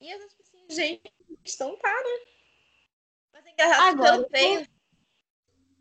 E 0.00 0.10
eu 0.10 0.28
tipo 0.28 0.42
assim, 0.42 0.66
gente, 0.68 1.12
então 1.42 1.76
tá, 1.78 1.92
né? 1.92 2.32
Mas 3.32 3.46
é 3.46 3.50
engraçado 3.50 3.88
Agora, 3.88 4.12
pelo 4.12 4.28
trailer. 4.28 4.70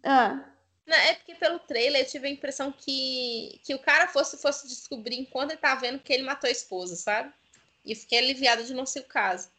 Ah. 0.03 0.50
É 0.87 1.13
porque 1.13 1.35
pelo 1.35 1.59
trailer 1.59 2.01
eu 2.01 2.07
tive 2.07 2.27
a 2.27 2.31
impressão 2.31 2.71
que, 2.71 3.59
que 3.63 3.73
o 3.73 3.79
cara 3.79 4.07
fosse, 4.07 4.37
fosse 4.41 4.67
descobrir 4.67 5.15
enquanto 5.15 5.51
ele 5.51 5.59
tá 5.59 5.75
vendo 5.75 5.99
que 5.99 6.11
ele 6.11 6.23
matou 6.23 6.47
a 6.47 6.51
esposa, 6.51 6.95
sabe? 6.95 7.31
E 7.85 7.95
fiquei 7.95 8.19
aliviada 8.19 8.63
de 8.63 8.73
não 8.73 8.85
ser 8.85 9.01
o 9.01 9.07
caso. 9.07 9.49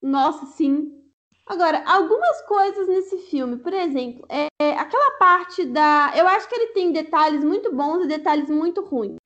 Nossa, 0.00 0.46
sim. 0.46 1.04
Agora, 1.46 1.82
algumas 1.86 2.40
coisas 2.42 2.88
nesse 2.88 3.18
filme, 3.28 3.58
por 3.58 3.72
exemplo, 3.72 4.26
é, 4.30 4.46
é, 4.60 4.70
aquela 4.78 5.18
parte 5.18 5.64
da. 5.66 6.12
Eu 6.16 6.26
acho 6.26 6.48
que 6.48 6.54
ele 6.54 6.72
tem 6.72 6.90
detalhes 6.90 7.44
muito 7.44 7.74
bons 7.74 8.04
e 8.04 8.08
detalhes 8.08 8.48
muito 8.48 8.80
ruins. 8.82 9.18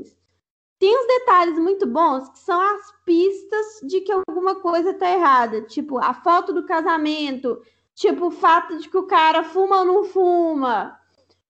Tem 0.80 0.96
uns 0.96 1.06
detalhes 1.06 1.58
muito 1.58 1.86
bons 1.86 2.28
que 2.28 2.38
são 2.38 2.60
as 2.60 2.92
pistas 3.04 3.80
de 3.82 4.00
que 4.00 4.12
alguma 4.12 4.56
coisa 4.56 4.94
tá 4.94 5.10
errada. 5.10 5.62
Tipo, 5.62 5.98
a 5.98 6.14
foto 6.14 6.52
do 6.52 6.66
casamento, 6.66 7.60
Tipo, 7.98 8.26
o 8.26 8.30
fato 8.30 8.78
de 8.78 8.88
que 8.88 8.96
o 8.96 9.08
cara 9.08 9.42
fuma 9.42 9.80
ou 9.80 9.84
não 9.84 10.04
fuma. 10.04 10.96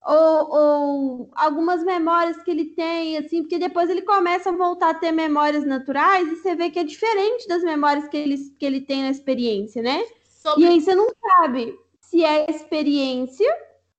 Ou, 0.03 0.51
ou, 0.51 1.31
algumas 1.35 1.85
memórias 1.85 2.43
que 2.43 2.51
ele 2.51 2.65
tem, 2.75 3.19
assim, 3.19 3.43
porque 3.43 3.59
depois 3.59 3.91
ele 3.91 4.01
começa 4.01 4.49
a 4.49 4.57
voltar 4.57 4.91
a 4.91 4.95
ter 4.95 5.13
memórias 5.13 5.67
naturais 5.67 6.27
e 6.27 6.37
você 6.37 6.55
vê 6.55 6.71
que 6.71 6.79
é 6.79 6.85
diferente 6.85 7.47
das 7.47 7.63
memórias 7.63 8.09
que 8.09 8.17
ele, 8.17 8.39
que 8.59 8.65
ele 8.65 8.81
tem 8.81 9.03
na 9.03 9.11
experiência, 9.11 9.83
né? 9.83 10.03
Sobre... 10.25 10.63
E 10.63 10.67
aí 10.69 10.81
você 10.81 10.95
não 10.95 11.09
sabe 11.21 11.79
se 12.01 12.25
é 12.25 12.51
experiência, 12.51 13.55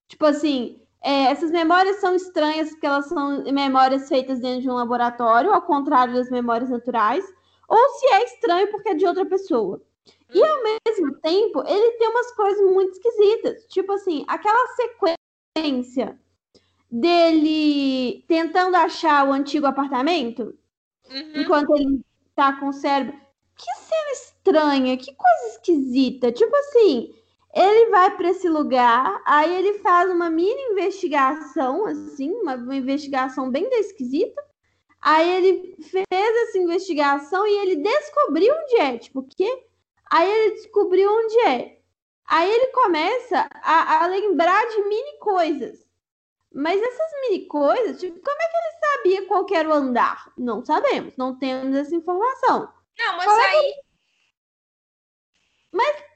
tipo 0.08 0.26
assim, 0.26 0.82
é, 1.04 1.26
essas 1.26 1.52
memórias 1.52 1.98
são 1.98 2.16
estranhas 2.16 2.72
porque 2.72 2.88
elas 2.88 3.06
são 3.06 3.44
memórias 3.44 4.10
feitas 4.10 4.40
dentro 4.40 4.62
de 4.62 4.70
um 4.72 4.74
laboratório, 4.74 5.54
ao 5.54 5.62
contrário 5.62 6.16
das 6.16 6.32
memórias 6.32 6.72
naturais, 6.72 7.24
ou 7.68 7.90
se 7.90 8.08
é 8.08 8.24
estranho 8.24 8.72
porque 8.72 8.90
é 8.90 8.96
de 8.96 9.06
outra 9.06 9.28
pessoa. 9.28 9.80
E 10.34 10.44
ao 10.44 10.58
mesmo 10.64 11.16
tempo, 11.22 11.64
ele 11.68 11.92
tem 11.98 12.08
umas 12.10 12.32
coisas 12.34 12.72
muito 12.72 12.92
esquisitas. 12.94 13.66
Tipo 13.68 13.94
assim, 13.94 14.24
aquela 14.28 14.68
sequência 14.76 16.20
dele 16.92 18.24
tentando 18.28 18.76
achar 18.76 19.28
o 19.28 19.34
antigo 19.34 19.66
apartamento, 19.68 20.58
Uhum. 21.10 21.42
enquanto 21.42 21.76
ele 21.76 22.02
tá 22.36 22.54
com 22.60 22.70
o 22.70 22.74
cérebro. 22.74 23.14
Que 23.58 23.72
cena 23.76 24.12
estranha, 24.14 24.98
que 24.98 25.14
coisa 25.16 25.56
esquisita. 25.56 26.32
Tipo 26.32 26.56
assim, 26.56 27.14
ele 27.54 27.90
vai 27.90 28.16
para 28.16 28.30
esse 28.30 28.48
lugar, 28.48 29.22
aí 29.26 29.54
ele 29.58 29.80
faz 29.80 30.10
uma 30.12 30.30
mini 30.30 30.62
investigação, 30.72 31.86
assim, 31.86 32.32
uma, 32.32 32.56
uma 32.56 32.76
investigação 32.76 33.50
bem 33.52 33.68
esquisita. 33.80 34.42
Aí 35.02 35.30
ele 35.30 35.76
fez 35.84 36.06
essa 36.12 36.58
investigação 36.58 37.48
e 37.48 37.58
ele 37.60 37.76
descobriu 37.78 38.54
onde 38.54 38.76
é. 38.78 38.98
Tipo, 38.98 39.20
o 39.22 39.28
quê? 39.28 39.66
Aí 40.10 40.30
ele 40.30 40.56
descobriu 40.56 41.12
onde 41.12 41.40
é. 41.42 41.80
Aí 42.26 42.50
ele 42.50 42.68
começa 42.68 43.48
a, 43.52 44.04
a 44.04 44.08
lembrar 44.08 44.68
de 44.68 44.84
mini 44.84 45.18
coisas. 45.20 45.88
Mas 46.54 46.82
essas 46.82 47.12
mini 47.22 47.46
coisas, 47.46 48.00
tipo, 48.00 48.20
como 48.20 48.42
é 48.42 48.50
que 48.50 48.58
ele 48.58 48.80
sabia 48.80 49.28
qual 49.28 49.46
que 49.46 49.56
era 49.56 49.70
o 49.70 49.74
andar? 49.74 50.32
Não 50.38 50.66
sabemos, 50.66 51.16
não 51.16 51.38
temos 51.38 51.76
essa 51.76 51.96
informação. 51.96 52.74
Não, 52.98 53.18
mas 53.18 53.26
Qual 53.26 53.40
é 53.40 53.46
aí. 53.46 53.74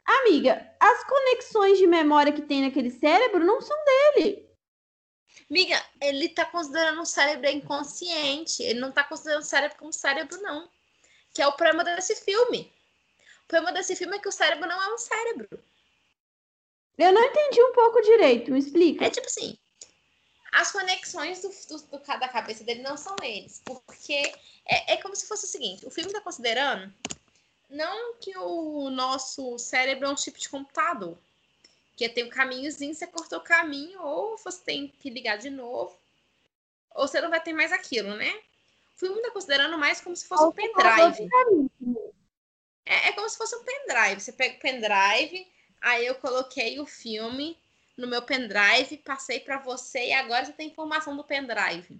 Amiga, 0.05 0.69
as 0.79 1.03
conexões 1.03 1.77
de 1.77 1.87
memória 1.87 2.33
que 2.33 2.41
tem 2.41 2.63
naquele 2.63 2.89
cérebro 2.89 3.43
não 3.45 3.61
são 3.61 3.77
dele. 3.85 4.49
Miga, 5.49 5.81
ele 6.01 6.29
tá 6.29 6.45
considerando 6.45 7.01
o 7.01 7.05
cérebro 7.05 7.49
inconsciente. 7.49 8.63
Ele 8.63 8.79
não 8.79 8.91
tá 8.91 9.03
considerando 9.03 9.41
o 9.41 9.45
cérebro 9.45 9.77
como 9.77 9.93
cérebro, 9.93 10.41
não. 10.41 10.69
Que 11.33 11.41
é 11.41 11.47
o 11.47 11.53
problema 11.53 11.83
desse 11.83 12.15
filme. 12.23 12.72
O 13.43 13.47
problema 13.47 13.71
desse 13.73 13.95
filme 13.95 14.15
é 14.17 14.19
que 14.19 14.27
o 14.27 14.31
cérebro 14.31 14.67
não 14.67 14.81
é 14.81 14.93
um 14.93 14.97
cérebro. 14.97 15.47
Eu 16.97 17.11
não 17.11 17.23
entendi 17.23 17.61
um 17.61 17.73
pouco 17.73 18.01
direito, 18.01 18.51
me 18.51 18.59
explica. 18.59 19.05
É 19.05 19.09
tipo 19.09 19.27
assim, 19.27 19.57
as 20.51 20.71
conexões 20.71 21.41
do, 21.41 21.49
do- 21.49 21.97
do 21.97 22.19
da 22.19 22.27
cabeça 22.29 22.63
dele 22.63 22.81
não 22.81 22.95
são 22.95 23.15
eles. 23.21 23.61
Porque 23.65 24.13
é, 24.65 24.93
é 24.93 24.97
como 24.97 25.15
se 25.15 25.27
fosse 25.27 25.45
o 25.45 25.49
seguinte: 25.49 25.85
o 25.85 25.91
filme 25.91 26.09
está 26.09 26.21
considerando 26.21 26.93
não 27.69 28.15
que 28.15 28.37
o 28.37 28.89
nosso 28.89 29.57
cérebro 29.57 30.05
é 30.07 30.09
um 30.09 30.15
tipo 30.15 30.39
de 30.39 30.49
computador. 30.49 31.17
Que 31.95 32.09
tem 32.09 32.23
um 32.23 32.29
caminhozinho, 32.29 32.93
você 32.93 33.05
cortou 33.05 33.39
o 33.39 33.43
caminho, 33.43 34.01
ou 34.01 34.37
você 34.37 34.61
tem 34.63 34.87
que 34.87 35.09
ligar 35.11 35.37
de 35.37 35.49
novo, 35.51 35.95
ou 36.95 37.07
você 37.07 37.21
não 37.21 37.29
vai 37.29 37.41
ter 37.41 37.53
mais 37.53 37.71
aquilo, 37.71 38.15
né? 38.15 38.31
O 38.95 38.99
filme 38.99 39.17
está 39.17 39.31
considerando 39.31 39.77
mais 39.77 40.01
como 40.01 40.15
se 40.15 40.27
fosse 40.27 40.43
um 40.43 40.51
pendrive. 40.51 41.29
É, 42.85 43.09
é 43.09 43.11
como 43.13 43.29
se 43.29 43.37
fosse 43.37 43.55
um 43.55 43.63
pendrive. 43.63 44.21
Você 44.21 44.31
pega 44.31 44.55
o 44.57 44.59
pendrive, 44.59 45.47
aí 45.81 46.05
eu 46.05 46.15
coloquei 46.15 46.79
o 46.79 46.85
filme 46.85 47.57
no 47.95 48.07
meu 48.07 48.21
pendrive, 48.21 48.97
passei 48.97 49.39
para 49.39 49.59
você 49.59 50.07
e 50.07 50.13
agora 50.13 50.45
você 50.45 50.53
tem 50.53 50.67
informação 50.67 51.15
do 51.15 51.23
pendrive. 51.23 51.99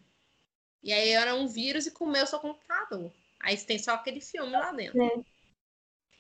E 0.82 0.92
aí 0.92 1.10
era 1.10 1.36
um 1.36 1.48
vírus 1.48 1.86
e 1.86 1.92
comeu 1.92 2.26
seu 2.28 2.40
computador. 2.40 3.12
Aí 3.40 3.58
você 3.58 3.66
tem 3.66 3.80
só 3.80 3.94
aquele 3.94 4.20
filme 4.20 4.52
lá 4.52 4.72
dentro. 4.72 5.02
É. 5.02 5.24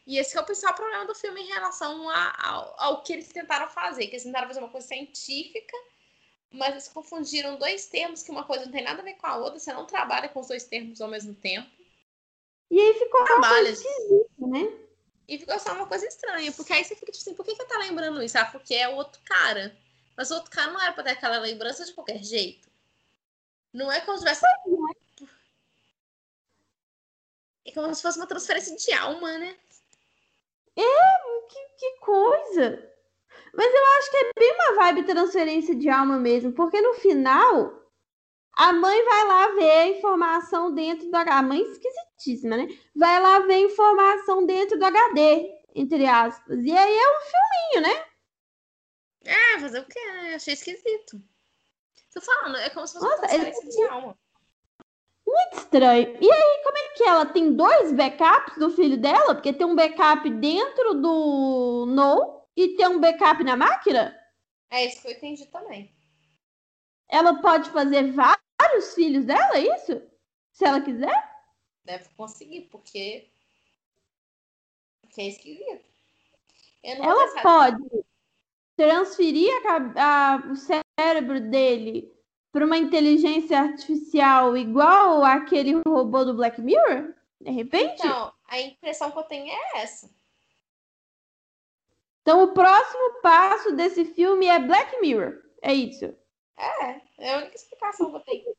E 0.05 0.17
esse 0.17 0.37
é 0.37 0.41
o 0.41 0.45
principal 0.45 0.73
problema 0.73 1.05
do 1.05 1.15
filme 1.15 1.41
em 1.41 1.47
relação 1.47 2.09
a- 2.09 2.35
ao, 2.37 2.75
ao 2.77 3.03
que 3.03 3.13
eles 3.13 3.29
tentaram 3.29 3.69
fazer. 3.69 4.07
Que 4.07 4.13
eles 4.13 4.23
tentaram 4.23 4.47
fazer 4.47 4.59
uma 4.59 4.69
coisa 4.69 4.87
científica, 4.87 5.75
mas 6.51 6.71
eles 6.71 6.87
confundiram 6.89 7.57
dois 7.57 7.87
termos 7.87 8.21
que 8.21 8.31
uma 8.31 8.43
coisa 8.43 8.65
não 8.65 8.71
tem 8.71 8.83
nada 8.83 9.01
a 9.01 9.05
ver 9.05 9.13
com 9.15 9.27
a 9.27 9.37
outra. 9.37 9.59
Você 9.59 9.71
não 9.73 9.85
trabalha 9.85 10.29
com 10.29 10.39
os 10.41 10.47
dois 10.47 10.65
termos 10.65 10.99
ao 11.01 11.07
mesmo 11.09 11.33
tempo. 11.33 11.69
E 12.69 12.79
aí 12.79 12.93
ficou 12.95 13.21
uma 13.21 13.27
coisa 13.49 13.83
né? 14.47 14.71
E 15.27 15.37
ficou 15.37 15.57
só 15.59 15.73
uma 15.73 15.87
coisa 15.87 16.05
estranha, 16.05 16.51
porque 16.51 16.73
aí 16.73 16.83
você 16.83 16.95
fica 16.95 17.11
tipo 17.11 17.23
assim, 17.23 17.33
por 17.33 17.45
que, 17.45 17.55
que 17.55 17.65
tá 17.65 17.77
lembrando 17.77 18.21
isso? 18.21 18.37
Ah, 18.37 18.45
porque 18.45 18.75
é 18.75 18.89
o 18.89 18.95
outro 18.95 19.21
cara. 19.23 19.75
Mas 20.15 20.29
o 20.31 20.35
outro 20.35 20.51
cara 20.51 20.71
não 20.71 20.81
era 20.81 20.93
pra 20.93 21.03
ter 21.03 21.11
aquela 21.11 21.39
lembrança 21.39 21.85
de 21.85 21.93
qualquer 21.93 22.21
jeito. 22.23 22.69
Não 23.71 23.91
é 23.91 24.01
como 24.01 24.17
se 24.17 24.23
tivesse. 24.23 24.45
É 27.65 27.71
como 27.71 27.95
se 27.95 28.01
fosse 28.01 28.19
uma 28.19 28.27
transferência 28.27 28.75
de 28.75 28.93
alma, 28.93 29.37
né? 29.37 29.57
Que, 30.75 31.67
que 31.77 31.99
coisa! 31.99 32.91
Mas 33.53 33.73
eu 33.73 33.85
acho 33.97 34.11
que 34.11 34.17
é 34.17 34.31
bem 34.37 34.51
uma 34.53 34.75
vibe 34.75 35.03
transferência 35.03 35.75
de 35.75 35.89
alma 35.89 36.17
mesmo, 36.17 36.51
porque 36.53 36.81
no 36.81 36.95
final 36.95 37.82
a 38.55 38.71
mãe 38.73 39.03
vai 39.05 39.27
lá 39.27 39.47
ver 39.55 39.71
a 39.71 39.87
informação 39.87 40.73
dentro 40.73 41.09
do 41.09 41.15
HD. 41.15 41.31
A 41.37 41.41
mãe 41.41 41.61
esquisitíssima, 41.61 42.57
né? 42.57 42.67
Vai 42.95 43.19
lá 43.21 43.39
ver 43.39 43.53
a 43.55 43.59
informação 43.59 44.45
dentro 44.45 44.77
do 44.77 44.85
HD, 44.85 45.49
entre 45.75 46.05
aspas. 46.05 46.63
E 46.63 46.71
aí 46.71 46.97
é 46.97 47.09
um 47.09 47.21
filminho, 47.21 47.93
né? 47.93 48.05
É, 49.25 49.59
fazer 49.59 49.79
o 49.79 49.85
quê? 49.85 49.99
Achei 50.35 50.53
esquisito. 50.53 51.21
Tô 52.13 52.21
falando, 52.21 52.57
é 52.57 52.69
como 52.69 52.85
se 52.85 52.93
fosse 52.93 53.05
uma 53.05 53.15
Nossa, 53.17 53.33
ele- 53.33 53.45
transferência 53.45 53.85
de 53.85 53.91
alma. 53.91 54.17
Estranho. 55.53 56.17
E 56.21 56.31
aí, 56.31 56.61
como 56.63 56.77
é 56.77 56.89
que 56.89 57.03
ela 57.03 57.25
tem 57.25 57.53
dois 57.55 57.91
backups 57.91 58.57
do 58.57 58.69
filho 58.69 58.97
dela? 58.97 59.33
Porque 59.33 59.51
tem 59.53 59.65
um 59.65 59.75
backup 59.75 60.29
dentro 60.29 60.93
do 60.95 61.85
No 61.87 62.45
e 62.55 62.75
tem 62.75 62.87
um 62.87 62.99
backup 62.99 63.43
na 63.43 63.55
máquina? 63.57 64.15
É 64.69 64.85
isso 64.85 65.01
que 65.01 65.07
eu 65.07 65.11
entendi 65.13 65.45
também. 65.47 65.95
Ela 67.09 67.41
pode 67.41 67.69
fazer 67.71 68.11
vários 68.11 68.42
filhos 68.81 69.25
dela, 69.25 69.55
é 69.57 69.75
isso? 69.75 70.01
Se 70.51 70.65
ela 70.65 70.81
quiser? 70.81 71.31
Deve 71.85 72.07
conseguir, 72.15 72.61
porque. 72.71 73.29
Porque 75.01 75.21
é 75.21 75.27
esquisito. 75.27 75.85
Ela 76.83 77.41
pode 77.41 77.83
transferir 78.75 79.51
a 79.67 80.33
a- 80.33 80.37
o 80.51 80.55
cérebro 80.55 81.39
dele 81.39 82.11
para 82.51 82.65
uma 82.65 82.77
inteligência 82.77 83.59
artificial 83.59 84.55
igual 84.57 85.23
aquele 85.23 85.73
robô 85.87 86.23
do 86.25 86.33
Black 86.35 86.61
Mirror? 86.61 87.13
De 87.41 87.51
repente? 87.51 88.05
Então, 88.05 88.33
a 88.47 88.59
impressão 88.59 89.11
que 89.11 89.17
eu 89.17 89.23
tenho 89.23 89.51
é 89.51 89.81
essa. 89.81 90.09
Então, 92.21 92.43
o 92.43 92.53
próximo 92.53 93.21
passo 93.21 93.75
desse 93.75 94.05
filme 94.05 94.45
é 94.45 94.59
Black 94.59 94.99
Mirror. 95.01 95.41
É 95.61 95.73
isso. 95.73 96.05
É, 96.57 97.01
é 97.17 97.33
a 97.33 97.37
única 97.39 97.55
explicação 97.55 98.09
que 98.11 98.15
eu 98.17 98.21
tenho. 98.21 98.55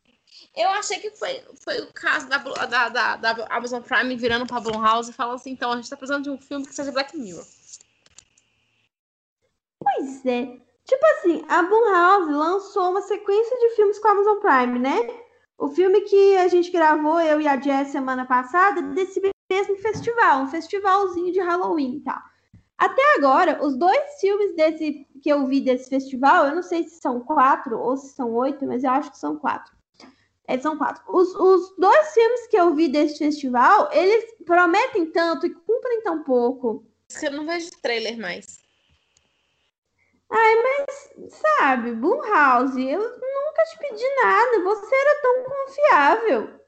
Eu 0.57 0.69
achei 0.71 0.99
que 0.99 1.11
foi, 1.11 1.43
foi 1.63 1.81
o 1.81 1.93
caso 1.93 2.29
da, 2.29 2.39
da, 2.39 2.89
da, 2.89 3.17
da 3.17 3.47
Amazon 3.51 3.83
Prime 3.83 4.17
virando 4.17 4.47
pra 4.47 4.61
Blumhouse 4.61 5.11
e 5.11 5.15
falando 5.15 5.37
assim, 5.37 5.51
então 5.51 5.73
a 5.73 5.77
gente 5.77 5.91
tá 5.91 5.97
precisando 5.97 6.25
de 6.25 6.31
um 6.31 6.39
filme 6.39 6.67
que 6.67 6.75
seja 6.75 6.93
Black 6.93 7.17
Mirror. 7.17 7.45
Pois 9.83 10.25
é. 10.27 10.47
Tipo 10.85 11.07
assim, 11.07 11.45
a 11.49 11.63
Blumhouse 11.63 12.33
lançou 12.33 12.91
uma 12.91 13.03
sequência 13.03 13.59
de 13.59 13.75
filmes 13.77 13.99
com 13.99 14.09
a 14.09 14.11
Amazon 14.11 14.39
Prime, 14.39 14.79
né? 14.79 15.25
O 15.57 15.69
filme 15.69 16.01
que 16.03 16.37
a 16.37 16.49
gente 16.49 16.71
gravou, 16.71 17.21
eu 17.21 17.41
e 17.41 17.49
a 17.49 17.59
Jess, 17.59 17.91
semana 17.91 18.27
passada, 18.27 18.83
desse 18.83 19.21
mesmo 19.51 19.77
festival, 19.77 20.43
um 20.43 20.49
festivalzinho 20.49 21.33
de 21.33 21.41
Halloween 21.41 22.01
tal. 22.01 22.21
Até 22.77 23.03
agora, 23.17 23.65
os 23.65 23.77
dois 23.77 24.21
filmes 24.21 24.55
desse 24.57 25.07
que 25.23 25.31
eu 25.31 25.47
vi 25.47 25.61
desse 25.61 25.89
festival, 25.89 26.47
eu 26.47 26.55
não 26.55 26.63
sei 26.63 26.85
se 26.85 27.01
são 27.01 27.21
quatro 27.21 27.79
ou 27.79 27.97
se 27.97 28.09
são 28.15 28.35
oito, 28.35 28.67
mas 28.67 28.85
eu 28.85 28.91
acho 28.91 29.11
que 29.11 29.19
são 29.19 29.37
quatro. 29.37 29.73
É, 30.47 30.59
são 30.59 30.77
quatro. 30.77 31.03
Os, 31.09 31.35
os 31.35 31.75
dois 31.79 32.13
filmes 32.13 32.47
que 32.49 32.57
eu 32.57 32.75
vi 32.75 32.89
desse 32.89 33.19
festival, 33.19 33.91
eles 33.93 34.35
prometem 34.45 35.11
tanto 35.11 35.47
e 35.47 35.55
cumprem 35.55 36.03
tão 36.03 36.23
pouco. 36.23 36.85
Eu 37.23 37.33
não 37.33 37.47
vejo 37.47 37.71
trailer 37.81 38.19
mais. 38.19 38.63
Sabe, 41.29 41.93
Blumhouse, 41.93 42.83
eu 42.83 43.01
nunca 43.01 43.65
te 43.71 43.79
pedi 43.79 44.05
nada, 44.23 44.65
você 44.65 44.95
era 44.95 45.23
tão 45.23 45.45
confiável. 45.45 46.61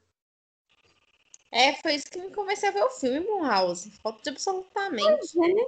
É, 1.51 1.73
foi 1.75 1.95
isso 1.95 2.05
que 2.09 2.19
me 2.19 2.33
convenceu 2.33 2.69
a 2.69 2.71
ver 2.71 2.83
o 2.83 2.89
filme, 2.89 3.19
Blumhouse. 3.19 3.91
Falta 4.01 4.21
de 4.23 4.29
absolutamente. 4.29 5.37
né? 5.37 5.65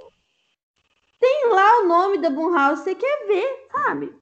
Tem 1.18 1.48
lá 1.48 1.80
o 1.80 1.86
nome 1.86 2.18
da 2.18 2.30
Blumhouse, 2.30 2.82
você 2.82 2.94
quer 2.94 3.26
ver, 3.26 3.68
sabe? 3.70 4.18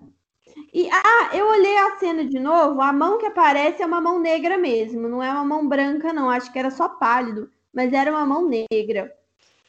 E, 0.73 0.89
ah, 0.91 1.31
eu 1.35 1.47
olhei 1.47 1.77
a 1.77 1.99
cena 1.99 2.25
de 2.25 2.39
novo, 2.39 2.81
a 2.81 2.93
mão 2.93 3.19
que 3.19 3.27
aparece 3.27 3.83
é 3.83 3.87
uma 3.87 4.01
mão 4.01 4.19
negra 4.19 4.59
mesmo, 4.59 5.09
não 5.09 5.23
é 5.23 5.31
uma 5.31 5.45
mão 5.45 5.69
branca 5.69 6.13
não, 6.13 6.31
acho 6.31 6.53
que 6.53 6.59
era 6.59 6.71
só 6.71 6.89
pálido, 6.89 7.51
mas 7.73 7.93
era 7.93 8.11
uma 8.11 8.27
mão 8.27 8.49
negra. 8.49 9.15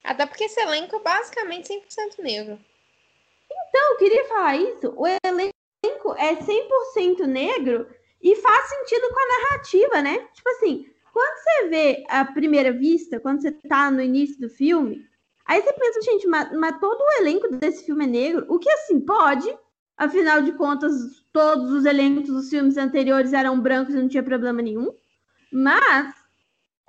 Até 0.03 0.25
porque 0.25 0.45
esse 0.45 0.59
elenco 0.59 0.95
é 0.95 0.99
basicamente 0.99 1.69
100% 1.69 2.23
negro. 2.23 2.59
Então, 3.51 3.91
eu 3.91 3.97
queria 3.97 4.25
falar 4.25 4.55
isso, 4.57 4.93
o 4.95 5.05
elenco 5.07 6.15
é 6.17 6.35
100% 6.35 7.25
negro 7.25 7.87
e 8.21 8.35
faz 8.35 8.69
sentido 8.69 9.09
com 9.09 9.19
a 9.19 9.41
narrativa, 9.41 10.01
né? 10.01 10.27
Tipo 10.33 10.49
assim, 10.49 10.85
quando 11.13 11.37
você 11.37 11.67
vê 11.69 12.03
a 12.07 12.25
primeira 12.25 12.71
vista, 12.71 13.19
quando 13.19 13.41
você 13.41 13.51
tá 13.51 13.89
no 13.91 14.01
início 14.01 14.39
do 14.39 14.49
filme, 14.49 15.05
aí 15.45 15.61
você 15.61 15.73
pensa, 15.73 16.01
gente, 16.01 16.27
mas, 16.27 16.51
mas 16.57 16.79
todo 16.79 16.99
o 16.99 17.21
elenco 17.21 17.47
desse 17.55 17.85
filme 17.85 18.05
é 18.05 18.07
negro, 18.07 18.45
o 18.49 18.59
que 18.59 18.69
assim, 18.69 18.99
pode, 18.99 19.55
afinal 19.99 20.41
de 20.41 20.53
contas, 20.53 20.93
todos 21.31 21.71
os 21.71 21.85
elencos 21.85 22.27
dos 22.27 22.49
filmes 22.49 22.77
anteriores 22.77 23.33
eram 23.33 23.59
brancos 23.59 23.93
e 23.93 23.97
não 23.97 24.07
tinha 24.07 24.23
problema 24.23 24.61
nenhum, 24.61 24.91
mas 25.51 26.15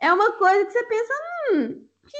é 0.00 0.12
uma 0.12 0.32
coisa 0.32 0.64
que 0.64 0.72
você 0.72 0.84
pensa, 0.84 1.12
hum, 1.52 1.86
que, 2.06 2.18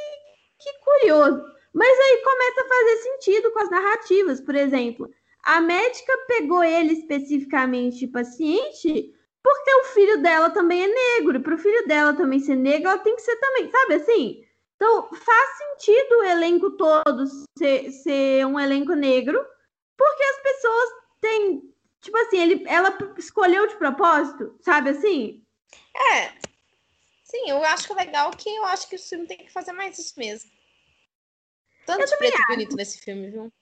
que 0.59 0.71
curioso. 0.85 1.43
Mas 1.73 1.99
aí 1.99 2.23
começa 2.23 2.61
a 2.61 2.69
fazer 2.69 2.97
sentido 2.97 3.53
com 3.53 3.61
as 3.61 3.71
narrativas. 3.71 4.41
Por 4.41 4.57
exemplo, 4.57 5.09
a 5.45 5.61
médica 5.61 6.13
pegou 6.27 6.65
ele 6.65 6.95
especificamente 6.95 8.09
paciente 8.09 9.15
porque 9.43 9.75
o 9.77 9.85
filho 9.85 10.21
dela 10.21 10.51
também 10.51 10.83
é 10.83 10.89
negro. 10.89 11.41
Para 11.41 11.55
o 11.55 11.59
filho 11.59 11.87
dela 11.87 12.13
também 12.13 12.41
ser 12.41 12.57
negro, 12.57 12.89
ela 12.89 12.99
tem 12.99 13.15
que 13.15 13.23
ser 13.23 13.37
também, 13.37 13.71
sabe 13.71 13.95
assim? 13.95 14.45
Então 14.77 15.09
faz 15.15 15.59
sentido 15.59 16.19
o 16.19 16.25
elenco 16.25 16.71
todo 16.73 17.25
ser, 17.57 17.91
ser 17.91 18.47
um 18.47 18.59
elenco 18.59 18.95
negro, 18.95 19.41
porque 20.01 20.23
as 20.23 20.43
pessoas 20.43 20.91
têm. 21.21 21.75
Tipo 22.01 22.17
assim, 22.17 22.39
ele, 22.39 22.65
ela 22.67 22.97
escolheu 23.19 23.67
de 23.67 23.77
propósito, 23.77 24.57
sabe 24.63 24.89
assim? 24.89 25.45
É. 26.15 26.33
Sim, 27.23 27.51
eu 27.51 27.63
acho 27.63 27.93
legal 27.93 28.31
que 28.31 28.49
eu 28.49 28.65
acho 28.65 28.89
que 28.89 28.97
o 28.97 28.99
filme 28.99 29.27
tem 29.27 29.37
que 29.37 29.53
fazer 29.53 29.73
mais 29.73 29.99
isso 29.99 30.19
mesmo. 30.19 30.51
Tanto 31.85 32.07
de 32.07 32.17
preto 32.17 32.35
acho. 32.35 32.47
bonito 32.49 32.77
nesse 32.77 32.99
filme, 32.99 33.31
viu? 33.31 33.53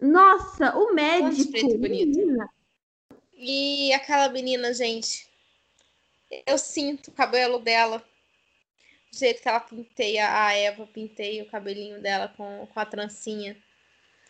Nossa, 0.00 0.76
o 0.76 0.94
médico. 0.94 1.50
Preto 1.50 1.78
bonito. 1.78 2.16
Menina. 2.16 2.48
E 3.34 3.92
aquela 3.92 4.28
menina, 4.28 4.72
gente. 4.72 5.28
Eu 6.46 6.58
sinto 6.58 7.08
o 7.08 7.12
cabelo 7.12 7.58
dela. 7.58 7.98
Do 9.10 9.18
jeito 9.18 9.42
que 9.42 9.48
ela 9.48 9.60
pinteia 9.60 10.44
a 10.44 10.52
Eva, 10.52 10.86
pinteia 10.86 11.42
o 11.42 11.50
cabelinho 11.50 12.00
dela 12.00 12.28
com, 12.36 12.68
com 12.72 12.80
a 12.80 12.86
trancinha. 12.86 13.60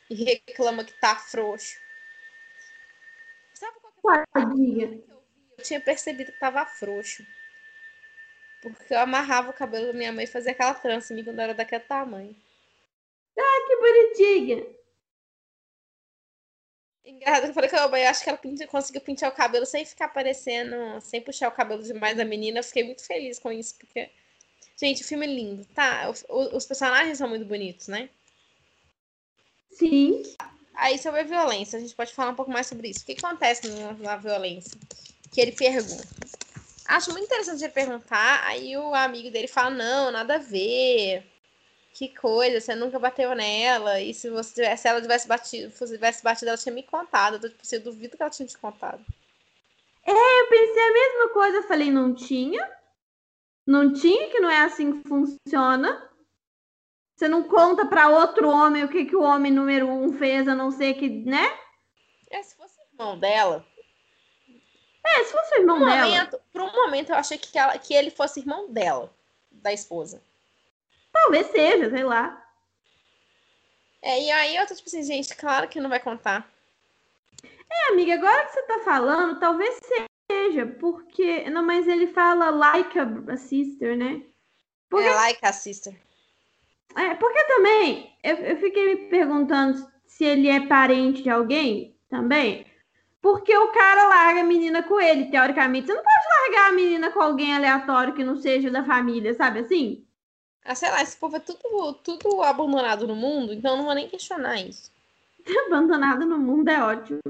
E 0.09 0.14
reclama 0.14 0.84
que 0.84 0.92
tá 1.00 1.16
frouxo. 1.16 1.78
Sabe 3.54 3.76
qual 3.80 3.92
que 3.92 4.82
é 4.82 4.84
eu, 4.84 5.04
eu 5.59 5.64
tinha 5.64 5.80
percebido 5.80 6.32
que 6.32 6.38
tava 6.38 6.64
frouxo. 6.66 7.26
Porque 8.62 8.94
eu 8.94 9.00
amarrava 9.00 9.50
o 9.50 9.54
cabelo 9.54 9.86
da 9.88 9.92
minha 9.92 10.12
mãe 10.12 10.24
e 10.24 10.28
fazia 10.28 10.52
aquela 10.52 10.74
trança 10.74 11.12
em 11.12 11.16
mim 11.16 11.24
quando 11.24 11.40
era 11.40 11.54
daquele 11.54 11.84
tamanho. 11.84 12.34
Ah, 13.38 13.66
que 13.66 13.76
bonitinha! 13.76 14.66
Engraçado, 17.04 17.46
eu 17.46 17.54
falei 17.54 17.70
que 17.70 17.76
eu, 17.76 17.80
eu 17.80 18.09
acho 18.09 18.24
que 18.24 18.28
ela 18.28 18.40
conseguiu 18.68 19.00
pintar 19.00 19.30
o 19.30 19.34
cabelo 19.34 19.64
sem 19.64 19.84
ficar 19.84 20.07
aparecendo, 20.07 21.00
sem 21.00 21.20
puxar 21.20 21.48
o 21.48 21.52
cabelo 21.52 21.82
demais 21.82 22.16
da 22.16 22.24
menina. 22.24 22.59
Eu 22.59 22.64
fiquei 22.64 22.82
muito 22.82 23.04
feliz 23.07 23.38
com 23.38 23.52
isso, 23.52 23.76
porque. 23.78 24.11
Gente, 24.76 25.02
o 25.02 25.07
filme 25.07 25.24
é 25.26 25.30
lindo, 25.30 25.64
tá? 25.66 26.11
Os 26.28 26.66
personagens 26.66 27.16
são 27.18 27.28
muito 27.28 27.46
bonitos, 27.46 27.88
né? 27.88 28.11
Sim. 29.79 30.22
Aí 30.74 30.99
sobre 30.99 31.20
a 31.20 31.24
violência, 31.24 31.79
a 31.79 31.81
gente 31.81 31.95
pode 31.95 32.12
falar 32.12 32.31
um 32.31 32.35
pouco 32.35 32.51
mais 32.51 32.66
sobre 32.66 32.89
isso. 32.89 33.03
O 33.03 33.07
que 33.07 33.12
acontece 33.12 33.68
na, 33.68 34.16
violência? 34.16 34.79
Que 35.31 35.41
ele 35.41 35.53
pergunta. 35.53 36.07
Acho 36.87 37.11
muito 37.12 37.24
interessante 37.24 37.64
ele 37.64 37.72
perguntar, 37.72 38.47
aí 38.47 38.77
o 38.77 38.95
amigo 38.95 39.31
dele 39.31 39.49
fala, 39.49 39.70
não, 39.70 40.11
nada 40.11 40.37
a 40.37 40.39
ver 40.39 41.24
que 41.93 42.09
coisa, 42.09 42.61
você 42.61 42.74
nunca 42.74 42.99
bateu 42.99 43.35
nela. 43.35 44.01
E 44.01 44.12
se 44.12 44.29
você 44.29 44.55
tivesse, 44.55 44.83
se 44.83 44.89
ela 44.89 45.01
tivesse 45.01 45.27
batido, 45.27 45.72
se 45.72 45.87
tivesse 45.87 46.22
batido, 46.22 46.49
ela 46.49 46.59
tinha 46.59 46.74
me 46.74 46.83
contado. 46.83 47.35
Eu, 47.37 47.51
tipo, 47.51 47.62
assim, 47.62 47.77
eu 47.77 47.83
duvido 47.83 48.16
que 48.16 48.22
ela 48.22 48.31
tinha 48.31 48.47
te 48.47 48.59
contado. 48.59 49.03
É, 50.05 50.12
eu 50.12 50.49
pensei 50.49 50.83
a 50.83 50.93
mesma 50.93 51.29
coisa, 51.31 51.57
eu 51.57 51.62
falei, 51.62 51.91
não 51.91 52.14
tinha. 52.14 52.70
Não 53.66 53.93
tinha, 53.93 54.31
que 54.31 54.39
não 54.39 54.51
é 54.51 54.61
assim 54.61 55.01
que 55.01 55.09
funciona. 55.09 56.09
Você 57.17 57.29
não 57.29 57.43
conta 57.45 57.87
para 57.87 58.11
outro 58.11 58.47
homem 58.51 58.85
o 58.85 58.89
que, 58.89 59.07
que 59.07 59.17
o 59.17 59.23
homem 59.23 59.51
número 59.51 59.89
um 59.89 60.12
fez, 60.19 60.47
a 60.47 60.55
não 60.55 60.71
ser 60.71 60.95
que, 60.95 61.09
né? 61.09 61.47
É, 62.31 62.43
se 62.43 62.55
fosse 62.55 62.79
irmão 62.93 63.19
dela. 63.19 63.67
É, 65.03 65.25
se 65.25 65.33
fosse 65.33 65.55
irmão 65.59 65.79
por 65.79 65.85
um 65.85 65.91
dela. 65.91 66.05
Momento, 66.05 66.41
por 66.53 66.61
um 66.61 66.73
momento 66.73 67.11
eu 67.11 67.17
achei 67.17 67.39
que, 67.39 67.59
ela, 67.59 67.79
que 67.79 67.95
ele 67.95 68.11
fosse 68.11 68.41
irmão 68.41 68.71
dela, 68.71 69.11
da 69.51 69.73
esposa. 69.73 70.23
Talvez 71.11 71.47
seja, 71.47 71.89
sei 71.89 72.05
lá. 72.05 72.47
É, 74.03 74.23
e 74.23 74.31
aí 74.31 74.57
eu 74.57 74.67
tô 74.67 74.75
tipo 74.75 74.89
assim, 74.89 75.03
gente, 75.03 75.35
claro 75.35 75.69
que 75.69 75.81
não 75.81 75.89
vai 75.89 76.01
contar. 76.01 76.47
É, 77.43 77.93
amiga, 77.93 78.14
agora 78.14 78.45
que 78.45 78.53
você 78.53 78.62
tá 78.64 78.81
falando, 78.81 79.41
talvez 79.41 79.81
seja, 80.31 80.67
porque. 80.79 81.49
Não, 81.49 81.62
mas 81.62 81.89
ele 81.89 82.09
fala 82.09 82.51
like 82.51 82.99
a, 82.99 83.37
sister, 83.39 83.97
né? 83.97 84.23
Porque... 84.91 85.09
É 85.09 85.14
like 85.14 85.41
a 85.43 85.53
sister. 85.53 85.99
É, 86.95 87.14
porque 87.14 87.45
também 87.45 88.16
eu, 88.22 88.37
eu 88.37 88.57
fiquei 88.59 88.95
me 88.95 89.09
perguntando 89.09 89.87
se 90.07 90.24
ele 90.24 90.49
é 90.49 90.66
parente 90.66 91.22
de 91.22 91.30
alguém 91.30 91.97
também. 92.09 92.66
Porque 93.20 93.57
o 93.57 93.72
cara 93.72 94.07
larga 94.07 94.41
a 94.41 94.45
menina 94.45 94.82
com 94.82 95.01
ele, 95.01 95.26
teoricamente. 95.26 95.87
Você 95.87 95.95
não 95.95 96.03
pode 96.03 96.26
largar 96.41 96.68
a 96.68 96.72
menina 96.72 97.11
com 97.11 97.20
alguém 97.20 97.55
aleatório 97.55 98.14
que 98.14 98.22
não 98.22 98.37
seja 98.37 98.70
da 98.70 98.84
família, 98.84 99.34
sabe 99.34 99.61
assim? 99.61 100.07
Ah, 100.64 100.74
sei 100.74 100.91
lá, 100.91 101.03
esse 101.03 101.16
povo 101.16 101.37
é 101.37 101.41
tudo, 101.41 101.95
tudo 102.03 102.43
abandonado 102.43 103.07
no 103.07 103.14
mundo, 103.14 103.53
então 103.53 103.76
não 103.76 103.84
vou 103.84 103.95
nem 103.95 104.09
questionar 104.09 104.61
isso. 104.61 104.91
abandonado 105.66 106.26
no 106.26 106.39
mundo 106.39 106.68
é 106.68 106.82
ótimo. 106.82 107.20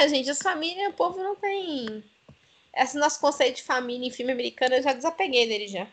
É, 0.00 0.08
gente, 0.08 0.30
as 0.30 0.38
famílias, 0.38 0.92
o 0.92 0.96
povo 0.96 1.22
não 1.22 1.34
tem. 1.36 2.04
Esse 2.74 2.98
nosso 2.98 3.20
conceito 3.20 3.56
de 3.56 3.62
família 3.62 4.06
em 4.06 4.10
filme 4.10 4.32
americano, 4.32 4.74
eu 4.74 4.82
já 4.82 4.92
desapeguei 4.92 5.46
dele 5.46 5.68
já. 5.68 5.86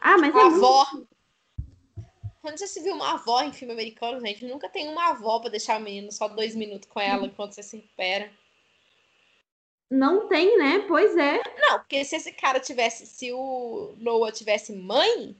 Ah, 0.00 0.16
mas 0.18 0.28
tipo, 0.28 0.38
é 0.38 0.42
avó. 0.42 0.86
Muito... 0.92 1.08
Quando 2.40 2.58
você 2.58 2.66
se 2.66 2.80
viu 2.80 2.94
uma 2.94 3.12
avó 3.12 3.42
em 3.42 3.52
filme 3.52 3.74
americano, 3.74 4.20
gente, 4.20 4.46
nunca 4.46 4.68
tem 4.68 4.88
uma 4.88 5.10
avó 5.10 5.40
pra 5.40 5.50
deixar 5.50 5.78
o 5.78 5.82
menino 5.82 6.10
só 6.10 6.26
dois 6.26 6.54
minutos 6.54 6.88
com 6.88 6.98
ela 6.98 7.26
enquanto 7.26 7.52
você 7.52 7.62
se 7.62 7.76
recupera. 7.76 8.32
Não 9.90 10.26
tem, 10.28 10.56
né? 10.56 10.84
Pois 10.88 11.16
é. 11.16 11.40
Não, 11.58 11.80
porque 11.80 12.04
se 12.04 12.16
esse 12.16 12.32
cara 12.32 12.58
tivesse, 12.60 13.06
se 13.06 13.32
o 13.32 13.94
Noah 13.98 14.32
tivesse 14.32 14.72
mãe, 14.72 15.36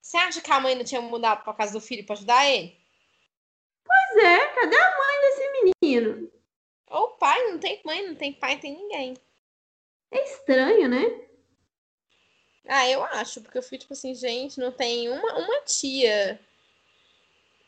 você 0.00 0.16
acha 0.18 0.40
que 0.40 0.52
a 0.52 0.60
mãe 0.60 0.76
não 0.76 0.84
tinha 0.84 1.00
mudado 1.00 1.42
pra 1.42 1.54
casa 1.54 1.72
do 1.72 1.80
filho 1.80 2.04
pra 2.04 2.14
ajudar 2.14 2.46
ele? 2.46 2.76
Pois 3.84 4.24
é, 4.24 4.46
cadê 4.54 4.76
a 4.76 4.98
mãe 4.98 5.20
desse 5.22 5.80
menino? 5.82 6.30
Ou 6.90 7.04
o 7.06 7.16
pai, 7.16 7.42
não 7.50 7.58
tem 7.58 7.80
mãe, 7.84 8.06
não 8.06 8.14
tem 8.14 8.32
pai, 8.32 8.54
não 8.54 8.60
tem 8.60 8.76
ninguém. 8.76 9.14
É 10.12 10.22
estranho, 10.24 10.88
né? 10.88 11.25
Ah, 12.68 12.88
eu 12.88 13.04
acho, 13.04 13.40
porque 13.40 13.58
eu 13.58 13.62
fui 13.62 13.78
tipo 13.78 13.92
assim, 13.92 14.14
gente, 14.14 14.58
não 14.58 14.72
tem 14.72 15.08
uma, 15.08 15.38
uma 15.38 15.60
tia. 15.62 16.40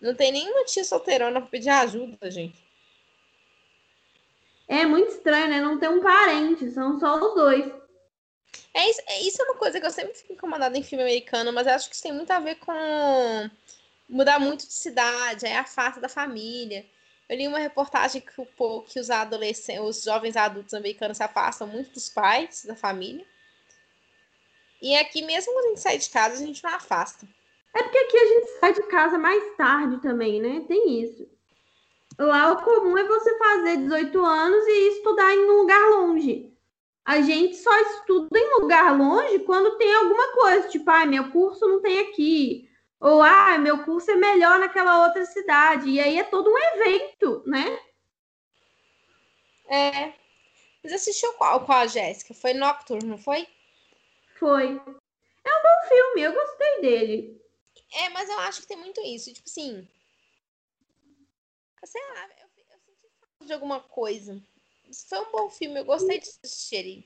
Não 0.01 0.15
tem 0.15 0.33
nenhuma 0.33 0.65
tia 0.65 0.85
solteirona 0.85 1.41
pra 1.41 1.51
pedir 1.51 1.71
ajuda, 1.71 2.31
gente. 2.31 2.59
É 4.67 4.85
muito 4.85 5.11
estranho, 5.11 5.49
né? 5.49 5.61
Não 5.61 5.79
ter 5.79 5.89
um 5.89 6.01
parente, 6.01 6.71
são 6.71 6.99
só 6.99 7.17
os 7.17 7.35
dois. 7.35 7.73
É 8.75 8.91
isso, 8.91 9.03
é, 9.07 9.21
isso 9.23 9.43
é 9.43 9.45
uma 9.45 9.57
coisa 9.57 9.81
que 9.81 9.87
eu 9.87 9.91
sempre 9.91 10.15
fico 10.15 10.33
incomodada 10.35 10.77
em 10.77 10.83
filme 10.83 11.03
americano, 11.03 11.53
mas 11.53 11.67
acho 11.67 11.89
que 11.89 11.95
isso 11.95 12.03
tem 12.03 12.13
muito 12.13 12.31
a 12.31 12.39
ver 12.39 12.57
com 12.57 13.51
mudar 14.09 14.39
muito 14.39 14.67
de 14.67 14.73
cidade, 14.73 15.47
é 15.47 15.57
a 15.57 15.63
afasta 15.63 16.01
da 16.01 16.09
família. 16.09 16.85
Eu 17.29 17.37
li 17.37 17.47
uma 17.47 17.59
reportagem 17.59 18.23
que, 18.23 18.41
o, 18.41 18.83
que 18.83 18.99
os 18.99 19.11
adolescentes, 19.11 19.83
os 19.83 20.03
jovens 20.03 20.37
adultos 20.37 20.73
americanos 20.75 21.19
se 21.19 21.23
afastam 21.23 21.67
muito 21.67 21.91
dos 21.91 22.09
pais, 22.09 22.65
da 22.65 22.75
família. 22.75 23.27
E 24.81 24.97
aqui, 24.97 25.23
mesmo 25.23 25.53
quando 25.53 25.65
a 25.65 25.69
gente 25.69 25.81
sai 25.81 25.99
de 25.99 26.11
casa, 26.11 26.35
a 26.35 26.47
gente 26.47 26.63
não 26.63 26.71
afasta. 26.71 27.27
É 27.75 27.83
porque 27.83 27.99
aqui 27.99 28.17
a 28.17 28.27
gente 28.27 28.47
sai 28.61 28.73
de 28.73 28.83
casa 28.85 29.19
mais 29.19 29.57
tarde 29.57 30.01
também, 30.01 30.41
né? 30.41 30.65
Tem 30.67 31.03
isso. 31.03 31.29
Lá 32.19 32.53
o 32.53 32.63
comum 32.63 32.99
é 32.99 33.05
você 33.05 33.39
fazer 33.39 33.77
18 33.77 34.25
anos 34.25 34.67
e 34.67 34.89
estudar 34.97 35.33
em 35.33 35.51
um 35.51 35.59
lugar 35.61 35.91
longe. 35.91 36.53
A 37.05 37.21
gente 37.23 37.57
só 37.57 37.75
estuda 37.81 38.39
em 38.39 38.61
lugar 38.61 38.97
longe 38.97 39.39
quando 39.41 39.79
tem 39.79 39.95
alguma 39.95 40.33
coisa, 40.33 40.69
tipo, 40.69 40.91
ah, 40.91 41.07
meu 41.07 41.31
curso 41.31 41.67
não 41.67 41.81
tem 41.81 42.01
aqui. 42.01 42.69
Ou, 43.01 43.23
ah, 43.23 43.57
meu 43.59 43.85
curso 43.85 44.11
é 44.11 44.17
melhor 44.17 44.59
naquela 44.59 45.07
outra 45.07 45.25
cidade. 45.25 45.89
E 45.89 46.01
aí 46.01 46.19
é 46.19 46.25
todo 46.25 46.51
um 46.51 46.59
evento, 46.59 47.43
né? 47.47 47.79
É. 49.69 50.13
Você 50.83 50.95
assistiu 50.95 51.33
qual 51.35 51.65
com 51.65 51.73
a 51.73 51.87
Jéssica? 51.87 52.35
Foi 52.35 52.53
Nocturne, 52.55 53.09
não 53.09 53.19
foi? 53.19 53.47
Foi. 54.39 54.67
É 54.67 55.57
um 55.57 55.63
bom 55.63 55.89
filme, 55.89 56.23
eu 56.23 56.33
gostei 56.33 56.81
dele. 56.81 57.43
É, 57.93 58.09
mas 58.11 58.29
eu 58.29 58.39
acho 58.41 58.61
que 58.61 58.67
tem 58.67 58.77
muito 58.77 59.01
isso. 59.01 59.33
Tipo 59.33 59.49
assim, 59.49 59.89
Sei 61.85 62.03
lá, 62.03 62.29
eu, 62.41 62.49
eu 62.71 62.79
senti 62.81 63.09
falta 63.21 63.47
de 63.47 63.53
alguma 63.53 63.81
coisa. 63.81 64.43
Foi 65.09 65.19
um 65.21 65.31
bom 65.31 65.51
filme, 65.51 65.81
eu 65.81 65.85
gostei 65.85 66.19
de 66.19 66.29
assistir 66.29 67.05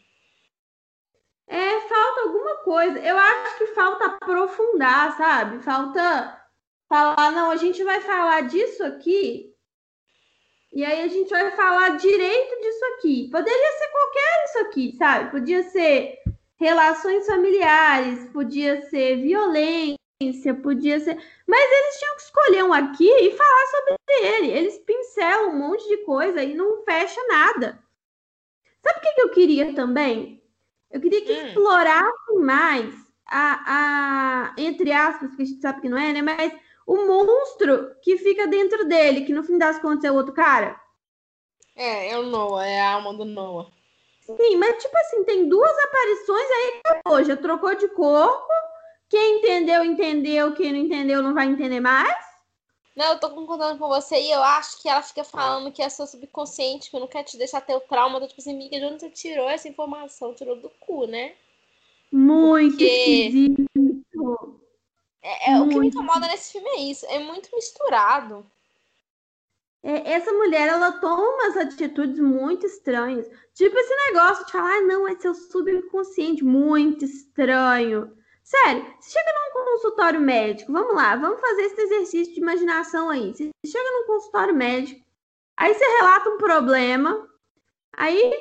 É, 1.46 1.80
falta 1.80 2.20
alguma 2.22 2.56
coisa. 2.58 2.98
Eu 2.98 3.16
acho 3.16 3.58
que 3.58 3.66
falta 3.68 4.06
aprofundar, 4.06 5.16
sabe? 5.16 5.62
Falta 5.62 6.40
falar, 6.88 7.32
não, 7.32 7.50
a 7.50 7.56
gente 7.56 7.84
vai 7.84 8.00
falar 8.00 8.42
disso 8.48 8.82
aqui. 8.84 9.54
E 10.72 10.84
aí 10.84 11.02
a 11.02 11.08
gente 11.08 11.28
vai 11.28 11.50
falar 11.50 11.98
direito 11.98 12.60
disso 12.60 12.84
aqui. 12.96 13.28
Poderia 13.30 13.72
ser 13.78 13.88
qualquer 13.88 14.44
isso 14.44 14.58
aqui, 14.60 14.96
sabe? 14.96 15.30
Podia 15.30 15.62
ser 15.64 16.21
relações 16.62 17.26
familiares, 17.26 18.30
podia 18.32 18.88
ser 18.88 19.16
violência, 19.16 20.54
podia 20.62 21.00
ser. 21.00 21.20
Mas 21.44 21.72
eles 21.72 21.98
tinham 21.98 22.14
que 22.14 22.22
escolher 22.22 22.64
um 22.64 22.72
aqui 22.72 23.08
e 23.08 23.36
falar 23.36 23.66
sobre 23.66 23.96
ele. 24.08 24.52
Eles 24.52 24.78
pincelam 24.78 25.50
um 25.50 25.58
monte 25.58 25.88
de 25.88 25.98
coisa 26.04 26.40
e 26.40 26.54
não 26.54 26.84
fecha 26.84 27.20
nada. 27.26 27.82
Sabe 28.80 28.98
o 28.98 29.02
que, 29.02 29.12
que 29.12 29.20
eu 29.22 29.30
queria 29.30 29.74
também? 29.74 30.40
Eu 30.88 31.00
queria 31.00 31.24
que 31.24 31.32
hum. 31.32 31.46
explorassem 31.46 32.38
mais 32.38 32.94
a, 33.26 33.64
a, 33.66 34.54
entre 34.56 34.92
aspas, 34.92 35.30
porque 35.30 35.42
a 35.42 35.46
gente 35.46 35.60
sabe 35.60 35.80
que 35.80 35.88
não 35.88 35.98
é, 35.98 36.12
né? 36.12 36.22
Mas 36.22 36.52
o 36.86 36.96
monstro 37.08 37.92
que 38.02 38.18
fica 38.18 38.46
dentro 38.46 38.86
dele, 38.86 39.22
que 39.22 39.32
no 39.32 39.42
fim 39.42 39.58
das 39.58 39.80
contas 39.80 40.04
é 40.04 40.12
o 40.12 40.14
outro 40.14 40.32
cara. 40.32 40.80
É, 41.74 42.10
é 42.10 42.18
o 42.18 42.22
Noah, 42.22 42.64
é 42.64 42.80
a 42.80 42.92
alma 42.92 43.14
do 43.14 43.24
Noah. 43.24 43.81
Sim, 44.24 44.56
mas 44.56 44.82
tipo 44.82 44.96
assim, 44.96 45.24
tem 45.24 45.48
duas 45.48 45.70
aparições 45.84 46.50
aí 46.50 46.80
acabou, 46.84 47.24
já 47.24 47.36
trocou 47.36 47.74
de 47.74 47.88
corpo. 47.88 48.52
Quem 49.08 49.38
entendeu, 49.38 49.84
entendeu. 49.84 50.54
Quem 50.54 50.72
não 50.72 50.78
entendeu, 50.78 51.22
não 51.22 51.34
vai 51.34 51.46
entender 51.46 51.80
mais. 51.80 52.16
Não, 52.94 53.12
eu 53.12 53.20
tô 53.20 53.30
concordando 53.30 53.78
com 53.78 53.88
você 53.88 54.20
e 54.20 54.30
eu 54.30 54.42
acho 54.42 54.80
que 54.80 54.88
ela 54.88 55.02
fica 55.02 55.24
falando 55.24 55.72
que 55.72 55.82
é 55.82 55.88
seu 55.88 56.06
subconsciente, 56.06 56.90
que 56.90 56.98
não 56.98 57.06
quer 57.06 57.22
te 57.24 57.36
deixar 57.36 57.60
ter 57.62 57.74
o 57.74 57.80
trauma. 57.80 58.20
Tô, 58.20 58.28
tipo 58.28 58.40
assim, 58.40 58.52
amiga, 58.54 58.78
de 58.78 58.84
onde 58.84 59.00
você 59.00 59.10
tirou 59.10 59.48
essa 59.48 59.68
informação? 59.68 60.34
Tirou 60.34 60.56
do 60.56 60.70
cu, 60.80 61.06
né? 61.06 61.34
Muito 62.12 62.72
Porque- 62.72 62.84
esquisito. 62.84 64.60
É, 65.22 65.52
é, 65.52 65.60
o 65.60 65.62
que 65.62 65.68
me 65.68 65.74
Muito. 65.76 65.94
incomoda 65.96 66.26
nesse 66.28 66.52
filme 66.52 66.68
é 66.70 66.80
isso. 66.80 67.06
É 67.06 67.18
muito 67.18 67.48
misturado. 67.54 68.44
É, 69.84 70.12
essa 70.12 70.32
mulher, 70.32 70.68
ela 70.68 70.92
toma 70.92 71.22
umas 71.22 71.56
atitudes 71.56 72.20
muito 72.20 72.66
estranhas. 72.66 73.28
Tipo 73.52 73.76
esse 73.76 73.94
negócio 74.06 74.46
de 74.46 74.52
falar, 74.52 74.76
ah, 74.76 74.80
não, 74.82 75.08
é 75.08 75.16
seu 75.16 75.34
subconsciente. 75.34 76.44
Muito 76.44 77.04
estranho. 77.04 78.16
Sério, 78.44 78.84
você 79.00 79.10
chega 79.10 79.32
num 79.32 79.64
consultório 79.64 80.20
médico, 80.20 80.72
vamos 80.72 80.94
lá, 80.94 81.16
vamos 81.16 81.40
fazer 81.40 81.62
esse 81.62 81.80
exercício 81.80 82.34
de 82.34 82.40
imaginação 82.40 83.08
aí. 83.08 83.32
Você 83.32 83.50
chega 83.66 83.90
num 83.90 84.06
consultório 84.06 84.54
médico, 84.54 85.00
aí 85.56 85.72
você 85.72 85.84
relata 85.84 86.28
um 86.28 86.38
problema, 86.38 87.28
aí 87.96 88.32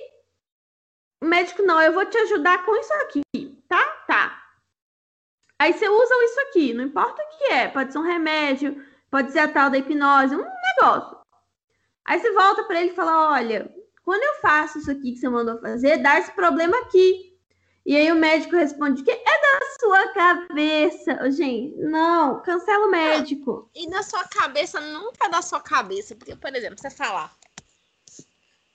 o 1.23 1.25
médico, 1.27 1.61
não, 1.61 1.81
eu 1.81 1.93
vou 1.93 2.05
te 2.05 2.17
ajudar 2.17 2.65
com 2.65 2.75
isso 2.75 2.93
aqui, 2.95 3.23
tá? 3.67 3.83
Tá. 4.07 4.43
Aí 5.59 5.71
você 5.71 5.87
usa 5.87 6.25
isso 6.25 6.39
aqui, 6.41 6.73
não 6.73 6.85
importa 6.85 7.21
o 7.21 7.37
que 7.37 7.53
é, 7.53 7.67
pode 7.67 7.93
ser 7.93 7.99
um 7.99 8.03
remédio, 8.03 8.83
pode 9.09 9.31
ser 9.31 9.39
a 9.39 9.47
tal 9.47 9.69
da 9.69 9.77
hipnose, 9.77 10.35
um 10.35 10.43
negócio. 10.79 11.20
Aí 12.05 12.19
você 12.19 12.31
volta 12.31 12.63
para 12.63 12.81
ele 12.81 12.91
e 12.91 12.95
fala: 12.95 13.31
Olha, 13.31 13.73
quando 14.03 14.23
eu 14.23 14.41
faço 14.41 14.79
isso 14.79 14.91
aqui 14.91 15.13
que 15.13 15.17
você 15.17 15.29
mandou 15.29 15.59
fazer, 15.59 15.97
dá 15.97 16.19
esse 16.19 16.31
problema 16.31 16.77
aqui. 16.79 17.31
E 17.85 17.95
aí 17.95 18.11
o 18.11 18.15
médico 18.15 18.55
responde 18.55 19.03
que 19.03 19.11
é 19.11 19.17
da 19.17 19.59
sua 19.79 20.07
cabeça. 20.13 21.31
Gente, 21.31 21.75
não, 21.77 22.41
cancela 22.41 22.85
o 22.85 22.91
médico. 22.91 23.69
E 23.73 23.87
na 23.87 24.03
sua 24.03 24.23
cabeça, 24.25 24.79
nunca 24.79 25.25
é 25.25 25.29
da 25.29 25.41
sua 25.41 25.59
cabeça. 25.59 26.15
Porque, 26.15 26.35
por 26.35 26.55
exemplo, 26.55 26.79
você 26.79 26.89
falar. 26.91 27.35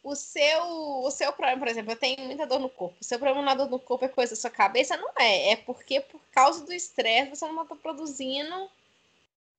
O 0.03 0.15
seu, 0.15 0.63
o 1.05 1.11
seu 1.11 1.33
problema, 1.33 1.59
por 1.59 1.69
exemplo, 1.69 1.93
eu 1.93 1.97
tenho 1.97 2.21
muita 2.27 2.47
dor 2.47 2.61
no 2.61 2.69
corpo. 2.69 2.97
O 3.01 3.05
seu 3.05 3.19
problema 3.19 3.43
na 3.43 3.55
dor 3.55 3.69
no 3.69 3.79
corpo 3.79 4.05
é 4.05 4.09
coisa 4.09 4.35
da 4.35 4.41
sua 4.41 4.51
cabeça? 4.51 4.97
Não 4.97 5.11
é. 5.19 5.53
É 5.53 5.57
porque, 5.57 6.01
por 6.01 6.21
causa 6.33 6.65
do 6.65 6.73
estresse, 6.73 7.31
você 7.31 7.45
não 7.47 7.63
está 7.63 7.75
produzindo 7.77 8.71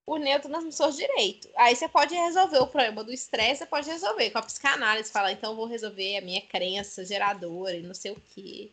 o 0.08 0.16
neurotransmissor 0.18 0.92
direito. 0.94 1.50
Aí 1.58 1.76
você 1.76 1.88
pode 1.90 2.16
resolver 2.16 2.60
o 2.60 2.68
problema 2.68 3.04
do 3.04 3.12
estresse, 3.12 3.60
você 3.60 3.66
pode 3.66 3.90
resolver 3.90 4.32
com 4.32 4.38
a 4.38 4.42
psicanálise. 4.42 5.12
Falar, 5.12 5.34
então 5.34 5.54
vou 5.54 5.66
resolver 5.66 6.18
a 6.18 6.22
minha 6.22 6.42
crença 6.42 7.04
geradora 7.06 7.76
e 7.76 7.84
não 7.84 7.94
sei 7.94 8.12
o 8.14 8.22
quê. 8.34 8.72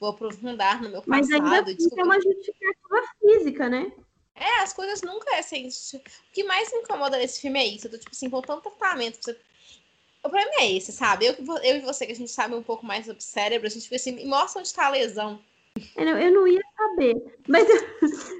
Vou 0.00 0.08
aprofundar 0.08 0.82
no 0.82 0.88
meu 0.88 1.02
Mas 1.06 1.30
ainda 1.30 1.44
passado. 1.44 1.64
assim 1.68 1.76
descobrir- 1.76 2.00
é 2.00 2.04
uma 2.04 2.20
justificativa 2.20 3.02
física, 3.20 3.68
né? 3.68 3.92
é, 4.34 4.62
as 4.62 4.72
coisas 4.72 5.02
nunca 5.02 5.36
é 5.36 5.38
assim. 5.40 5.68
O 5.68 6.00
que 6.32 6.42
mais 6.42 6.72
me 6.72 6.78
incomoda 6.78 7.18
nesse 7.18 7.42
filme 7.42 7.60
é 7.60 7.66
isso. 7.66 7.86
Eu 7.86 7.90
tô, 7.92 7.98
tipo 7.98 8.10
assim, 8.10 8.30
com 8.30 8.40
tanto 8.40 8.70
tratamento. 8.70 9.18
Você... 9.22 9.32
O 10.24 10.30
problema 10.30 10.50
é 10.60 10.72
esse, 10.72 10.90
sabe? 10.92 11.26
Eu, 11.26 11.34
eu 11.62 11.76
e 11.76 11.80
você, 11.80 12.06
que 12.06 12.12
a 12.12 12.16
gente 12.16 12.30
sabe 12.32 12.54
um 12.54 12.62
pouco 12.62 12.86
mais 12.86 13.04
sobre 13.04 13.20
o 13.20 13.22
cérebro, 13.22 13.66
a 13.66 13.70
gente 13.70 13.82
fica 13.82 13.96
assim, 13.96 14.26
mostra 14.26 14.60
onde 14.60 14.72
tá 14.72 14.86
a 14.86 14.90
lesão. 14.90 15.38
Eu 15.96 16.06
não, 16.06 16.18
eu 16.18 16.32
não 16.32 16.46
ia 16.46 16.62
saber. 16.76 17.38
Mas 17.48 17.68
eu, 17.68 17.80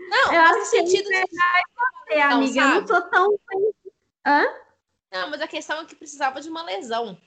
Não, 0.09 0.32
eu 0.32 0.41
acho 0.41 0.59
que 0.59 0.66
sentido 0.66 1.09
de. 1.09 1.14
é, 2.11 2.22
amiga, 2.22 2.61
eu 2.61 2.68
não 2.68 2.87
sabe? 2.87 2.89
sou 2.89 3.03
tão. 3.11 3.39
Hã? 4.26 4.45
Não, 5.12 5.30
mas 5.30 5.41
a 5.41 5.49
questão 5.49 5.80
é 5.80 5.85
que 5.85 5.97
precisava 5.97 6.41
de 6.41 6.49
uma 6.49 6.62
lesão. 6.62 7.18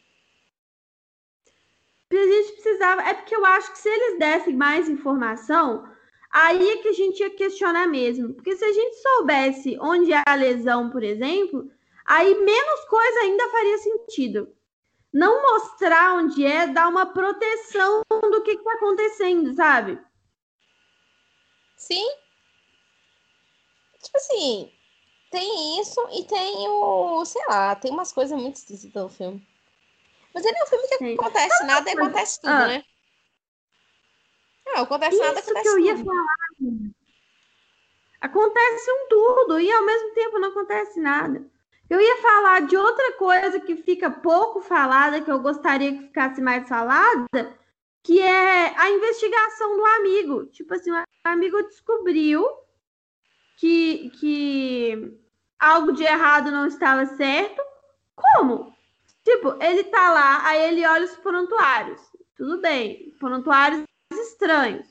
A 2.09 2.15
gente 2.15 2.53
precisava. 2.53 3.01
É 3.01 3.13
porque 3.13 3.35
eu 3.35 3.45
acho 3.45 3.71
que 3.73 3.79
se 3.79 3.89
eles 3.89 4.19
dessem 4.19 4.55
mais 4.55 4.87
informação, 4.87 5.87
aí 6.31 6.69
é 6.69 6.77
que 6.77 6.87
a 6.87 6.93
gente 6.93 7.19
ia 7.19 7.29
questionar 7.29 7.87
mesmo. 7.87 8.33
Porque 8.33 8.55
se 8.55 8.63
a 8.63 8.71
gente 8.71 8.95
soubesse 9.01 9.77
onde 9.81 10.13
é 10.13 10.23
a 10.25 10.35
lesão, 10.35 10.89
por 10.89 11.03
exemplo, 11.03 11.69
aí 12.05 12.33
menos 12.33 12.85
coisa 12.85 13.19
ainda 13.19 13.49
faria 13.49 13.77
sentido. 13.79 14.56
Não 15.13 15.41
mostrar 15.41 16.15
onde 16.15 16.45
é, 16.45 16.67
dar 16.67 16.87
uma 16.87 17.05
proteção 17.05 18.03
do 18.09 18.43
que 18.43 18.51
está 18.51 18.73
acontecendo, 18.73 19.53
sabe? 19.53 19.99
Sim. 21.77 22.05
Tipo 24.03 24.17
assim, 24.17 24.71
tem 25.31 25.79
isso 25.81 25.99
e 26.11 26.23
tem 26.25 26.67
o. 26.67 27.23
Sei 27.25 27.43
lá, 27.47 27.75
tem 27.75 27.91
umas 27.91 28.11
coisas 28.11 28.39
muito 28.39 28.57
esquisitas 28.57 29.01
no 29.03 29.09
filme. 29.09 29.47
Mas 30.33 30.45
ele 30.45 30.57
é 30.57 30.63
um 30.63 30.67
filme 30.67 30.87
que 30.87 30.97
Tem. 30.97 31.13
acontece 31.15 31.63
nada 31.65 31.89
e 31.89 31.93
acontece 31.93 32.41
tudo, 32.41 32.51
Ah. 32.53 32.67
né? 32.67 32.83
Não, 34.65 34.83
acontece 34.83 35.17
nada, 35.17 35.39
Isso 35.39 35.49
acontece 35.49 35.63
que 35.63 35.69
eu 35.69 35.79
ia 35.79 35.95
tudo. 35.95 36.05
falar. 36.05 36.93
Acontece 38.19 38.91
um 38.91 39.07
tudo 39.07 39.59
e 39.59 39.71
ao 39.71 39.85
mesmo 39.85 40.13
tempo 40.13 40.39
não 40.39 40.49
acontece 40.49 40.99
nada. 40.99 41.45
Eu 41.89 42.01
ia 42.01 42.17
falar 42.21 42.61
de 42.61 42.75
outra 42.75 43.13
coisa 43.13 43.59
que 43.59 43.77
fica 43.77 44.09
pouco 44.09 44.61
falada, 44.61 45.21
que 45.21 45.31
eu 45.31 45.39
gostaria 45.39 45.93
que 45.93 46.03
ficasse 46.07 46.41
mais 46.41 46.67
falada, 46.67 47.57
que 48.03 48.21
é 48.21 48.77
a 48.77 48.89
investigação 48.89 49.77
do 49.77 49.85
amigo. 49.85 50.45
Tipo 50.47 50.73
assim, 50.73 50.91
o 50.91 51.03
amigo 51.23 51.61
descobriu 51.63 52.45
que, 53.57 54.09
que 54.19 55.17
algo 55.59 55.93
de 55.93 56.03
errado 56.03 56.51
não 56.51 56.67
estava 56.67 57.05
certo. 57.05 57.61
Como? 58.15 58.75
Tipo, 59.23 59.61
ele 59.61 59.83
tá 59.85 60.11
lá, 60.11 60.45
aí 60.47 60.69
ele 60.69 60.85
olha 60.85 61.05
os 61.05 61.15
prontuários. 61.17 62.01
Tudo 62.35 62.61
bem, 62.61 63.13
prontuários 63.19 63.83
estranhos. 64.11 64.87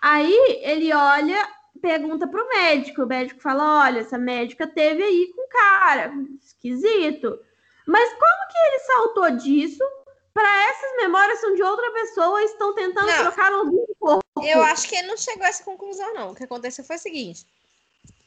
Aí 0.00 0.34
ele 0.62 0.92
olha, 0.94 1.48
pergunta 1.80 2.26
pro 2.26 2.48
médico. 2.48 3.02
O 3.02 3.06
médico 3.06 3.40
fala: 3.40 3.84
olha, 3.84 4.00
essa 4.00 4.18
médica 4.18 4.66
teve 4.66 5.02
aí 5.02 5.32
com 5.34 5.42
o 5.42 5.48
cara. 5.48 6.12
Esquisito. 6.42 7.38
Mas 7.86 8.10
como 8.10 8.48
que 8.48 8.58
ele 8.58 8.78
saltou 8.80 9.30
disso 9.32 9.84
para 10.32 10.70
essas 10.70 10.96
memórias 10.96 11.40
são 11.40 11.54
de 11.54 11.62
outra 11.62 11.90
pessoa 11.92 12.40
e 12.40 12.44
estão 12.44 12.74
tentando 12.74 13.06
Não. 13.06 13.18
trocar 13.18 13.52
algum 13.52 13.86
corpo? 13.98 14.24
Eu 14.42 14.62
acho 14.62 14.88
que 14.88 14.94
ele 14.94 15.08
não 15.08 15.16
chegou 15.16 15.44
a 15.44 15.48
essa 15.48 15.64
conclusão, 15.64 16.14
não. 16.14 16.30
O 16.30 16.34
que 16.34 16.44
aconteceu 16.44 16.84
foi 16.84 16.96
o 16.96 17.00
seguinte. 17.00 17.44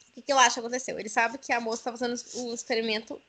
O 0.09 0.13
que, 0.15 0.21
que 0.21 0.33
eu 0.33 0.37
acho 0.37 0.55
que 0.55 0.59
aconteceu? 0.59 0.99
Ele 0.99 1.09
sabe 1.09 1.37
que 1.37 1.51
a 1.53 1.59
moça 1.59 1.79
está 1.79 1.91
fazendo 1.91 2.15
um 2.35 2.53
experimento 2.53 3.19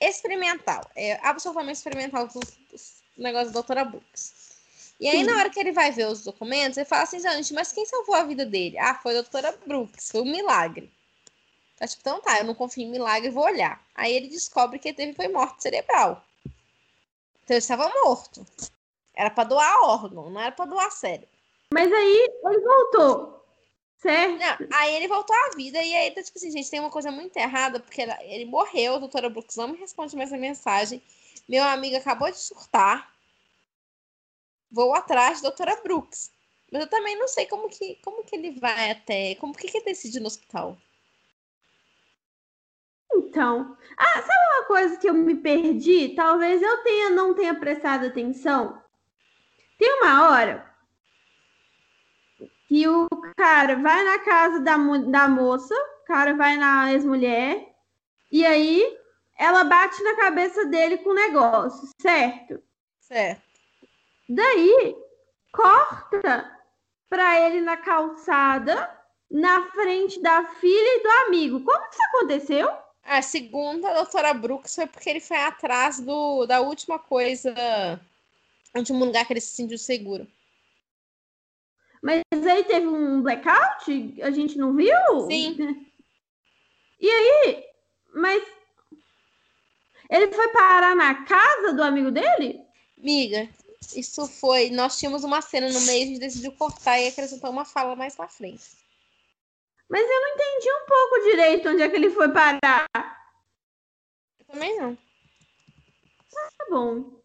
experimental. 0.00 0.82
É 0.96 1.18
absolutamente 1.22 1.78
experimental 1.78 2.28
o 2.34 2.40
o 3.18 3.22
negócio 3.22 3.48
da 3.48 3.54
doutora 3.54 3.84
Brooks. 3.84 4.47
E 5.00 5.08
aí, 5.08 5.18
Sim. 5.18 5.24
na 5.24 5.38
hora 5.38 5.50
que 5.50 5.60
ele 5.60 5.72
vai 5.72 5.92
ver 5.92 6.08
os 6.08 6.24
documentos, 6.24 6.76
ele 6.76 6.86
fala 6.86 7.04
assim, 7.04 7.20
gente, 7.20 7.54
mas 7.54 7.72
quem 7.72 7.86
salvou 7.86 8.16
a 8.16 8.24
vida 8.24 8.44
dele? 8.44 8.78
Ah, 8.78 8.94
foi 8.94 9.12
a 9.12 9.22
doutora 9.22 9.56
Brooks, 9.64 10.10
foi 10.10 10.22
um 10.22 10.30
milagre. 10.30 10.90
Tá, 11.76 11.86
tipo, 11.86 12.00
então 12.00 12.20
tá, 12.20 12.38
eu 12.38 12.44
não 12.44 12.54
confio 12.54 12.82
em 12.82 12.90
milagre, 12.90 13.30
vou 13.30 13.44
olhar. 13.44 13.80
Aí 13.94 14.12
ele 14.12 14.28
descobre 14.28 14.80
que 14.80 14.88
ele 14.88 14.96
teve 14.96 15.14
foi 15.14 15.28
morte 15.28 15.62
cerebral. 15.62 16.24
Então 17.44 17.54
ele 17.54 17.58
estava 17.58 17.88
morto. 18.02 18.44
Era 19.14 19.30
para 19.30 19.44
doar 19.48 19.84
órgão, 19.84 20.28
não 20.28 20.40
era 20.40 20.50
para 20.50 20.64
doar 20.64 20.90
cérebro. 20.90 21.28
Mas 21.72 21.92
aí 21.92 22.28
ele 22.44 22.60
voltou. 22.60 23.38
Certo? 23.98 24.38
Não, 24.38 24.68
aí 24.72 24.94
ele 24.96 25.08
voltou 25.08 25.34
à 25.34 25.56
vida 25.56 25.80
e 25.82 25.94
aí, 25.94 26.10
tá, 26.10 26.22
tipo 26.22 26.38
assim, 26.38 26.50
gente, 26.50 26.70
tem 26.70 26.80
uma 26.80 26.90
coisa 26.90 27.10
muito 27.10 27.36
errada, 27.36 27.80
porque 27.80 28.02
ele 28.02 28.44
morreu, 28.44 28.94
a 28.94 28.98
doutora 28.98 29.28
Brooks 29.28 29.56
não 29.56 29.68
me 29.68 29.78
responde 29.78 30.16
mais 30.16 30.32
a 30.32 30.36
mensagem. 30.36 31.02
Meu 31.48 31.64
amigo 31.64 31.96
acabou 31.96 32.30
de 32.30 32.38
surtar. 32.38 33.12
Vou 34.70 34.94
atrás 34.94 35.40
da 35.40 35.48
doutora 35.48 35.80
Brooks. 35.82 36.30
Mas 36.70 36.82
eu 36.82 36.90
também 36.90 37.18
não 37.18 37.26
sei 37.26 37.46
como 37.46 37.68
que, 37.68 37.96
como 38.02 38.24
que 38.24 38.36
ele 38.36 38.58
vai 38.58 38.90
até. 38.90 39.34
Como 39.36 39.54
que, 39.54 39.68
que 39.68 39.78
ele 39.78 39.86
decide 39.86 40.20
no 40.20 40.26
hospital? 40.26 40.76
Então, 43.14 43.76
ah, 43.96 44.22
sabe 44.22 44.56
uma 44.56 44.64
coisa 44.66 44.96
que 44.98 45.08
eu 45.08 45.14
me 45.14 45.34
perdi? 45.34 46.10
Talvez 46.10 46.62
eu 46.62 46.82
tenha 46.82 47.10
não 47.10 47.34
tenha 47.34 47.54
prestado 47.54 48.06
atenção. 48.06 48.80
Tem 49.78 49.90
uma 50.00 50.28
hora 50.28 50.68
que 52.68 52.86
o 52.86 53.08
cara 53.36 53.76
vai 53.76 54.04
na 54.04 54.18
casa 54.18 54.60
da, 54.60 54.76
da 54.76 55.28
moça, 55.28 55.74
o 56.02 56.04
cara 56.04 56.34
vai 56.34 56.56
na 56.56 56.92
ex-mulher, 56.92 57.74
e 58.30 58.44
aí 58.44 58.98
ela 59.38 59.64
bate 59.64 60.02
na 60.02 60.16
cabeça 60.16 60.66
dele 60.66 60.98
com 60.98 61.10
o 61.10 61.14
negócio, 61.14 61.88
certo? 62.00 62.62
Certo. 63.00 63.47
Daí 64.28 64.94
corta 65.52 66.58
pra 67.08 67.40
ele 67.40 67.62
na 67.62 67.76
calçada, 67.76 68.94
na 69.30 69.70
frente 69.70 70.20
da 70.20 70.44
filha 70.56 70.96
e 70.98 71.02
do 71.02 71.08
amigo. 71.26 71.64
Como 71.64 71.88
que 71.88 71.94
isso 71.94 72.04
aconteceu? 72.08 72.70
A 73.02 73.22
segunda, 73.22 73.88
a 73.88 73.94
doutora 73.94 74.34
Brooks, 74.34 74.74
foi 74.74 74.86
porque 74.86 75.08
ele 75.08 75.20
foi 75.20 75.38
atrás 75.38 75.98
do, 75.98 76.44
da 76.46 76.60
última 76.60 76.98
coisa. 76.98 77.54
Último 78.76 79.04
lugar 79.04 79.26
que 79.26 79.32
ele 79.32 79.40
se 79.40 79.56
sentiu 79.56 79.78
seguro. 79.78 80.28
Mas 82.02 82.22
aí 82.46 82.64
teve 82.64 82.86
um 82.86 83.22
blackout? 83.22 84.20
A 84.22 84.30
gente 84.30 84.58
não 84.58 84.74
viu? 84.74 84.96
Sim. 85.30 85.86
E 87.00 87.08
aí? 87.08 87.64
Mas 88.12 88.42
ele 90.10 90.32
foi 90.32 90.48
parar 90.48 90.96
na 90.96 91.24
casa 91.24 91.72
do 91.72 91.80
amigo 91.80 92.10
dele? 92.10 92.60
Miga, 92.96 93.48
isso 93.94 94.26
foi. 94.26 94.70
Nós 94.70 94.98
tínhamos 94.98 95.24
uma 95.24 95.40
cena 95.40 95.68
no 95.68 95.80
meio, 95.82 96.04
a 96.04 96.06
gente 96.06 96.20
decidiu 96.20 96.52
cortar 96.52 96.98
e 96.98 97.08
acrescentar 97.08 97.50
uma 97.50 97.64
fala 97.64 97.96
mais 97.96 98.14
pra 98.14 98.28
frente. 98.28 98.64
Mas 99.88 100.02
eu 100.02 100.20
não 100.20 100.28
entendi 100.28 100.68
um 100.70 100.86
pouco 100.86 101.30
direito 101.30 101.68
onde 101.68 101.82
é 101.82 101.88
que 101.88 101.96
ele 101.96 102.10
foi 102.10 102.28
parar. 102.30 102.86
Eu 104.40 104.46
também 104.52 104.78
não. 104.78 104.96
Tá 106.30 106.66
bom. 106.70 107.18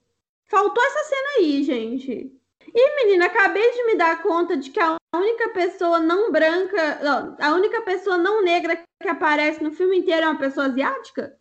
Faltou 0.49 0.83
essa 0.83 1.03
cena 1.03 1.29
aí, 1.39 1.63
gente. 1.63 2.39
E, 2.73 2.95
menina, 2.95 3.25
acabei 3.25 3.71
de 3.71 3.83
me 3.85 3.95
dar 3.95 4.21
conta 4.23 4.55
de 4.55 4.71
que 4.71 4.79
a 4.79 4.97
única 5.13 5.49
pessoa 5.49 5.99
não 5.99 6.31
branca, 6.31 6.99
não, 7.03 7.37
a 7.39 7.53
única 7.53 7.81
pessoa 7.81 8.17
não 8.17 8.41
negra 8.41 8.81
que 9.01 9.07
aparece 9.07 9.61
no 9.61 9.71
filme 9.71 9.97
inteiro 9.97 10.25
é 10.25 10.29
uma 10.29 10.39
pessoa 10.39 10.67
asiática? 10.67 11.37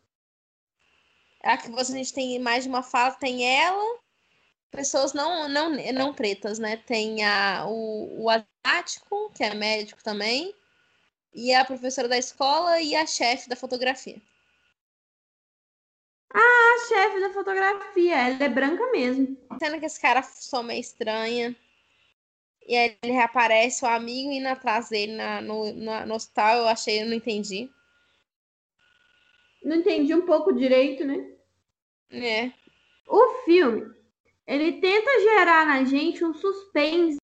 Aqui 1.43 1.71
você 1.71 1.93
a 1.93 1.97
gente 1.97 2.13
tem 2.13 2.39
mais 2.39 2.65
de 2.65 2.69
uma 2.69 2.83
fala, 2.83 3.15
tem 3.15 3.45
ela, 3.45 3.99
pessoas 4.73 5.13
não, 5.13 5.49
não, 5.49 5.71
não 5.71 6.13
pretas, 6.13 6.59
né? 6.59 6.77
Tem 6.79 7.25
a, 7.25 7.65
o, 7.67 8.25
o 8.25 8.31
asiático, 8.31 9.31
que 9.35 9.45
é 9.45 9.55
médico 9.55 10.03
também, 10.03 10.53
e 11.33 11.55
a 11.55 11.65
professora 11.65 12.09
da 12.09 12.19
escola 12.19 12.81
e 12.81 12.97
a 12.97 13.07
chefe 13.07 13.49
da 13.49 13.55
fotografia. 13.55 14.21
Ah, 16.35 16.39
a 16.39 16.89
chefe 16.89 17.21
da 17.21 17.31
fotografia, 17.31 18.17
ela 18.17 18.45
é 18.45 18.49
branca 18.49 18.91
mesmo. 18.91 19.37
Sendo 19.63 19.79
que 19.79 19.87
esse 19.87 20.01
cara 20.01 20.23
só 20.23 20.63
meio 20.63 20.81
estranha. 20.81 21.55
E 22.67 22.75
aí 22.75 22.97
ele 23.03 23.13
reaparece, 23.13 23.85
o 23.85 23.89
amigo 23.89 24.31
indo 24.31 24.47
atrás 24.47 24.89
dele 24.89 25.13
na, 25.15 25.43
no, 25.43 25.73
na, 25.75 26.07
no 26.07 26.15
hospital, 26.15 26.59
eu 26.59 26.69
achei, 26.69 27.03
eu 27.03 27.07
não 27.07 27.15
entendi. 27.15 27.71
Não 29.63 29.77
entendi 29.77 30.15
um 30.15 30.25
pouco 30.25 30.53
direito, 30.53 31.05
né? 31.05 31.31
É. 32.11 32.53
O 33.07 33.45
filme, 33.45 33.93
ele 34.47 34.81
tenta 34.81 35.21
gerar 35.21 35.67
na 35.67 35.85
gente 35.85 36.25
um 36.25 36.35
suspense 36.35 37.19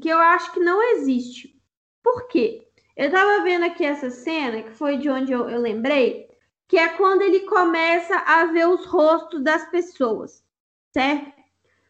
que 0.00 0.08
eu 0.08 0.18
acho 0.18 0.52
que 0.52 0.60
não 0.60 0.82
existe. 0.82 1.60
Por 2.02 2.28
quê? 2.28 2.66
Eu 2.96 3.10
tava 3.10 3.42
vendo 3.42 3.64
aqui 3.64 3.84
essa 3.84 4.10
cena, 4.10 4.62
que 4.62 4.70
foi 4.70 4.96
de 4.96 5.08
onde 5.08 5.32
eu, 5.32 5.48
eu 5.48 5.60
lembrei, 5.60 6.28
que 6.68 6.76
é 6.76 6.88
quando 6.88 7.22
ele 7.22 7.40
começa 7.40 8.16
a 8.18 8.46
ver 8.46 8.68
os 8.68 8.86
rostos 8.86 9.42
das 9.42 9.68
pessoas, 9.70 10.44
certo? 10.92 11.32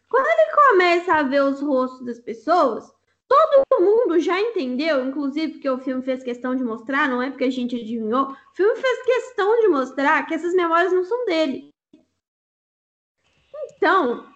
Quando 0.09 0.25
ele 0.27 0.55
começa 0.55 1.13
a 1.13 1.23
ver 1.23 1.43
os 1.43 1.61
rostos 1.61 2.05
das 2.05 2.19
pessoas, 2.19 2.91
todo 3.27 3.83
mundo 3.83 4.19
já 4.19 4.39
entendeu, 4.39 5.05
inclusive 5.05 5.53
porque 5.53 5.69
o 5.69 5.79
filme 5.79 6.03
fez 6.03 6.23
questão 6.23 6.55
de 6.55 6.63
mostrar, 6.63 7.09
não 7.09 7.21
é 7.21 7.29
porque 7.29 7.43
a 7.43 7.51
gente 7.51 7.75
adivinhou, 7.75 8.31
o 8.31 8.55
filme 8.55 8.75
fez 8.75 9.03
questão 9.03 9.59
de 9.61 9.67
mostrar 9.67 10.25
que 10.25 10.33
essas 10.33 10.53
memórias 10.53 10.93
não 10.93 11.03
são 11.03 11.25
dele. 11.25 11.69
Então, 13.75 14.34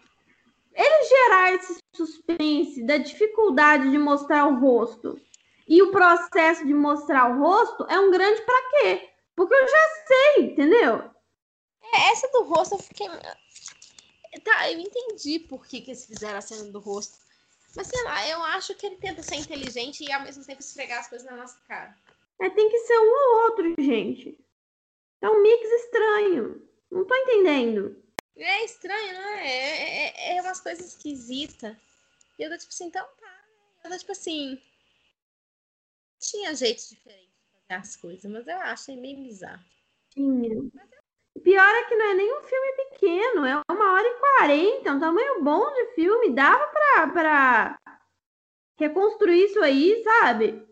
ele 0.79 1.03
gerar 1.03 1.53
esse 1.53 1.77
suspense 1.93 2.81
da 2.83 2.97
dificuldade 2.97 3.91
de 3.91 3.97
mostrar 3.97 4.47
o 4.47 4.59
rosto 4.59 5.19
e 5.67 5.81
o 5.81 5.91
processo 5.91 6.65
de 6.65 6.73
mostrar 6.73 7.29
o 7.29 7.39
rosto 7.39 7.85
é 7.89 7.99
um 7.99 8.09
grande 8.09 8.41
para 8.43 8.69
quê? 8.69 9.09
Porque 9.35 9.53
eu 9.53 9.67
já 9.67 9.87
sei, 10.07 10.45
entendeu? 10.45 11.11
É, 11.93 12.11
essa 12.11 12.27
do 12.29 12.43
rosto 12.43 12.75
eu 12.75 12.79
fiquei. 12.79 13.07
Tá, 14.43 14.71
eu 14.71 14.79
entendi 14.79 15.39
por 15.39 15.67
que, 15.67 15.81
que 15.81 15.91
eles 15.91 16.05
fizeram 16.05 16.37
a 16.37 16.41
cena 16.41 16.71
do 16.71 16.79
rosto. 16.79 17.17
Mas 17.75 17.87
sei 17.87 18.03
lá, 18.03 18.27
eu 18.29 18.41
acho 18.43 18.73
que 18.75 18.85
ele 18.85 18.95
tenta 18.97 19.21
ser 19.21 19.35
inteligente 19.35 20.03
e 20.03 20.11
ao 20.11 20.23
mesmo 20.23 20.45
tempo 20.45 20.61
esfregar 20.61 20.99
as 20.99 21.09
coisas 21.09 21.29
na 21.29 21.35
nossa 21.35 21.59
cara. 21.67 21.95
É, 22.39 22.49
tem 22.49 22.69
que 22.69 22.79
ser 22.79 22.97
um 22.97 23.11
ou 23.11 23.43
outro, 23.43 23.75
gente. 23.79 24.37
É 25.21 25.29
um 25.29 25.41
mix 25.41 25.69
estranho. 25.83 26.67
Não 26.89 27.05
tô 27.05 27.15
entendendo. 27.15 28.01
É 28.39 28.63
estranho, 28.63 29.13
não 29.13 29.29
é? 29.33 29.47
É, 29.47 30.33
é, 30.33 30.37
é 30.37 30.41
umas 30.41 30.61
coisas 30.61 30.93
esquisitas. 30.93 31.75
E 32.37 32.43
eu 32.43 32.49
tô 32.49 32.57
tipo 32.57 32.71
assim, 32.71 32.85
então 32.85 33.05
tá. 33.19 33.27
Né? 33.27 33.33
Eu 33.83 33.91
tô 33.91 33.97
tipo 33.97 34.11
assim. 34.11 34.61
Tinha 36.19 36.55
jeito 36.55 36.89
diferente 36.89 37.29
de 37.29 37.67
fazer 37.67 37.81
as 37.81 37.95
coisas, 37.95 38.31
mas 38.31 38.47
eu 38.47 38.57
achei 38.57 38.95
meio 38.95 39.17
bizarro. 39.17 39.63
Tinha. 40.09 40.55
Pior 41.43 41.75
é 41.75 41.83
que 41.85 41.95
não 41.95 42.11
é 42.11 42.13
nem 42.15 42.37
um 42.37 42.43
filme 42.43 42.73
pequeno, 42.73 43.45
é 43.45 43.61
uma 43.71 43.93
hora 43.93 44.07
e 44.07 44.19
quarenta, 44.19 44.89
é 44.89 44.93
um 44.93 44.99
tamanho 44.99 45.43
bom 45.43 45.73
de 45.73 45.93
filme. 45.93 46.33
Dava 46.33 46.67
pra, 46.67 47.07
pra 47.07 47.79
reconstruir 48.77 49.45
isso 49.45 49.61
aí, 49.61 50.03
sabe? 50.03 50.67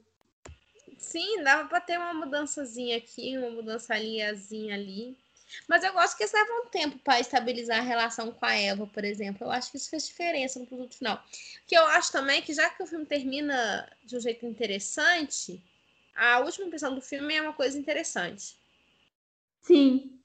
Sim, 0.98 1.42
dava 1.44 1.70
pra 1.70 1.80
ter 1.80 1.98
uma 1.98 2.14
mudançazinha 2.14 2.98
aqui, 2.98 3.38
uma 3.38 3.50
mudança 3.50 3.94
ali, 3.94 4.22
ali. 4.22 5.18
Mas 5.68 5.84
eu 5.84 5.94
gosto 5.94 6.18
que 6.18 6.24
eles 6.24 6.34
levam 6.34 6.66
tempo 6.68 7.00
para 7.00 7.20
estabilizar 7.20 7.80
a 7.80 7.82
relação 7.82 8.32
com 8.32 8.46
a 8.46 8.56
Eva, 8.56 8.88
por 8.88 9.04
exemplo. 9.04 9.46
Eu 9.46 9.52
acho 9.52 9.72
que 9.72 9.78
isso 9.78 9.90
fez 9.90 10.08
diferença 10.08 10.60
no 10.60 10.68
produto 10.68 10.98
final. 10.98 11.24
Que 11.66 11.78
eu 11.78 11.86
acho 11.88 12.12
também 12.12 12.40
é 12.40 12.42
que 12.42 12.54
já 12.54 12.70
que 12.70 12.84
o 12.84 12.88
filme 12.88 13.06
termina 13.06 13.90
de 14.04 14.18
um 14.18 14.20
jeito 14.20 14.46
interessante, 14.46 15.62
a 16.16 16.40
última 16.40 16.68
impressão 16.68 16.94
do 16.94 17.02
filme 17.02 17.36
é 17.36 17.42
uma 17.42 17.54
coisa 17.54 17.78
interessante. 17.78 18.58
Sim. 19.62 20.20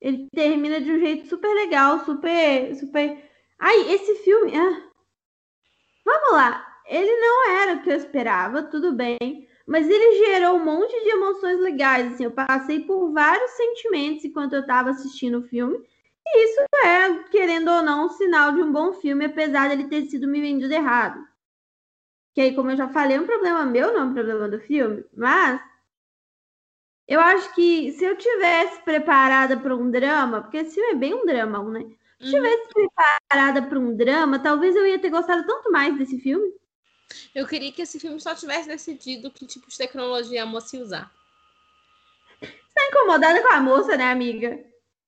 Ele 0.00 0.28
termina 0.34 0.80
de 0.80 0.90
um 0.90 1.00
jeito 1.00 1.28
super 1.28 1.52
legal, 1.54 2.04
super, 2.04 2.74
super. 2.76 3.30
Ai, 3.58 3.92
esse 3.92 4.16
filme. 4.24 4.52
Ah. 4.56 4.90
Vamos 6.04 6.32
lá. 6.32 6.80
Ele 6.86 7.16
não 7.16 7.50
era 7.50 7.74
o 7.74 7.82
que 7.82 7.90
eu 7.90 7.96
esperava, 7.96 8.62
tudo 8.62 8.92
bem. 8.92 9.48
Mas 9.66 9.88
ele 9.88 10.24
gerou 10.24 10.56
um 10.56 10.64
monte 10.64 10.92
de 11.02 11.10
emoções 11.10 11.58
legais. 11.58 12.12
Assim, 12.12 12.24
eu 12.24 12.30
passei 12.30 12.80
por 12.80 13.10
vários 13.12 13.50
sentimentos 13.52 14.24
enquanto 14.24 14.52
eu 14.52 14.60
estava 14.60 14.90
assistindo 14.90 15.38
o 15.38 15.48
filme. 15.48 15.76
E 16.24 16.44
isso 16.44 16.60
é, 16.84 17.14
querendo 17.30 17.70
ou 17.70 17.82
não, 17.82 18.06
um 18.06 18.10
sinal 18.10 18.52
de 18.52 18.62
um 18.62 18.70
bom 18.70 18.92
filme, 18.92 19.24
apesar 19.24 19.68
dele 19.68 19.88
ter 19.88 20.06
sido 20.06 20.28
me 20.28 20.40
vendido 20.40 20.72
errado. 20.72 21.20
Que 22.34 22.42
aí, 22.42 22.54
como 22.54 22.70
eu 22.70 22.76
já 22.76 22.88
falei, 22.88 23.16
é 23.16 23.20
um 23.20 23.26
problema 23.26 23.64
meu, 23.64 23.92
não 23.92 24.00
é 24.00 24.04
um 24.04 24.14
problema 24.14 24.48
do 24.48 24.60
filme. 24.60 25.04
Mas 25.16 25.60
eu 27.08 27.20
acho 27.20 27.54
que 27.54 27.92
se 27.92 28.04
eu 28.04 28.16
tivesse 28.16 28.82
preparada 28.82 29.56
para 29.56 29.74
um 29.74 29.90
drama, 29.90 30.42
porque 30.42 30.58
esse 30.58 30.74
filme 30.74 30.90
é 30.90 30.94
bem 30.94 31.14
um 31.14 31.24
drama, 31.24 31.62
né? 31.70 31.80
Se 32.20 32.34
eu 32.34 32.42
uhum. 32.42 32.48
tivesse 32.48 32.68
preparada 32.72 33.62
para 33.62 33.78
um 33.78 33.96
drama, 33.96 34.38
talvez 34.38 34.74
eu 34.74 34.86
ia 34.86 34.98
ter 34.98 35.10
gostado 35.10 35.46
tanto 35.46 35.70
mais 35.70 35.96
desse 35.96 36.18
filme. 36.18 36.52
Eu 37.34 37.46
queria 37.46 37.72
que 37.72 37.82
esse 37.82 38.00
filme 38.00 38.20
só 38.20 38.34
tivesse 38.34 38.68
decidido 38.68 39.30
que 39.30 39.46
tipo 39.46 39.68
de 39.68 39.78
tecnologia 39.78 40.42
a 40.42 40.46
moça 40.46 40.76
ia 40.76 40.82
usar. 40.82 41.12
Você 42.40 42.52
tá 42.74 42.88
incomodada 42.88 43.40
com 43.42 43.48
a 43.48 43.60
moça, 43.60 43.96
né, 43.96 44.10
amiga? 44.10 44.50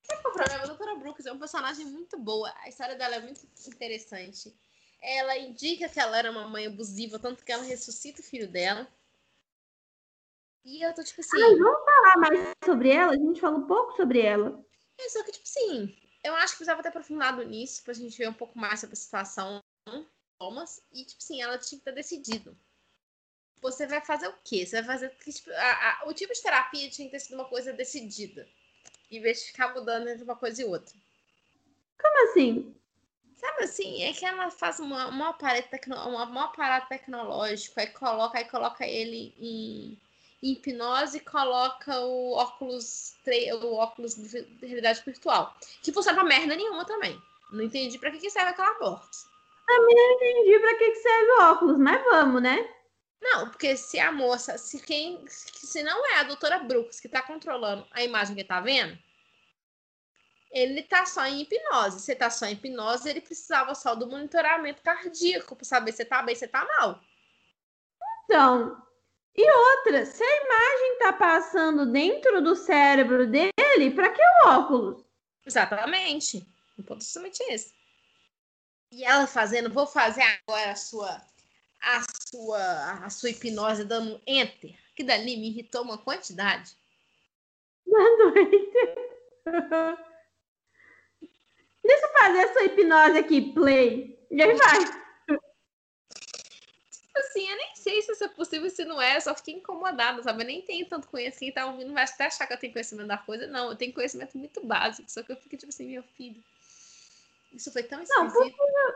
Sabe 0.02 0.22
qual 0.22 0.32
é 0.32 0.36
o 0.36 0.38
problema? 0.38 0.64
A 0.64 0.66
doutora 0.66 0.94
Brooks 0.96 1.26
é 1.26 1.32
um 1.32 1.38
personagem 1.38 1.86
muito 1.86 2.18
boa. 2.18 2.52
A 2.62 2.68
história 2.68 2.94
dela 2.94 3.16
é 3.16 3.20
muito 3.20 3.40
interessante. 3.66 4.54
Ela 5.00 5.36
indica 5.36 5.88
que 5.88 6.00
ela 6.00 6.18
era 6.18 6.30
uma 6.30 6.48
mãe 6.48 6.66
abusiva, 6.66 7.18
tanto 7.18 7.44
que 7.44 7.52
ela 7.52 7.62
ressuscita 7.62 8.20
o 8.20 8.24
filho 8.24 8.48
dela. 8.48 8.88
E 10.64 10.82
eu 10.82 10.94
tô 10.94 11.02
tipo 11.02 11.20
assim. 11.20 11.42
Ai, 11.42 11.56
vamos 11.56 11.84
falar 11.84 12.16
mais 12.18 12.48
sobre 12.64 12.90
ela? 12.90 13.12
A 13.12 13.16
gente 13.16 13.40
falou 13.40 13.60
um 13.60 13.66
pouco 13.66 13.96
sobre 13.96 14.20
ela. 14.20 14.64
É, 14.98 15.08
só 15.08 15.22
que, 15.22 15.32
tipo 15.32 15.44
assim, 15.44 15.96
eu 16.24 16.34
acho 16.34 16.52
que 16.52 16.58
precisava 16.58 16.82
ter 16.82 16.88
aprofundado 16.88 17.44
nisso 17.44 17.82
pra 17.84 17.94
gente 17.94 18.18
ver 18.18 18.28
um 18.28 18.34
pouco 18.34 18.58
mais 18.58 18.80
sobre 18.80 18.94
a 18.94 18.96
situação 18.96 19.62
Thomas 20.38 20.82
e, 20.92 21.04
tipo 21.04 21.22
assim, 21.22 21.42
ela 21.42 21.58
tinha 21.58 21.78
que 21.78 21.84
ter 21.84 21.92
decidido. 21.92 22.56
Você 23.60 23.86
vai 23.86 24.00
fazer 24.00 24.28
o 24.28 24.34
quê? 24.44 24.64
Você 24.64 24.76
vai 24.76 24.84
fazer. 24.84 25.10
Tipo, 25.16 25.50
a, 25.50 26.02
a, 26.02 26.08
o 26.08 26.14
tipo 26.14 26.32
de 26.32 26.42
terapia 26.42 26.88
tinha 26.90 27.06
que 27.08 27.12
ter 27.12 27.20
sido 27.20 27.34
uma 27.34 27.44
coisa 27.44 27.72
decidida. 27.72 28.48
Em 29.10 29.20
vez 29.20 29.40
de 29.40 29.46
ficar 29.46 29.74
mudando 29.74 30.08
entre 30.08 30.22
uma 30.22 30.36
coisa 30.36 30.62
e 30.62 30.64
outra. 30.64 30.94
Como 32.00 32.30
assim? 32.30 32.74
Sabe 33.36 33.64
assim, 33.64 34.02
é 34.02 34.12
que 34.12 34.24
ela 34.24 34.50
faz 34.50 34.80
uma, 34.80 35.08
uma, 35.08 35.28
aparelho 35.28 35.68
tecno, 35.68 35.94
uma, 35.94 36.28
um 36.28 36.38
aparato 36.40 36.88
tecnológico, 36.88 37.78
aí 37.78 37.86
coloca, 37.86 38.36
aí 38.36 38.44
coloca 38.44 38.84
ele 38.84 39.32
em, 39.38 39.96
em 40.42 40.52
hipnose 40.52 41.18
e 41.18 41.20
coloca 41.20 42.00
o 42.00 42.32
óculos, 42.32 43.14
o 43.62 43.74
óculos 43.74 44.16
de 44.16 44.40
realidade 44.60 45.02
virtual. 45.04 45.56
Que 45.82 45.92
funciona 45.92 46.18
pra 46.18 46.28
merda 46.28 46.56
nenhuma 46.56 46.84
também. 46.84 47.20
Não 47.52 47.62
entendi 47.62 47.96
pra 47.96 48.10
que, 48.10 48.18
que 48.18 48.28
serve 48.28 48.50
aquela 48.50 48.74
porta. 48.74 49.16
Também 49.68 49.94
não 49.94 50.12
entendi 50.14 50.58
pra 50.60 50.74
que, 50.76 50.90
que 50.92 50.96
serve 50.96 51.30
o 51.30 51.42
óculos, 51.42 51.78
mas 51.78 52.02
vamos, 52.02 52.40
né? 52.40 52.74
Não, 53.20 53.50
porque 53.50 53.76
se 53.76 53.98
a 54.00 54.10
moça, 54.10 54.56
se 54.56 54.80
quem, 54.80 55.22
se 55.28 55.82
não 55.82 56.06
é 56.06 56.20
a 56.20 56.22
doutora 56.22 56.58
Brooks 56.60 56.98
que 56.98 57.08
tá 57.08 57.20
controlando 57.20 57.86
a 57.90 58.02
imagem 58.02 58.34
que 58.34 58.44
tá 58.44 58.60
vendo, 58.60 58.98
ele 60.50 60.82
tá 60.84 61.04
só 61.04 61.26
em 61.26 61.42
hipnose. 61.42 62.00
Se 62.00 62.14
tá 62.14 62.30
só 62.30 62.46
em 62.46 62.52
hipnose, 62.52 63.10
ele 63.10 63.20
precisava 63.20 63.74
só 63.74 63.94
do 63.94 64.06
monitoramento 64.06 64.80
cardíaco 64.80 65.54
para 65.54 65.66
saber 65.66 65.92
se 65.92 66.04
tá 66.06 66.22
bem, 66.22 66.34
se 66.34 66.48
tá 66.48 66.64
mal. 66.78 66.98
Então, 68.24 68.82
e 69.36 69.50
outra, 69.50 70.06
se 70.06 70.22
a 70.22 70.44
imagem 70.44 70.98
tá 70.98 71.12
passando 71.12 71.84
dentro 71.92 72.40
do 72.40 72.56
cérebro 72.56 73.26
dele, 73.26 73.90
para 73.94 74.08
que 74.08 74.22
o 74.22 74.48
óculos? 74.48 75.04
Exatamente. 75.44 76.46
Um 76.78 76.82
ponto 76.82 77.04
justamente 77.04 77.42
esse. 77.42 77.77
E 78.90 79.04
ela 79.04 79.26
fazendo, 79.26 79.72
vou 79.72 79.86
fazer 79.86 80.22
agora 80.22 80.72
a 80.72 80.76
sua 80.76 81.22
a 81.80 82.02
sua, 82.28 83.04
a 83.04 83.10
sua 83.10 83.30
hipnose 83.30 83.84
dando 83.84 84.20
enter. 84.26 84.76
Que 84.94 85.04
dali 85.04 85.36
me 85.36 85.48
irritou 85.48 85.82
uma 85.82 85.98
quantidade. 85.98 86.76
Dando 87.86 88.38
enter. 88.38 89.18
Deixa 91.84 92.06
eu 92.06 92.12
fazer 92.12 92.38
essa 92.38 92.64
hipnose 92.64 93.18
aqui, 93.18 93.52
play. 93.52 94.18
E 94.30 94.42
aí 94.42 94.54
vai. 94.54 94.78
Tipo 96.90 97.18
assim, 97.18 97.48
eu 97.48 97.56
nem 97.56 97.74
sei 97.74 98.02
se 98.02 98.12
isso 98.12 98.24
é 98.24 98.28
possível, 98.28 98.70
se 98.70 98.84
não 98.84 99.00
é, 99.00 99.16
eu 99.16 99.20
só 99.20 99.34
fiquei 99.34 99.54
incomodada, 99.54 100.22
sabe? 100.22 100.42
Eu 100.42 100.46
nem 100.46 100.62
tenho 100.62 100.86
tanto 100.86 101.08
conhecimento, 101.08 101.38
quem 101.38 101.52
tá 101.52 101.66
ouvindo 101.66 101.92
vai 101.92 102.04
até 102.04 102.26
achar 102.26 102.46
que 102.46 102.52
eu 102.52 102.58
tenho 102.58 102.72
conhecimento 102.72 103.08
da 103.08 103.18
coisa. 103.18 103.46
Não, 103.46 103.70
eu 103.70 103.76
tenho 103.76 103.92
conhecimento 103.92 104.36
muito 104.36 104.64
básico, 104.64 105.10
só 105.10 105.22
que 105.22 105.32
eu 105.32 105.36
fico 105.36 105.56
tipo 105.56 105.70
assim, 105.70 105.86
meu 105.86 106.02
filho, 106.02 106.42
isso 107.52 107.72
foi 107.72 107.82
tão 107.82 108.02
esquisito. 108.02 108.24
Não, 108.24 108.30
possível, 108.30 108.94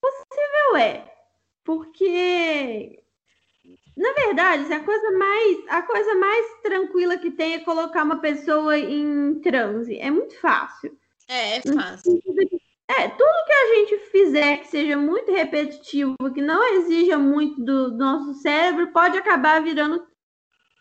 possível 0.00 0.76
é, 0.76 1.14
porque 1.64 3.04
na 3.96 4.12
verdade, 4.12 4.72
a 4.72 4.80
coisa 4.80 5.10
mais 5.12 5.64
a 5.68 5.82
coisa 5.82 6.14
mais 6.16 6.46
tranquila 6.62 7.16
que 7.16 7.30
tem 7.30 7.54
é 7.54 7.60
colocar 7.60 8.02
uma 8.02 8.20
pessoa 8.20 8.76
em 8.76 9.40
transe. 9.40 9.96
É 9.98 10.10
muito 10.10 10.38
fácil. 10.40 10.98
É, 11.28 11.58
é 11.58 11.62
fácil. 11.62 12.20
É, 12.86 13.08
tudo 13.08 13.46
que 13.46 13.52
a 13.52 13.74
gente 13.74 13.98
fizer 14.10 14.58
que 14.58 14.66
seja 14.66 14.96
muito 14.96 15.32
repetitivo, 15.32 16.16
que 16.34 16.42
não 16.42 16.62
exija 16.74 17.16
muito 17.16 17.64
do, 17.64 17.92
do 17.92 17.96
nosso 17.96 18.34
cérebro, 18.34 18.92
pode 18.92 19.16
acabar 19.16 19.62
virando. 19.62 20.06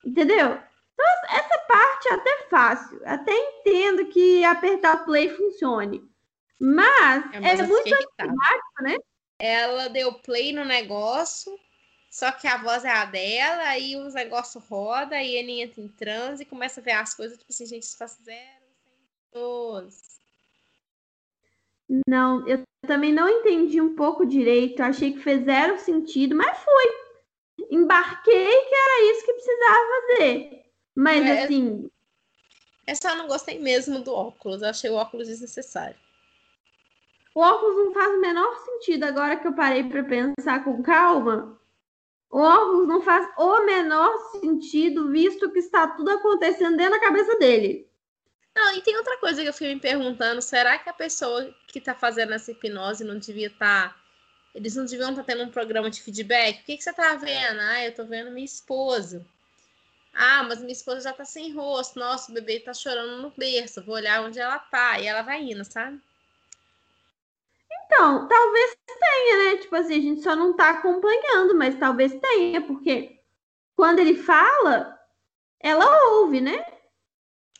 Entendeu? 0.03 0.59
Então, 0.93 1.05
essa 1.29 1.57
parte 1.67 2.07
é 2.09 2.13
até 2.13 2.37
fácil. 2.49 3.01
Até 3.05 3.31
entendo 3.31 4.05
que 4.07 4.43
apertar 4.43 5.05
play 5.05 5.29
funcione. 5.29 6.03
Mas 6.59 7.25
é, 7.33 7.37
é 7.37 7.67
muito 7.67 7.93
automático, 7.93 8.83
né? 8.83 8.97
Ela 9.39 9.89
deu 9.89 10.13
play 10.13 10.53
no 10.53 10.63
negócio, 10.63 11.57
só 12.09 12.31
que 12.31 12.47
a 12.47 12.57
voz 12.57 12.85
é 12.85 12.91
a 12.91 13.05
dela, 13.05 13.63
aí 13.63 13.95
os 13.95 14.13
negócios 14.13 14.63
roda, 14.65 15.15
aí 15.15 15.35
ele 15.35 15.61
entra 15.61 15.81
em 15.81 15.87
transe 15.87 16.43
e 16.43 16.45
começa 16.45 16.79
a 16.79 16.83
ver 16.83 16.91
as 16.91 17.13
coisas, 17.13 17.37
tipo 17.37 17.51
assim, 17.51 17.65
gente, 17.65 17.83
isso 17.83 17.97
faz 17.97 18.17
zero 18.23 18.63
centavos. 19.33 20.13
Não, 22.07 22.47
eu 22.47 22.63
também 22.87 23.11
não 23.11 23.27
entendi 23.27 23.81
um 23.81 23.95
pouco 23.95 24.25
direito. 24.25 24.81
Achei 24.81 25.13
que 25.13 25.19
fez 25.19 25.43
zero 25.43 25.77
sentido, 25.79 26.35
mas 26.35 26.57
fui. 26.57 27.67
Embarquei 27.69 28.61
que 28.63 28.75
era 28.75 29.11
isso 29.11 29.25
que 29.25 29.33
precisava 29.33 29.87
fazer. 29.89 30.65
Mas 30.95 31.25
é, 31.25 31.43
assim. 31.43 31.89
É 32.85 32.95
só 32.95 33.15
não 33.15 33.27
gostei 33.27 33.59
mesmo 33.59 33.99
do 33.99 34.13
óculos. 34.13 34.61
Eu 34.61 34.69
achei 34.69 34.89
o 34.89 34.95
óculos 34.95 35.27
desnecessário. 35.27 35.95
O 37.35 37.41
óculos 37.41 37.75
não 37.77 37.93
faz 37.93 38.13
o 38.13 38.21
menor 38.21 38.55
sentido 38.63 39.03
agora 39.05 39.37
que 39.37 39.47
eu 39.47 39.55
parei 39.55 39.83
para 39.83 40.03
pensar 40.03 40.63
com 40.63 40.83
calma. 40.83 41.59
O 42.29 42.39
óculos 42.39 42.87
não 42.87 43.01
faz 43.01 43.27
o 43.37 43.63
menor 43.65 44.15
sentido, 44.39 45.09
visto 45.09 45.51
que 45.51 45.59
está 45.59 45.87
tudo 45.87 46.11
acontecendo 46.11 46.77
dentro 46.77 46.93
da 46.93 46.99
cabeça 46.99 47.37
dele. 47.37 47.87
Não, 48.55 48.75
e 48.75 48.81
tem 48.81 48.95
outra 48.95 49.17
coisa 49.17 49.41
que 49.41 49.49
eu 49.49 49.53
fiquei 49.53 49.73
me 49.73 49.81
perguntando: 49.81 50.41
será 50.41 50.77
que 50.77 50.89
a 50.89 50.93
pessoa 50.93 51.53
que 51.67 51.79
está 51.79 51.95
fazendo 51.95 52.33
essa 52.33 52.51
hipnose 52.51 53.03
não 53.03 53.17
devia 53.17 53.47
estar. 53.47 53.89
Tá, 53.89 54.03
eles 54.53 54.75
não 54.75 54.85
deviam 54.85 55.09
estar 55.09 55.23
tá 55.23 55.33
tendo 55.33 55.43
um 55.43 55.51
programa 55.51 55.89
de 55.89 56.01
feedback? 56.01 56.61
O 56.61 56.65
que, 56.65 56.77
que 56.77 56.83
você 56.83 56.91
está 56.91 57.15
vendo? 57.15 57.59
Ah, 57.59 57.83
eu 57.83 57.89
estou 57.89 58.05
vendo 58.05 58.29
minha 58.31 58.45
esposa. 58.45 59.25
Ah, 60.13 60.43
mas 60.43 60.59
minha 60.59 60.71
esposa 60.71 61.01
já 61.01 61.11
está 61.11 61.25
sem 61.25 61.51
rosto. 61.51 61.97
Nossa, 61.97 62.31
o 62.31 62.35
bebê 62.35 62.57
está 62.57 62.73
chorando 62.73 63.23
no 63.23 63.33
berço. 63.35 63.83
Vou 63.83 63.95
olhar 63.95 64.21
onde 64.21 64.39
ela 64.39 64.57
está 64.57 64.99
E 64.99 65.07
ela 65.07 65.23
vai 65.23 65.41
indo, 65.41 65.65
sabe? 65.65 65.99
Então, 67.85 68.27
talvez 68.27 68.77
tenha, 68.99 69.37
né? 69.37 69.57
Tipo 69.61 69.75
assim, 69.75 69.93
a 69.93 70.01
gente 70.01 70.21
só 70.21 70.35
não 70.35 70.51
está 70.51 70.71
acompanhando, 70.71 71.55
mas 71.55 71.77
talvez 71.77 72.13
tenha, 72.19 72.61
porque 72.61 73.19
quando 73.75 73.99
ele 73.99 74.15
fala, 74.15 74.99
ela 75.59 75.85
ouve, 76.15 76.41
né? 76.41 76.65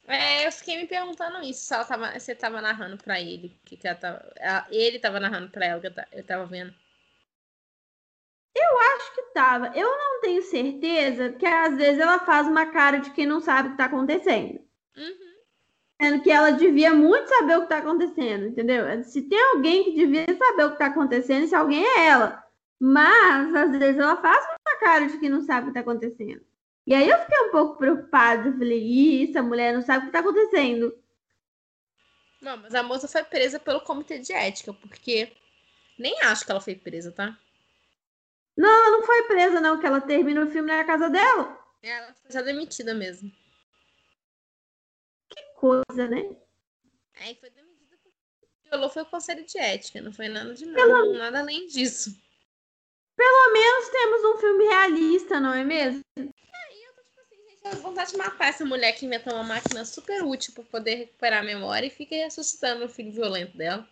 É, 0.08 0.46
eu 0.46 0.52
fiquei 0.52 0.78
me 0.78 0.88
perguntando 0.88 1.42
isso, 1.44 1.66
se 1.66 1.74
ela 1.74 1.86
tava, 1.86 2.20
você 2.20 2.36
tava 2.36 2.62
narrando 2.62 2.98
pra 2.98 3.22
ele, 3.22 3.58
que, 3.64 3.78
que 3.78 3.88
ela 3.88 3.98
tava, 3.98 4.34
ela, 4.36 4.68
ele 4.70 5.00
tava 5.00 5.20
narrando 5.20 5.50
pra 5.50 5.66
ela, 5.66 5.80
que 5.80 5.88
eu, 5.88 5.94
eu 6.12 6.26
tava 6.26 6.46
vendo. 6.46 6.74
Eu 8.56 8.80
acho 8.96 9.16
que 9.16 9.22
tava. 9.34 9.72
Eu 9.76 9.88
não 9.88 10.22
tenho 10.22 10.42
certeza, 10.44 11.32
que 11.34 11.46
às 11.46 11.76
vezes 11.76 12.00
ela 12.00 12.20
faz 12.20 12.48
uma 12.48 12.68
cara 12.68 13.00
de 13.00 13.12
quem 13.12 13.26
não 13.26 13.40
sabe 13.40 13.70
o 13.70 13.72
que 13.72 13.78
tá 13.78 13.86
acontecendo. 13.86 14.60
Uhum. 14.96 15.33
Sendo 16.02 16.22
que 16.22 16.32
ela 16.32 16.52
devia 16.52 16.94
muito 16.94 17.28
saber 17.30 17.58
o 17.58 17.62
que 17.62 17.70
tá 17.70 17.78
acontecendo, 17.78 18.48
entendeu? 18.48 19.04
Se 19.04 19.22
tem 19.22 19.40
alguém 19.52 19.84
que 19.86 19.92
devia 19.94 20.26
saber 20.36 20.66
o 20.66 20.72
que 20.72 20.80
tá 20.80 20.88
acontecendo, 20.88 21.48
se 21.48 21.56
alguém 21.56 21.86
é 21.86 22.08
ela. 22.08 22.44
Mas, 22.80 23.56
às 23.56 23.72
vezes, 23.78 23.98
ela 23.98 24.18
faz 24.18 24.46
uma 24.46 24.80
cara 24.80 25.08
de 25.08 25.18
quem 25.18 25.30
não 25.30 25.42
sabe 25.42 25.66
o 25.66 25.68
que 25.70 25.74
tá 25.76 25.80
acontecendo. 25.80 26.42
E 26.86 26.94
aí 26.94 27.08
eu 27.08 27.18
fiquei 27.20 27.40
um 27.40 27.52
pouco 27.52 27.78
preocupada. 27.78 28.52
Falei, 28.52 28.84
isso, 29.24 29.40
a 29.40 29.44
mulher 29.44 29.74
não 29.74 29.82
sabe 29.82 30.00
o 30.00 30.02
que 30.02 30.18
está 30.18 30.20
acontecendo. 30.20 30.94
Não, 32.42 32.58
mas 32.58 32.76
a 32.76 32.84
moça 32.84 33.08
foi 33.08 33.24
presa 33.24 33.58
pelo 33.58 33.80
comitê 33.82 34.20
de 34.20 34.34
ética, 34.34 34.74
porque 34.74 35.32
nem 35.98 36.22
acho 36.24 36.46
que 36.46 36.52
ela 36.52 36.60
foi 36.60 36.76
presa, 36.76 37.12
tá? 37.12 37.38
Não, 38.58 38.70
ela 38.70 38.92
não 38.92 39.04
foi 39.04 39.24
presa, 39.24 39.62
não, 39.62 39.80
que 39.80 39.86
ela 39.86 40.02
termina 40.02 40.44
o 40.44 40.50
filme 40.50 40.68
na 40.68 40.84
casa 40.84 41.10
dela. 41.10 41.58
Ela 41.82 42.14
foi 42.14 42.32
já 42.32 42.42
demitida 42.42 42.94
mesmo. 42.94 43.32
Coisa, 45.64 46.10
né? 46.10 46.30
É, 47.22 47.34
foi 47.36 47.50
demitida 47.52 47.96
porque 48.04 48.50
violou 48.70 48.90
foi 48.90 49.04
o 49.04 49.06
conselho 49.06 49.46
de 49.46 49.58
ética, 49.58 50.02
não 50.02 50.12
foi 50.12 50.28
nada 50.28 50.54
de 50.54 50.66
nada, 50.66 51.06
nada 51.14 51.40
além 51.40 51.68
disso. 51.68 52.14
Pelo 53.16 53.54
menos 53.54 53.88
temos 53.88 54.26
um 54.26 54.38
filme 54.40 54.66
realista, 54.66 55.40
não 55.40 55.54
é 55.54 55.64
mesmo? 55.64 56.04
Eu 56.18 57.78
vontade 57.78 58.12
de 58.12 58.18
matar 58.18 58.50
essa 58.50 58.66
mulher 58.66 58.92
que 58.92 59.06
inventou 59.06 59.36
uma 59.36 59.46
máquina 59.46 59.86
super 59.86 60.22
útil 60.26 60.54
para 60.54 60.66
poder 60.66 60.96
recuperar 60.96 61.40
a 61.40 61.46
memória 61.46 61.88
e 61.88 61.90
fica 61.90 62.14
ressuscitando 62.14 62.84
o 62.84 62.90
filho 62.90 63.14
violento 63.14 63.56
dela. 63.56 63.88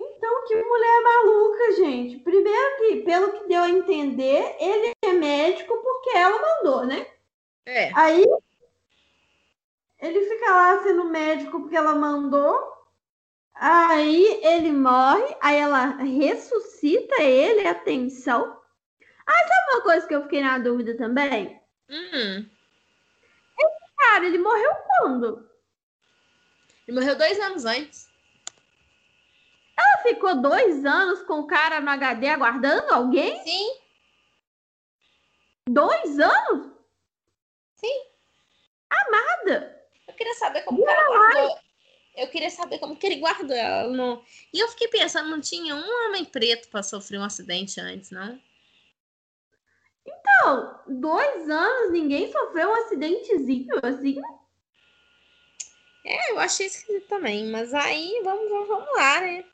Então, 0.00 0.46
que 0.48 0.56
mulher 0.56 1.02
maluca, 1.04 1.76
gente. 1.76 2.18
Primeiro 2.24 2.76
que, 2.78 3.02
pelo 3.02 3.32
que 3.34 3.46
deu 3.46 3.62
a 3.62 3.70
entender, 3.70 4.56
ele 4.58 4.90
é 5.00 5.12
médico 5.12 5.80
porque 5.80 6.10
ela 6.10 6.42
mandou, 6.42 6.84
né? 6.84 7.06
É. 7.64 7.92
Aí, 7.94 8.24
ele 10.06 10.26
fica 10.26 10.50
lá 10.50 10.82
sendo 10.82 11.04
médico 11.04 11.60
porque 11.60 11.76
ela 11.76 11.94
mandou. 11.94 12.72
Aí, 13.54 14.40
ele 14.44 14.72
morre. 14.72 15.36
Aí, 15.40 15.56
ela 15.56 15.96
ressuscita 15.96 17.22
ele, 17.22 17.66
atenção. 17.66 18.60
Ah, 19.26 19.32
sabe 19.32 19.72
uma 19.72 19.82
coisa 19.82 20.06
que 20.06 20.14
eu 20.14 20.22
fiquei 20.22 20.40
na 20.42 20.58
dúvida 20.58 20.96
também? 20.96 21.60
Hum. 21.88 22.48
Cara, 23.96 24.26
ele 24.26 24.38
morreu 24.38 24.70
quando? 24.86 25.50
Ele 26.86 26.98
morreu 26.98 27.16
dois 27.16 27.40
anos 27.40 27.64
antes. 27.64 28.08
Ela 29.76 30.02
ficou 30.02 30.40
dois 30.40 30.84
anos 30.84 31.22
com 31.22 31.40
o 31.40 31.46
cara 31.46 31.80
no 31.80 31.90
HD 31.90 32.28
aguardando 32.28 32.92
alguém? 32.92 33.42
Sim. 33.42 33.78
Dois 35.68 36.18
anos? 36.20 36.72
Sim. 37.74 38.06
Amada. 38.88 39.75
Eu 40.16 40.24
queria 40.24 40.34
saber 40.34 40.62
como 40.62 40.82
o 40.82 40.84
cara 40.84 41.06
guardou. 41.08 41.58
Eu 42.16 42.28
queria 42.28 42.48
saber 42.48 42.78
como 42.78 42.96
que 42.96 43.06
ele 43.06 43.16
guardou 43.16 43.54
ela. 43.54 43.88
No... 43.88 44.24
E 44.52 44.58
eu 44.58 44.68
fiquei 44.68 44.88
pensando, 44.88 45.28
não 45.28 45.40
tinha 45.40 45.74
um 45.74 46.06
homem 46.06 46.24
preto 46.24 46.68
para 46.68 46.82
sofrer 46.82 47.20
um 47.20 47.24
acidente 47.24 47.78
antes, 47.78 48.10
não? 48.10 48.40
Então, 50.06 50.80
dois 50.86 51.50
anos, 51.50 51.92
ninguém 51.92 52.32
sofreu 52.32 52.70
um 52.70 52.74
acidentezinho 52.74 53.74
assim? 53.82 54.18
É, 56.06 56.32
eu 56.32 56.38
achei 56.38 56.66
esquisito 56.66 57.08
também, 57.08 57.46
mas 57.50 57.74
aí 57.74 58.22
vamos, 58.24 58.48
vamos, 58.48 58.68
vamos 58.68 58.94
lá, 58.94 59.20
né? 59.20 59.44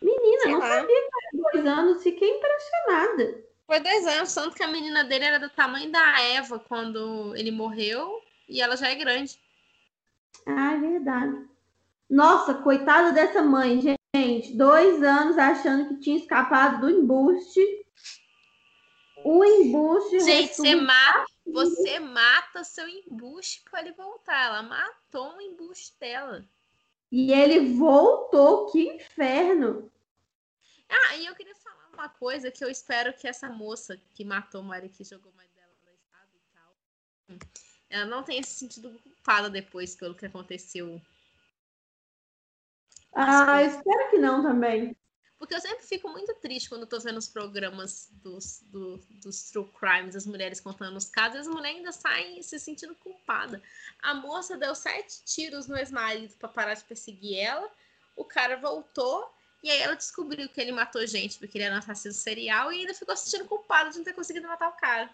Menina, 0.00 0.42
Sei 0.42 0.52
não 0.52 0.58
lá. 0.60 0.68
sabia 0.68 0.96
que 0.96 1.10
era 1.36 1.52
dois 1.52 1.66
anos, 1.66 2.02
fiquei 2.02 2.30
impressionada. 2.30 3.44
Foi 3.66 3.80
dois 3.80 4.06
anos, 4.06 4.32
tanto 4.32 4.56
que 4.56 4.62
a 4.62 4.68
menina 4.68 5.04
dele 5.04 5.24
era 5.24 5.38
do 5.40 5.50
tamanho 5.50 5.90
da 5.90 6.22
Eva 6.22 6.58
quando 6.58 7.34
ele 7.36 7.50
morreu 7.50 8.22
e 8.48 8.62
ela 8.62 8.76
já 8.76 8.88
é 8.88 8.94
grande. 8.94 9.38
Ah, 10.44 10.74
é 10.74 10.78
verdade. 10.78 11.48
Nossa, 12.08 12.54
coitada 12.54 13.12
dessa 13.12 13.42
mãe, 13.42 13.80
gente. 13.80 14.56
Dois 14.56 15.02
anos 15.02 15.38
achando 15.38 15.88
que 15.88 16.00
tinha 16.00 16.16
escapado 16.16 16.80
do 16.80 16.90
embuste 16.90 17.60
o 19.26 19.44
embuste. 19.44 20.20
Gente, 20.20 20.54
você 20.54 20.76
mata, 20.76 21.26
você 21.44 21.98
mata 21.98 22.62
seu 22.62 22.88
embuste 22.88 23.62
para 23.68 23.80
ele 23.80 23.92
voltar. 23.92 24.46
Ela 24.46 24.62
matou 24.62 25.36
o 25.36 25.40
embuste 25.40 25.98
dela. 25.98 26.48
E 27.10 27.32
ele 27.32 27.74
voltou, 27.74 28.70
que 28.70 28.80
inferno! 28.80 29.90
Ah, 30.88 31.16
e 31.16 31.26
eu 31.26 31.34
queria 31.34 31.56
falar 31.56 31.88
uma 31.92 32.08
coisa 32.08 32.50
que 32.50 32.64
eu 32.64 32.70
espero 32.70 33.12
que 33.14 33.26
essa 33.26 33.48
moça 33.48 34.00
que 34.14 34.24
matou 34.24 34.60
o 34.60 34.64
marido 34.64 34.96
que 34.96 35.02
jogou 35.02 35.32
mais 35.32 35.50
dela 35.52 35.72
no 35.84 35.92
estado 35.92 36.30
e 36.34 36.40
tal, 36.52 36.76
ela 37.88 38.04
não 38.06 38.22
tenha 38.22 38.42
se 38.42 38.54
sentido 38.54 38.98
culpada 39.02 39.48
depois 39.48 39.94
pelo 39.94 40.14
que 40.14 40.26
aconteceu. 40.26 41.00
Ah, 43.12 43.62
eu 43.62 43.68
espero 43.68 44.10
que 44.10 44.18
não 44.18 44.42
também. 44.42 44.96
Porque 45.38 45.54
eu 45.54 45.60
sempre 45.60 45.84
fico 45.84 46.08
muito 46.08 46.34
triste 46.36 46.68
quando 46.68 46.82
eu 46.82 46.86
tô 46.86 46.98
vendo 46.98 47.18
os 47.18 47.28
programas 47.28 48.08
dos, 48.22 48.60
do, 48.64 48.96
dos 49.22 49.50
true 49.50 49.70
crimes, 49.78 50.16
as 50.16 50.26
mulheres 50.26 50.60
contando 50.60 50.96
os 50.96 51.08
casos, 51.10 51.36
e 51.36 51.40
as 51.40 51.46
mulheres 51.46 51.78
ainda 51.78 51.92
saem 51.92 52.42
se 52.42 52.58
sentindo 52.58 52.94
culpada. 52.94 53.62
A 54.00 54.14
moça 54.14 54.56
deu 54.56 54.74
sete 54.74 55.22
tiros 55.24 55.66
no 55.66 55.76
ex-marido 55.76 56.34
para 56.38 56.48
parar 56.48 56.74
de 56.74 56.84
perseguir 56.84 57.38
ela, 57.38 57.70
o 58.16 58.24
cara 58.24 58.56
voltou, 58.56 59.30
e 59.62 59.70
aí 59.70 59.80
ela 59.80 59.94
descobriu 59.94 60.48
que 60.48 60.60
ele 60.60 60.72
matou 60.72 61.06
gente 61.06 61.38
porque 61.38 61.58
ele 61.58 61.64
era 61.64 61.74
um 61.74 61.78
assassino 61.78 62.14
serial 62.14 62.72
e 62.72 62.80
ainda 62.80 62.94
ficou 62.94 63.14
se 63.16 63.28
sentindo 63.28 63.48
culpada 63.48 63.90
de 63.90 63.98
não 63.98 64.04
ter 64.04 64.14
conseguido 64.14 64.48
matar 64.48 64.70
o 64.70 64.76
cara. 64.76 65.10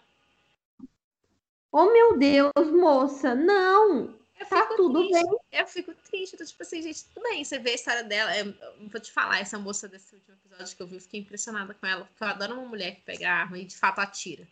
Oh, 1.75 1.91
meu 1.91 2.19
Deus, 2.19 2.51
moça, 2.71 3.33
não! 3.33 4.15
Eu 4.39 4.45
Tá 4.45 4.61
fico 4.61 4.75
tudo 4.75 4.99
triste. 4.99 5.23
bem. 5.23 5.39
Eu 5.51 5.67
fico 5.67 5.93
triste. 5.95 6.33
Eu 6.33 6.39
tô 6.39 6.45
tipo 6.45 6.61
assim, 6.61 6.83
gente, 6.83 7.03
tudo 7.05 7.23
bem. 7.23 7.43
Você 7.43 7.57
vê 7.57 7.71
a 7.71 7.75
história 7.75 8.03
dela. 8.03 8.37
Eu, 8.37 8.45
eu 8.45 8.89
vou 8.89 9.01
te 9.01 9.11
falar, 9.11 9.39
essa 9.39 9.57
moça 9.57 9.87
desse 9.87 10.13
último 10.13 10.35
episódio 10.45 10.77
que 10.77 10.83
eu 10.83 10.87
vi, 10.87 10.95
eu 10.97 11.01
fiquei 11.01 11.19
impressionada 11.21 11.73
com 11.73 11.87
ela, 11.87 12.05
porque 12.05 12.23
eu 12.23 12.27
adoro 12.27 12.53
uma 12.53 12.67
mulher 12.67 12.93
que 12.95 13.01
pega 13.01 13.27
arma 13.27 13.57
e 13.57 13.65
de 13.65 13.75
fato 13.75 13.99
atira. 13.99 14.47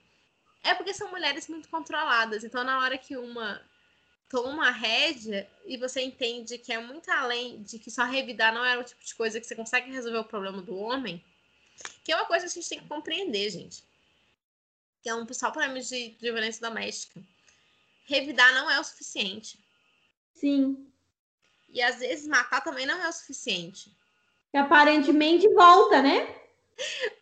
É 0.63 0.73
porque 0.73 0.95
são 0.95 1.11
mulheres 1.11 1.47
muito 1.47 1.69
controladas. 1.69 2.43
Então, 2.43 2.63
na 2.63 2.79
hora 2.79 2.97
que 2.97 3.15
uma 3.15 3.61
toma 4.27 4.49
uma 4.49 4.71
rédea 4.71 5.47
e 5.65 5.77
você 5.77 6.01
entende 6.01 6.57
que 6.57 6.73
é 6.73 6.79
muito 6.79 7.11
além 7.11 7.61
de 7.61 7.77
que 7.77 7.91
só 7.91 8.03
revidar 8.05 8.51
não 8.51 8.65
era 8.65 8.79
o 8.79 8.83
tipo 8.83 9.03
de 9.03 9.13
coisa 9.13 9.39
que 9.39 9.45
você 9.45 9.55
consegue 9.55 9.91
resolver 9.91 10.19
o 10.19 10.23
problema 10.23 10.61
do 10.61 10.75
homem, 10.75 11.23
que 12.03 12.11
é 12.11 12.15
uma 12.15 12.25
coisa 12.25 12.45
que 12.45 12.51
a 12.51 12.53
gente 12.55 12.69
tem 12.69 12.79
que 12.79 12.87
compreender, 12.87 13.49
gente. 13.51 13.83
Que 15.01 15.09
é 15.09 15.15
um 15.15 15.25
pessoal 15.25 15.51
problema 15.51 15.79
de, 15.79 16.09
de 16.09 16.17
violência 16.19 16.61
doméstica. 16.61 17.21
Revidar 18.05 18.53
não 18.53 18.69
é 18.69 18.79
o 18.79 18.83
suficiente. 18.83 19.59
Sim. 20.33 20.87
E 21.69 21.81
às 21.81 21.99
vezes 21.99 22.27
matar 22.27 22.61
também 22.61 22.85
não 22.85 23.01
é 23.01 23.07
o 23.07 23.13
suficiente. 23.13 23.95
E 24.53 24.57
aparentemente 24.57 25.47
volta, 25.53 26.01
né? 26.01 26.35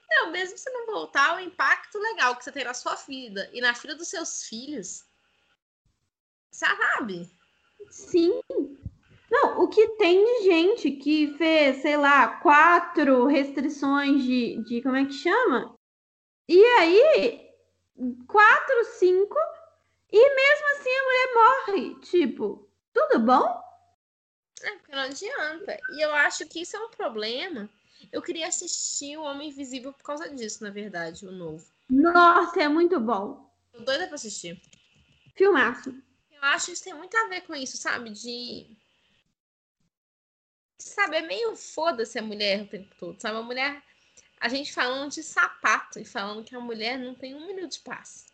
Não, 0.10 0.32
mesmo 0.32 0.58
se 0.58 0.70
não 0.72 0.88
voltar, 0.88 1.36
o 1.36 1.40
impacto 1.40 2.00
legal 2.00 2.36
que 2.36 2.44
você 2.44 2.52
tem 2.52 2.64
na 2.64 2.74
sua 2.74 2.96
vida 2.96 3.50
e 3.54 3.62
na 3.62 3.74
vida 3.74 3.96
dos 3.96 4.08
seus 4.08 4.44
filhos, 4.44 5.06
sabe? 6.50 7.30
Sim. 7.92 8.42
Não, 9.30 9.62
o 9.62 9.68
que 9.68 9.88
tem 9.98 10.24
de 10.24 10.44
gente 10.46 10.92
que 10.92 11.36
fez, 11.38 11.84
sei 11.84 11.98
lá, 11.98 12.40
quatro 12.40 13.28
restrições 13.28 14.24
de, 14.24 14.64
de 14.64 14.82
como 14.82 14.96
é 14.96 15.06
que 15.06 15.14
chama? 15.14 15.76
E 16.48 16.64
aí, 16.80 17.49
quatro, 18.28 18.86
cinco, 18.98 19.38
e 20.12 20.36
mesmo 20.36 20.68
assim 20.72 20.90
a 20.90 21.04
mulher 21.04 21.34
morre. 21.34 22.02
Tipo, 22.02 22.70
tudo 22.94 23.20
bom? 23.20 23.70
É, 24.62 24.72
porque 24.78 24.92
não 24.92 25.04
adianta. 25.04 25.78
E 25.94 26.04
eu 26.04 26.14
acho 26.14 26.46
que 26.48 26.62
isso 26.62 26.76
é 26.76 26.80
um 26.80 26.90
problema. 26.90 27.70
Eu 28.12 28.22
queria 28.22 28.48
assistir 28.48 29.18
o 29.18 29.24
Homem 29.24 29.50
Invisível 29.50 29.94
por 29.94 30.04
causa 30.04 30.30
disso, 30.30 30.64
na 30.64 30.70
verdade, 30.70 31.26
o 31.26 31.32
novo. 31.32 31.66
Nossa, 31.90 32.62
é 32.62 32.68
muito 32.68 33.00
bom. 33.00 33.50
Tô 33.72 33.80
doida 33.80 34.08
pra 34.08 34.16
assistir. 34.16 34.62
Filmaço. 35.36 35.90
Eu 36.32 36.44
acho 36.44 36.68
que 36.68 36.72
isso 36.74 36.84
tem 36.84 36.94
muito 36.94 37.16
a 37.18 37.28
ver 37.28 37.42
com 37.42 37.56
isso, 37.56 37.78
sabe? 37.78 38.10
De. 38.12 38.78
Sabe, 40.78 41.18
é 41.18 41.22
meio 41.22 41.56
foda-se 41.56 42.18
a 42.18 42.22
mulher 42.22 42.62
o 42.62 42.68
tempo 42.68 42.96
todo, 42.98 43.20
sabe? 43.20 43.38
A 43.38 43.42
mulher. 43.42 43.84
A 44.40 44.48
gente 44.48 44.74
falando 44.74 45.12
de 45.12 45.22
sapato 45.22 46.00
e 46.00 46.06
falando 46.06 46.44
que 46.44 46.56
a 46.56 46.60
mulher 46.60 46.98
não 46.98 47.14
tem 47.14 47.36
um 47.36 47.46
minuto 47.48 47.74
de 47.74 47.80
paz. 47.80 48.26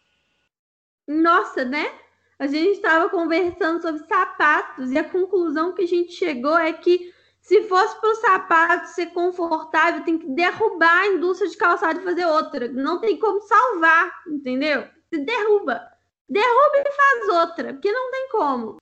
Nossa, 1.08 1.66
né? 1.66 2.00
A 2.38 2.48
gente 2.48 2.78
estava 2.78 3.10
conversando 3.10 3.82
sobre 3.82 4.06
sapatos 4.08 4.92
e 4.92 4.98
a 4.98 5.10
conclusão 5.10 5.74
que 5.74 5.84
a 5.84 5.88
gente 5.88 6.12
chegou 6.12 6.58
é 6.58 6.74
que 6.74 7.14
se 7.42 7.64
fosse 7.64 8.00
para 8.02 8.10
o 8.10 8.16
sapato 8.16 8.88
ser 8.90 9.08
confortável, 9.08 10.04
tem 10.04 10.18
que 10.18 10.28
derrubar 10.30 11.04
a 11.04 11.08
indústria 11.08 11.50
de 11.50 11.56
calçado 11.56 12.00
e 12.00 12.04
fazer 12.04 12.26
outra. 12.26 12.68
Não 12.70 13.00
tem 13.00 13.20
como 13.20 13.40
salvar, 13.42 14.12
entendeu? 14.28 14.88
Se 15.14 15.20
derruba. 15.20 15.92
Derruba 16.28 16.78
e 16.78 16.92
faz 16.92 17.30
outra, 17.30 17.74
porque 17.74 17.92
não 17.92 18.12
tem 18.12 18.30
como. 18.30 18.78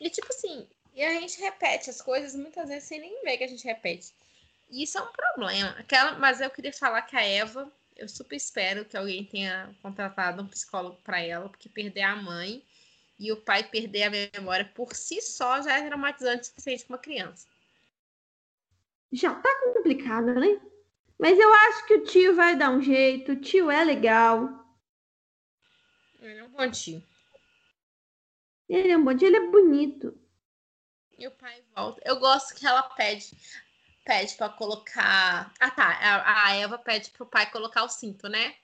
E 0.00 0.08
tipo 0.08 0.28
assim, 0.30 0.66
e 0.94 1.04
a 1.04 1.12
gente 1.12 1.40
repete 1.40 1.90
as 1.90 2.00
coisas 2.00 2.34
muitas 2.34 2.68
vezes 2.68 2.88
sem 2.88 3.00
nem 3.00 3.22
ver 3.22 3.36
que 3.36 3.44
a 3.44 3.48
gente 3.48 3.64
repete. 3.64 4.14
E 4.68 4.82
isso 4.82 4.98
é 4.98 5.02
um 5.02 5.12
problema. 5.12 5.70
Aquela, 5.78 6.18
mas 6.18 6.40
eu 6.40 6.50
queria 6.50 6.72
falar 6.72 7.02
que 7.02 7.16
a 7.16 7.22
Eva, 7.22 7.70
eu 7.96 8.08
super 8.08 8.36
espero 8.36 8.84
que 8.84 8.96
alguém 8.96 9.24
tenha 9.24 9.74
contratado 9.82 10.42
um 10.42 10.48
psicólogo 10.48 10.96
para 11.02 11.20
ela, 11.20 11.48
porque 11.48 11.68
perder 11.68 12.02
a 12.02 12.16
mãe 12.16 12.64
e 13.18 13.30
o 13.32 13.36
pai 13.36 13.62
perder 13.64 14.02
a 14.04 14.10
memória 14.10 14.70
por 14.74 14.94
si 14.94 15.20
só 15.20 15.62
já 15.62 15.78
é 15.78 15.86
traumatizante 15.86 16.42
o 16.42 16.46
suficiente 16.46 16.84
para 16.84 16.94
uma 16.94 17.02
criança. 17.02 17.46
Já 19.12 19.34
tá 19.34 19.48
complicado, 19.72 20.34
né? 20.34 20.60
Mas 21.18 21.38
eu 21.38 21.54
acho 21.54 21.86
que 21.86 21.94
o 21.94 22.04
tio 22.04 22.34
vai 22.34 22.56
dar 22.56 22.70
um 22.70 22.82
jeito, 22.82 23.32
o 23.32 23.40
tio 23.40 23.70
é 23.70 23.84
legal. 23.84 24.64
Ele 26.20 26.38
é 26.38 26.44
um 26.44 26.50
bom 26.50 26.70
tio. 26.70 27.02
Ele 28.68 28.90
é 28.90 28.96
um 28.96 29.04
bom 29.04 29.16
tio, 29.16 29.28
ele 29.28 29.36
é 29.36 29.50
bonito. 29.50 30.18
E 31.16 31.28
o 31.28 31.30
pai 31.30 31.62
volta. 31.76 32.00
Eu 32.04 32.18
gosto 32.18 32.54
que 32.56 32.66
ela 32.66 32.82
pede 32.82 33.36
pede 34.04 34.34
para 34.34 34.48
colocar. 34.50 35.52
Ah, 35.58 35.70
tá. 35.70 35.88
A, 35.88 36.48
a 36.48 36.56
Eva 36.56 36.78
pede 36.78 37.10
pro 37.10 37.26
pai 37.26 37.50
colocar 37.50 37.84
o 37.84 37.88
cinto, 37.88 38.28
né? 38.28 38.54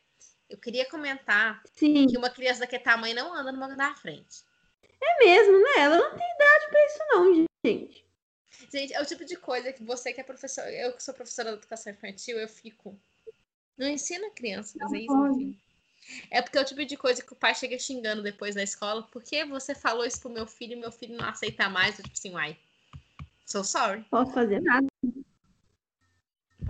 Eu 0.49 0.59
queria 0.59 0.85
comentar 0.89 1.63
Sim, 1.75 2.07
que 2.07 2.19
uma 2.19 2.29
criança 2.29 2.61
daquele 2.61 2.83
tamanho 2.83 3.15
não 3.15 3.33
anda 3.33 3.53
no 3.53 3.61
banco 3.61 3.77
da 3.77 3.95
frente. 3.95 4.43
é 5.01 5.25
mesmo, 5.25 5.59
né? 5.63 5.79
Ela 5.79 5.97
não 5.97 6.11
tem 6.11 6.35
idade 6.35 6.67
pra 6.69 6.87
isso 6.87 6.99
não, 7.11 7.35
gente. 7.65 8.05
Gente, 8.73 8.93
é 8.93 9.01
o 9.01 9.07
tipo 9.07 9.25
de 9.25 9.37
coisa 9.37 9.73
que 9.73 9.83
você 9.83 10.13
que 10.13 10.21
é 10.21 10.25
professor, 10.25 10.65
eu 10.69 10.93
que 10.93 11.03
sou 11.03 11.15
professora 11.15 11.51
de 11.51 11.59
educação 11.59 11.93
infantil, 11.93 12.39
eu 12.39 12.49
fico. 12.49 12.99
Não 13.79 13.89
ensina 13.89 14.27
a 14.27 14.31
criança 14.31 14.77
a 14.77 14.85
fazer 14.85 14.99
isso, 14.99 15.27
enfim. 15.27 15.59
É 16.31 16.43
porque 16.43 16.59
é 16.59 16.61
o 16.61 16.65
tipo 16.65 16.85
de 16.85 16.97
coisa 16.97 17.23
que 17.23 17.33
o 17.33 17.37
pai 17.37 17.55
chega 17.55 17.79
xingando 17.79 18.23
depois 18.23 18.55
da 18.55 18.63
escola. 18.63 19.03
Por 19.05 19.23
que 19.23 19.45
você 19.45 19.75
falou 19.75 20.05
isso 20.05 20.21
pro 20.21 20.29
meu 20.29 20.47
filho 20.47 20.73
e 20.73 20.77
meu 20.77 20.91
filho 20.91 21.17
não 21.17 21.29
aceita 21.29 21.69
mais? 21.69 21.99
Eu, 21.99 22.05
tipo 22.05 22.17
assim, 22.19 22.35
uai. 22.35 22.59
So 23.47 23.65
sorry. 23.65 24.05
Posso 24.11 24.33
fazer 24.33 24.61
nada. 24.61 24.87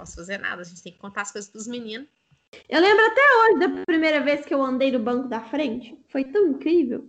Não 0.00 0.06
posso 0.06 0.16
fazer 0.16 0.38
nada. 0.38 0.62
A 0.62 0.64
gente 0.64 0.82
tem 0.82 0.92
que 0.92 0.98
contar 0.98 1.22
as 1.22 1.30
coisas 1.30 1.50
pros 1.50 1.66
meninos. 1.66 2.08
Eu 2.68 2.80
lembro 2.80 3.04
até 3.06 3.20
hoje 3.20 3.58
da 3.58 3.84
primeira 3.84 4.20
vez 4.22 4.46
que 4.46 4.54
eu 4.54 4.62
andei 4.62 4.90
no 4.90 4.98
banco 4.98 5.28
da 5.28 5.42
frente. 5.42 5.96
Foi 6.08 6.24
tão 6.24 6.48
incrível. 6.48 7.06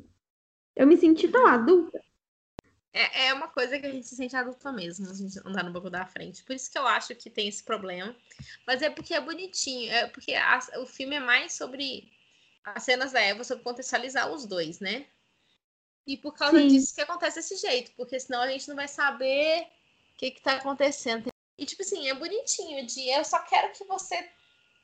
Eu 0.76 0.86
me 0.86 0.98
senti 0.98 1.28
tão 1.30 1.48
adulta. 1.48 2.04
É, 2.94 3.28
é 3.28 3.34
uma 3.34 3.48
coisa 3.48 3.80
que 3.80 3.86
a 3.86 3.92
gente 3.92 4.06
se 4.06 4.16
sente 4.18 4.36
adulta 4.36 4.72
mesmo, 4.74 5.10
a 5.10 5.14
gente 5.14 5.40
andar 5.46 5.64
no 5.64 5.72
banco 5.72 5.90
da 5.90 6.06
frente. 6.06 6.44
Por 6.44 6.54
isso 6.54 6.70
que 6.70 6.78
eu 6.78 6.86
acho 6.86 7.16
que 7.16 7.30
tem 7.30 7.48
esse 7.48 7.64
problema. 7.64 8.14
Mas 8.68 8.82
é 8.82 8.90
porque 8.90 9.14
é 9.14 9.22
bonitinho. 9.22 9.90
É 9.90 10.08
porque 10.08 10.34
a- 10.36 10.60
o 10.80 10.86
filme 10.86 11.16
é 11.16 11.20
mais 11.22 11.54
sobre 11.54 12.12
as 12.66 12.84
cenas 12.84 13.14
da 13.14 13.22
Eva, 13.22 13.46
sobre 13.46 13.64
contextualizar 13.64 14.30
os 14.30 14.46
dois, 14.46 14.82
né? 14.82 15.06
E 16.06 16.18
por 16.18 16.34
causa 16.34 16.60
Sim. 16.60 16.68
disso 16.68 16.94
que 16.94 17.02
acontece 17.02 17.38
desse 17.38 17.56
jeito. 17.56 17.92
Porque 17.96 18.20
senão 18.20 18.42
a 18.42 18.48
gente 18.50 18.68
não 18.68 18.76
vai 18.76 18.90
saber 18.90 19.62
o 20.14 20.18
que, 20.18 20.32
que 20.32 20.42
tá 20.42 20.58
acontecendo. 20.58 21.31
E, 21.58 21.66
tipo 21.66 21.82
assim, 21.82 22.10
é 22.10 22.14
bonitinho 22.14 22.86
de 22.86 23.10
eu 23.10 23.24
só 23.24 23.40
quero 23.40 23.72
que 23.74 23.84
você 23.84 24.28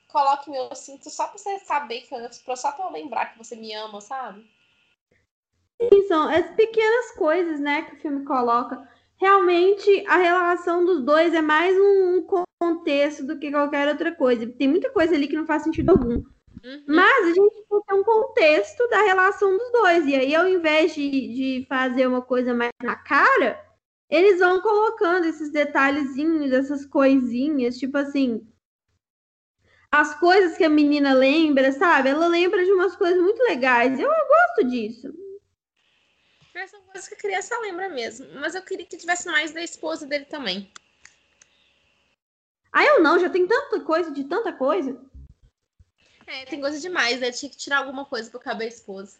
coloque 0.07 0.49
meu 0.49 0.73
cinto 0.75 1.09
só 1.09 1.27
pra 1.27 1.37
você 1.37 1.59
saber 1.59 2.01
que 2.01 2.13
eu, 2.13 2.55
só 2.55 2.71
pra 2.71 2.85
eu 2.85 2.91
lembrar 2.91 3.27
que 3.27 3.37
você 3.37 3.55
me 3.55 3.73
ama, 3.73 4.01
sabe? 4.01 4.45
Sim, 5.81 6.07
são 6.07 6.27
as 6.27 6.49
pequenas 6.55 7.11
coisas, 7.11 7.59
né, 7.59 7.83
que 7.83 7.95
o 7.95 7.99
filme 7.99 8.25
coloca. 8.25 8.87
Realmente, 9.19 10.05
a 10.07 10.17
relação 10.17 10.85
dos 10.85 11.03
dois 11.03 11.33
é 11.33 11.41
mais 11.41 11.75
um 11.75 12.25
contexto 12.59 13.25
do 13.25 13.39
que 13.39 13.51
qualquer 13.51 13.87
outra 13.87 14.13
coisa. 14.13 14.47
Tem 14.47 14.67
muita 14.67 14.91
coisa 14.91 15.15
ali 15.15 15.27
que 15.27 15.35
não 15.35 15.45
faz 15.45 15.63
sentido 15.63 15.91
algum. 15.91 16.23
Uhum. 16.63 16.83
Mas 16.87 17.25
a 17.25 17.33
gente 17.33 17.53
tem 17.53 17.63
que 17.63 17.85
ter 17.87 17.93
um 17.93 18.03
contexto 18.03 18.87
da 18.89 19.01
relação 19.01 19.57
dos 19.57 19.71
dois. 19.71 20.05
E 20.05 20.15
aí, 20.15 20.35
ao 20.35 20.47
invés 20.47 20.93
de, 20.93 21.09
de 21.09 21.65
fazer 21.67 22.07
uma 22.07 22.21
coisa 22.21 22.53
mais 22.53 22.71
na 22.83 22.95
cara, 22.95 23.63
eles 24.09 24.39
vão 24.39 24.61
colocando 24.61 25.25
esses 25.25 25.51
detalhezinhos, 25.51 26.51
essas 26.51 26.85
coisinhas, 26.85 27.77
tipo 27.77 27.97
assim. 27.97 28.47
As 29.91 30.17
coisas 30.19 30.57
que 30.57 30.63
a 30.63 30.69
menina 30.69 31.13
lembra, 31.13 31.71
sabe? 31.71 32.09
Ela 32.09 32.27
lembra 32.27 32.63
de 32.63 32.71
umas 32.71 32.95
coisas 32.95 33.21
muito 33.21 33.41
legais. 33.43 33.99
Eu, 33.99 34.09
eu 34.09 34.27
gosto 34.27 34.69
disso. 34.69 35.13
São 36.67 36.81
coisas 36.81 37.07
que 37.07 37.13
a 37.13 37.17
criança 37.17 37.57
lembra 37.59 37.87
mesmo. 37.87 38.27
Mas 38.39 38.55
eu 38.55 38.61
queria 38.61 38.85
que 38.85 38.97
tivesse 38.97 39.27
mais 39.27 39.51
da 39.51 39.61
esposa 39.61 40.05
dele 40.05 40.25
também. 40.25 40.71
Ah, 42.71 42.83
eu 42.83 43.01
não, 43.01 43.19
já 43.19 43.29
tem 43.29 43.47
tanta 43.47 43.79
coisa, 43.81 44.11
de 44.11 44.23
tanta 44.23 44.51
coisa. 44.51 44.99
É, 46.25 46.45
tem 46.45 46.59
coisa 46.59 46.79
demais, 46.79 47.19
né? 47.19 47.31
Tinha 47.31 47.49
que 47.49 47.57
tirar 47.57 47.77
alguma 47.77 48.05
coisa 48.05 48.29
pra 48.29 48.39
caber 48.39 48.65
a 48.65 48.69
esposa. 48.69 49.17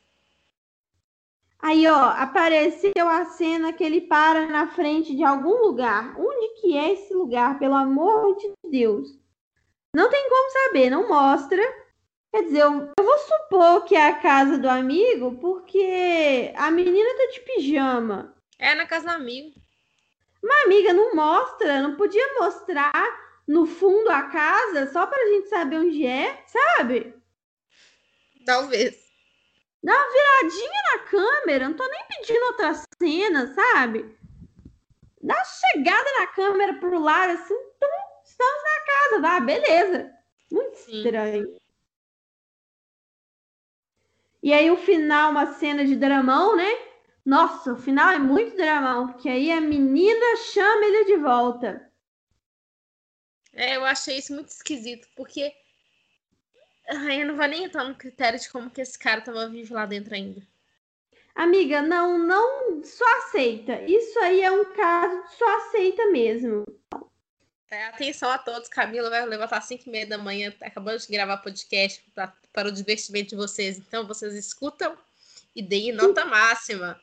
Aí, 1.60 1.88
ó, 1.88 2.10
apareceu 2.10 3.10
a 3.10 3.26
cena 3.26 3.74
que 3.74 3.84
ele 3.84 4.02
para 4.02 4.46
na 4.48 4.68
frente 4.68 5.16
de 5.16 5.24
algum 5.24 5.66
lugar. 5.66 6.16
Onde 6.20 6.62
que 6.62 6.78
é 6.78 6.94
esse 6.94 7.14
lugar, 7.14 7.58
pelo 7.58 7.74
amor 7.74 8.36
de 8.38 8.54
Deus? 8.70 9.10
Não 9.94 10.10
tem 10.10 10.30
como 10.30 10.52
saber, 10.52 10.90
não 10.90 11.08
mostra. 11.08 11.62
Quer 12.32 12.44
dizer, 12.44 12.62
eu, 12.62 12.92
eu 13.00 13.04
vou 13.04 13.18
supor 13.18 13.86
que 13.86 13.96
é 13.96 14.08
a 14.08 14.20
casa 14.20 14.58
do 14.60 14.70
amigo, 14.70 15.38
porque 15.40 16.54
a 16.56 16.70
menina 16.70 17.10
tá 17.18 17.32
de 17.34 17.40
pijama. 17.40 18.36
É 18.60 18.76
na 18.76 18.86
casa 18.86 19.06
do 19.08 19.12
amigo. 19.14 19.60
Uma 20.44 20.64
amiga 20.64 20.94
não 20.94 21.16
mostra, 21.16 21.82
não 21.82 21.96
podia 21.96 22.36
mostrar 22.40 22.94
no 23.48 23.66
fundo 23.66 24.10
a 24.10 24.24
casa, 24.24 24.92
só 24.92 25.08
pra 25.08 25.28
gente 25.30 25.50
saber 25.50 25.80
onde 25.80 26.06
é, 26.06 26.44
sabe? 26.46 27.16
Talvez. 28.46 29.07
Dá 29.88 29.94
uma 29.94 30.12
viradinha 30.12 30.82
na 30.92 31.00
câmera, 31.00 31.70
não 31.70 31.78
tô 31.78 31.88
nem 31.88 32.08
pedindo 32.10 32.44
outra 32.48 32.74
cena, 32.74 33.56
sabe? 33.56 34.18
Dá 35.22 35.34
uma 35.34 35.46
chegada 35.46 36.12
na 36.20 36.28
câmera 36.28 36.74
pro 36.74 37.00
lado, 37.00 37.32
assim, 37.32 37.56
tum, 37.56 38.22
estamos 38.26 38.64
na 38.64 38.86
casa, 38.86 39.22
vá, 39.22 39.40
beleza. 39.40 40.14
Muito 40.52 40.76
Sim. 40.76 40.98
estranho. 40.98 41.58
E 44.44 44.52
aí 44.52 44.70
o 44.70 44.76
final, 44.76 45.32
uma 45.32 45.54
cena 45.54 45.86
de 45.86 45.96
dramão, 45.96 46.58
né? 46.58 46.70
Nossa, 47.26 47.72
o 47.72 47.78
final 47.78 48.10
é 48.10 48.20
muito 48.20 48.58
dramão, 48.58 49.08
porque 49.08 49.30
aí 49.30 49.54
a 49.54 49.62
menina 49.62 50.36
chama 50.52 50.86
ele 50.86 51.06
de 51.06 51.16
volta. 51.16 51.90
É, 53.54 53.78
eu 53.78 53.86
achei 53.86 54.18
isso 54.18 54.34
muito 54.34 54.50
esquisito, 54.50 55.08
porque 55.16 55.54
Ai, 56.88 57.22
eu 57.22 57.28
não 57.28 57.36
vou 57.36 57.48
nem 57.48 57.66
entrar 57.66 57.84
no 57.84 57.96
critério 57.96 58.40
de 58.40 58.50
como 58.50 58.70
que 58.70 58.82
esse 58.82 58.98
cara 58.98 59.22
tava 59.22 59.50
vivo 59.50 59.74
lá 59.74 59.86
dentro 59.86 60.16
ainda. 60.16 60.42
Amiga, 61.36 61.82
não, 61.82 62.18
não, 62.18 62.84
só 62.84 63.06
aceita. 63.20 63.82
Isso 63.84 64.18
aí 64.20 64.42
é 64.42 64.52
um 64.52 64.66
caso 64.74 65.24
de 65.24 65.36
só 65.36 65.58
aceita 65.58 66.06
mesmo. 66.08 66.66
É, 67.70 67.88
atenção 67.88 68.32
a 68.32 68.38
todos, 68.38 68.70
Camila 68.70 69.10
vai 69.10 69.26
levantar 69.26 69.58
às 69.58 69.66
5 69.66 69.84
e 69.86 69.90
meia 69.92 70.08
da 70.08 70.18
manhã, 70.18 70.54
acabando 70.62 71.00
de 71.00 71.08
gravar 71.08 71.38
podcast 71.38 72.04
pra, 72.16 72.34
para 72.54 72.70
o 72.70 72.72
divertimento 72.72 73.32
de 73.32 73.36
vocês. 73.36 73.78
Então, 73.78 74.08
vocês 74.08 74.34
escutam 74.34 74.98
e 75.54 75.62
deem 75.62 75.92
nota 75.92 76.26
máxima. 76.26 77.00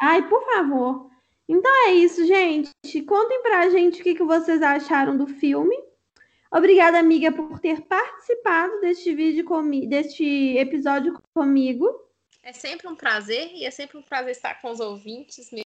Ai, 0.00 0.26
por 0.28 0.42
favor. 0.46 1.10
Então 1.46 1.88
é 1.88 1.92
isso, 1.92 2.24
gente. 2.26 2.70
Contem 3.02 3.42
pra 3.42 3.68
gente 3.68 4.00
o 4.00 4.04
que, 4.04 4.14
que 4.14 4.22
vocês 4.22 4.62
acharam 4.62 5.16
do 5.16 5.26
filme. 5.26 5.76
Obrigada, 6.52 6.98
amiga, 6.98 7.30
por 7.30 7.60
ter 7.60 7.80
participado 7.82 8.80
deste 8.80 9.14
vídeo 9.14 9.44
deste 9.86 10.24
episódio 10.58 11.20
comigo. 11.32 11.88
É 12.42 12.52
sempre 12.52 12.88
um 12.88 12.96
prazer 12.96 13.52
e 13.54 13.64
é 13.64 13.70
sempre 13.70 13.98
um 13.98 14.02
prazer 14.02 14.32
estar 14.32 14.60
com 14.60 14.70
os 14.70 14.80
ouvintes, 14.80 15.52